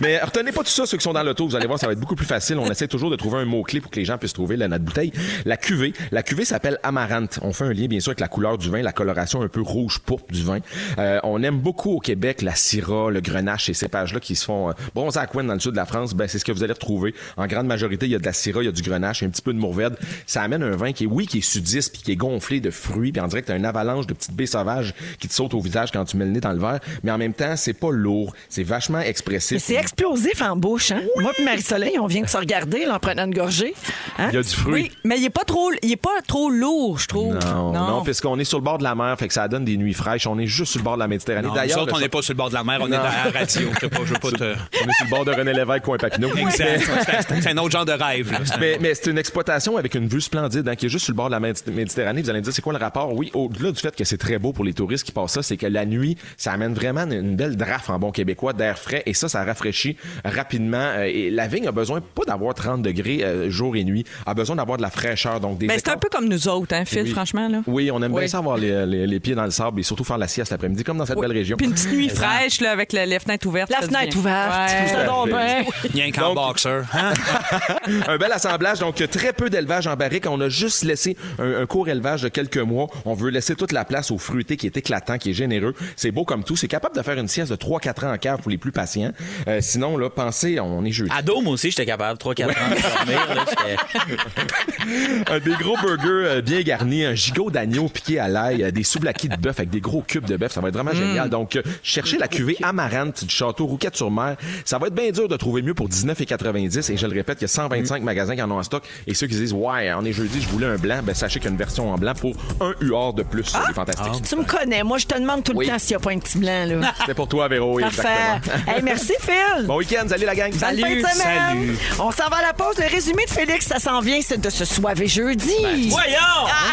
[0.00, 1.92] Mais retenez pas tout ça, ceux qui sont dans l'auto, vous allez voir, ça va
[1.94, 2.58] être beaucoup plus facile.
[2.58, 4.84] On essaie toujours de trouver un mot-clé pour que les gens puissent trouver la, notre
[4.84, 5.12] bouteille.
[5.44, 5.92] La cuvée.
[6.12, 7.38] La cuvée s'appelle Amarante.
[7.42, 9.60] On fait un lien, bien sûr, avec la couleur du vin, la coloration un peu
[9.60, 10.58] rouge-pourpre du vin.
[10.98, 14.70] Euh, on aime beaucoup au Québec la Syrah, le Grenache, ces cépages-là qui se font
[14.70, 16.14] euh, bronzer à Coin dans le sud de la France.
[16.14, 17.14] Ben, c'est ce que vous allez retrouver.
[17.36, 19.28] En grande majorité, il y a de la Syrah, il y a du Grenache, un
[19.28, 19.96] petit peu de Mourvèdre.
[20.26, 22.70] Ça amène un vin qui est, oui, qui est sudiste, puis qui est gonflé de
[22.70, 25.54] fruits, puis on dirait que t'as une avalanche de petites baies sauvages qui te sautent
[25.54, 26.80] au visage quand tu mets le nez dans le verre.
[27.02, 28.34] Mais en même temps, c'est pas lourd.
[28.48, 29.52] C'est vachement expressif.
[29.52, 31.02] Mais c'est explosif en bouche, hein?
[31.16, 33.74] Moi et Marie-Soleil, on vient de se regarder là, en prenant une gorgée.
[34.18, 34.28] Hein?
[34.30, 34.72] Il y a du fruit.
[34.72, 37.34] Oui, mais il est pas trop, il est pas trop lourd, je trouve.
[37.34, 39.76] Non, non, puisqu'on est sur le bord de la mer, fait que ça donne des
[39.76, 40.26] nuits fraîches.
[40.26, 41.48] On est juste sur le bord de la Méditerranée.
[41.48, 42.96] Nous D'ailleurs, autres, on n'est pas sur le bord de la mer, on est Non.
[42.98, 43.02] dans
[43.32, 43.68] la radio.
[43.80, 44.44] Je pas, je veux pas te...
[44.44, 46.28] on est sur le bord de René Lévesque, coin Papineau.
[46.36, 46.80] Exact.
[47.28, 48.30] C'est- C'est un autre genre de rêve.
[48.32, 48.38] là.
[48.58, 51.16] Mais, mais c'est une exploitation avec une vue splendide, hein, qui est juste sur le
[51.16, 52.22] bord de la Médi- Méditerranée.
[52.22, 53.12] Vous allez me dire, c'est quoi le rapport?
[53.14, 55.56] Oui, au-delà du fait que c'est très beau pour les touristes qui passent ça, c'est
[55.56, 59.14] que la nuit, ça amène vraiment une, belle draft en bon québécois d'air frais et
[59.14, 60.78] ça, ça rafraîchit rapidement.
[60.96, 64.34] Euh, et la vigne a besoin pas d'avoir 30 degrés euh, jour et nuit, a
[64.34, 65.40] besoin d'avoir de la fraîcheur.
[65.40, 67.10] Donc des Ben, c'est un écarts- peu comme nous autres, hein, Phil, Oui.
[67.10, 67.48] franchement.
[67.48, 67.60] Là.
[67.66, 70.04] Oui, on aime bien ça avoir les, les- les pieds dans le sable et surtout
[70.04, 71.56] faire la sieste l'après-midi, comme dans cette belle région.
[71.56, 73.70] Puis une petite nuit fraîche là, avec le- les fenêtres ouvertes.
[73.70, 74.18] La fenêtre bien.
[74.20, 74.70] ouverte.
[74.70, 74.88] Ouais.
[74.88, 75.64] Ça donne bien.
[75.92, 76.82] Rien qu'en Donc- boxer.
[76.92, 77.12] Hein?
[78.08, 80.26] un bel assemblage, donc très peu d'élevage en barrique.
[80.28, 82.88] On a juste laissé un, un court élevage de quelques mois.
[83.04, 85.74] On veut laisser toute la place au fruité qui est éclatant, qui est généreux.
[85.96, 86.56] C'est beau comme tout.
[86.56, 89.12] C'est capable de faire une sieste de 3-4 ans en cave pour les plus patients.
[89.48, 91.10] Euh, sinon, là, pensez, on est jeudi.
[91.16, 93.34] À Dôme aussi, j'étais capable, 3-4 ans de dormir.
[93.34, 93.44] là,
[95.34, 98.82] Un des gros burgers euh, bien garnis, un gigot d'agneau piqué à l'ail, euh, des
[98.82, 100.52] souvlaki de bœuf avec des gros cubes de bœuf.
[100.52, 101.28] Ça va être vraiment génial.
[101.30, 104.36] Donc, euh, cherchez la cuvée Amarante du château Rouquette-sur-Mer.
[104.64, 106.92] Ça va être bien dur de trouver mieux pour 19,90.
[106.92, 108.82] Et je le répète, il y a 125 magasins qui en ont en stock.
[109.06, 111.46] Et ceux qui disent, ouais, on est jeudi, je voulais un blanc, ben sachez qu'il
[111.46, 113.44] y a une version en blanc pour un UR de plus.
[113.44, 114.22] C'est fantastique.
[114.28, 114.82] Tu me connais.
[114.82, 115.68] Moi, je te demande tout le Oui.
[115.68, 116.64] temps s'il n'y a pas un petit blanc.
[116.66, 116.92] Là.
[117.06, 117.74] C'est pour toi, Véro.
[117.76, 118.08] oui, Parfait.
[118.36, 118.74] exactement.
[118.76, 119.66] Hey, merci, Phil.
[119.66, 120.52] Bon week-end, salut la gang.
[120.52, 121.02] Semaine.
[121.04, 121.76] salut.
[121.98, 122.76] On s'en va à la pause.
[122.78, 125.50] Le résumé de Félix, ça s'en vient, c'est de ce soivé jeudi.
[125.88, 126.16] Voyons!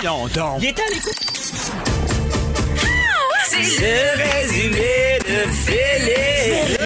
[0.01, 0.59] Voyons donc.
[0.61, 1.13] Il était à l'écoute.
[3.49, 6.77] C'est le résumé de Félix.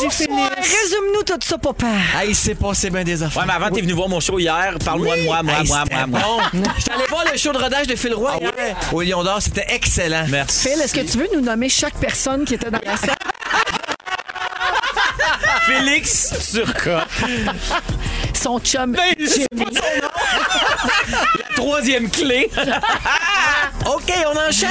[0.00, 1.86] Résume-nous tout ça, papa.
[2.18, 3.42] Hey, c'est passé bien des affaires.
[3.42, 4.74] Ouais, mais avant, t'es venu voir mon show hier.
[4.84, 6.20] Parle-moi de moi, moi, Hey, moi, moi, moi.
[6.52, 6.62] bon.
[6.94, 9.40] Allé voir le show de rodage de Phil Roy hier au Lion d'Or.
[9.40, 10.26] C'était excellent.
[10.28, 10.68] Merci.
[10.68, 13.16] Phil, est-ce que tu veux nous nommer chaque personne qui était dans la salle?
[15.72, 17.08] Félix Turcotte.
[18.34, 18.96] Son chum.
[19.18, 19.64] Jimmy.
[21.56, 22.50] Troisième clé.
[23.86, 24.68] OK, on enchaîne.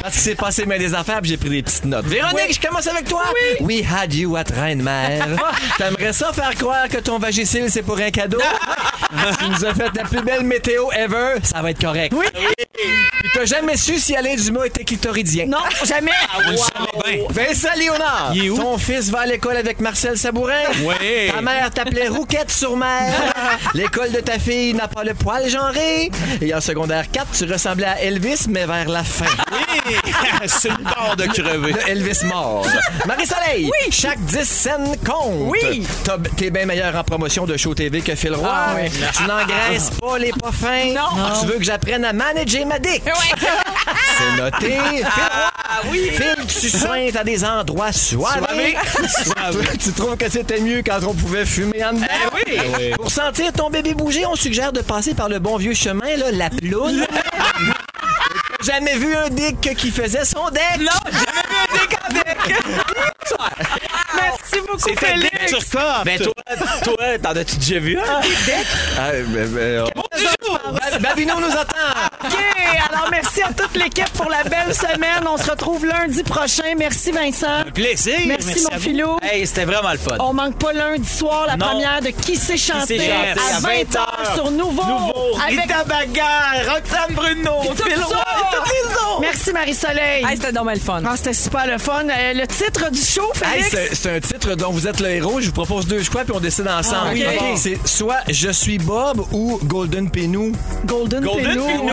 [0.00, 2.06] Parce qu'il s'est passé bien des affaires, j'ai pris des petites notes.
[2.06, 3.24] Véronique, je commence avec toi.
[3.60, 3.64] Oui.
[3.64, 5.26] We had you at Reine-Mère.
[5.78, 8.40] T'aimerais ça faire croire que ton vagicile, c'est pour un cadeau?
[9.38, 11.34] tu nous as fait la plus belle météo ever.
[11.42, 12.12] Ça va être correct.
[12.16, 12.26] Oui.
[13.20, 15.46] Puis t'as jamais su si Alain Dumas était clitoridien.
[15.46, 16.10] Non, jamais.
[17.30, 18.32] Vincent Léonard.
[18.34, 18.56] Il est où?
[18.56, 20.54] Ton fils va à l'école avec Marcel Sabourin.
[20.82, 21.30] Oui.
[21.32, 23.12] Ta mère t'appelait Rouquette sur mer.
[23.74, 26.10] L'école de ta fille n'a pas le poil genré.
[26.40, 29.24] Et en secondaire 4, tu ressemblais à Elvis, mais vers la fin.
[29.52, 29.94] Oui,
[30.46, 31.72] c'est le bord de crever.
[31.72, 32.66] Le Elvis mort.
[33.06, 35.50] Marie-Soleil, chaque 10 scènes compte.
[35.50, 35.86] Oui.
[36.36, 38.48] T'es bien meilleur en promotion de show TV que Phil Roy.
[38.50, 38.90] Ah oui.
[39.16, 40.92] Tu n'engraisses pas les pas fins.
[40.94, 41.40] Non.
[41.40, 43.02] Tu veux que j'apprenne à manager ma dick.
[44.16, 44.78] C'est noté.
[44.78, 45.06] Phil
[45.84, 45.96] Roy.
[46.12, 48.76] Phil, tu soignes à des endroits soivés.
[49.80, 52.06] tu trouves que c'était mieux quand on pouvait fumer en dedans?
[52.34, 52.92] oui.
[52.96, 56.30] Pour sentir ton bébé bouger, on suggère de passer par le bon vieux chemin, là,
[56.32, 57.06] la ploune.
[58.62, 60.78] Jamais vu un dick qui faisait son deck?
[60.78, 62.21] Non, jamais vu un dick en deck!
[64.14, 65.14] Merci beaucoup, C'était.
[65.14, 66.04] Dick Turcotte.
[66.04, 66.32] Ben toi,
[66.84, 68.02] toi, t'en as-tu déjà vu un?
[68.98, 71.76] Ah, ben, ben, Ba- Babino nous attend!
[72.24, 72.36] OK.
[73.12, 75.24] Merci à toute l'équipe pour la belle semaine.
[75.28, 76.74] On se retrouve lundi prochain.
[76.78, 77.64] Merci, Vincent.
[77.74, 78.14] Plaisir.
[78.26, 79.18] Merci, mon filou.
[79.22, 80.16] Hey, c'était vraiment le fun.
[80.18, 81.66] On manque pas lundi soir la Non.
[81.66, 84.82] première de Qui s'est chanté, à à 20h sur Nouveau.
[85.46, 88.02] Avec Rita Bagarre, Roxane Bruno, Phil ça.
[88.04, 89.20] Roy, toutes les autres.
[89.20, 90.24] Merci, Marie-Soleil.
[90.28, 91.02] Hey, c'était dommage le fun.
[91.06, 92.04] Ah, C'était super le fun.
[92.08, 93.68] Euh, le titre du show, Félix?
[93.70, 95.40] c'est c'est un titre dont vous êtes le héros.
[95.40, 97.08] Je vous propose deux choix puis on décide ensemble.
[97.08, 97.38] Ah, oui, OK?
[97.38, 97.56] bon.
[97.56, 100.52] C'est soit Je suis Bob ou Golden Penou.
[100.86, 101.66] Golden, Golden Penou.
[101.66, 101.92] Penou.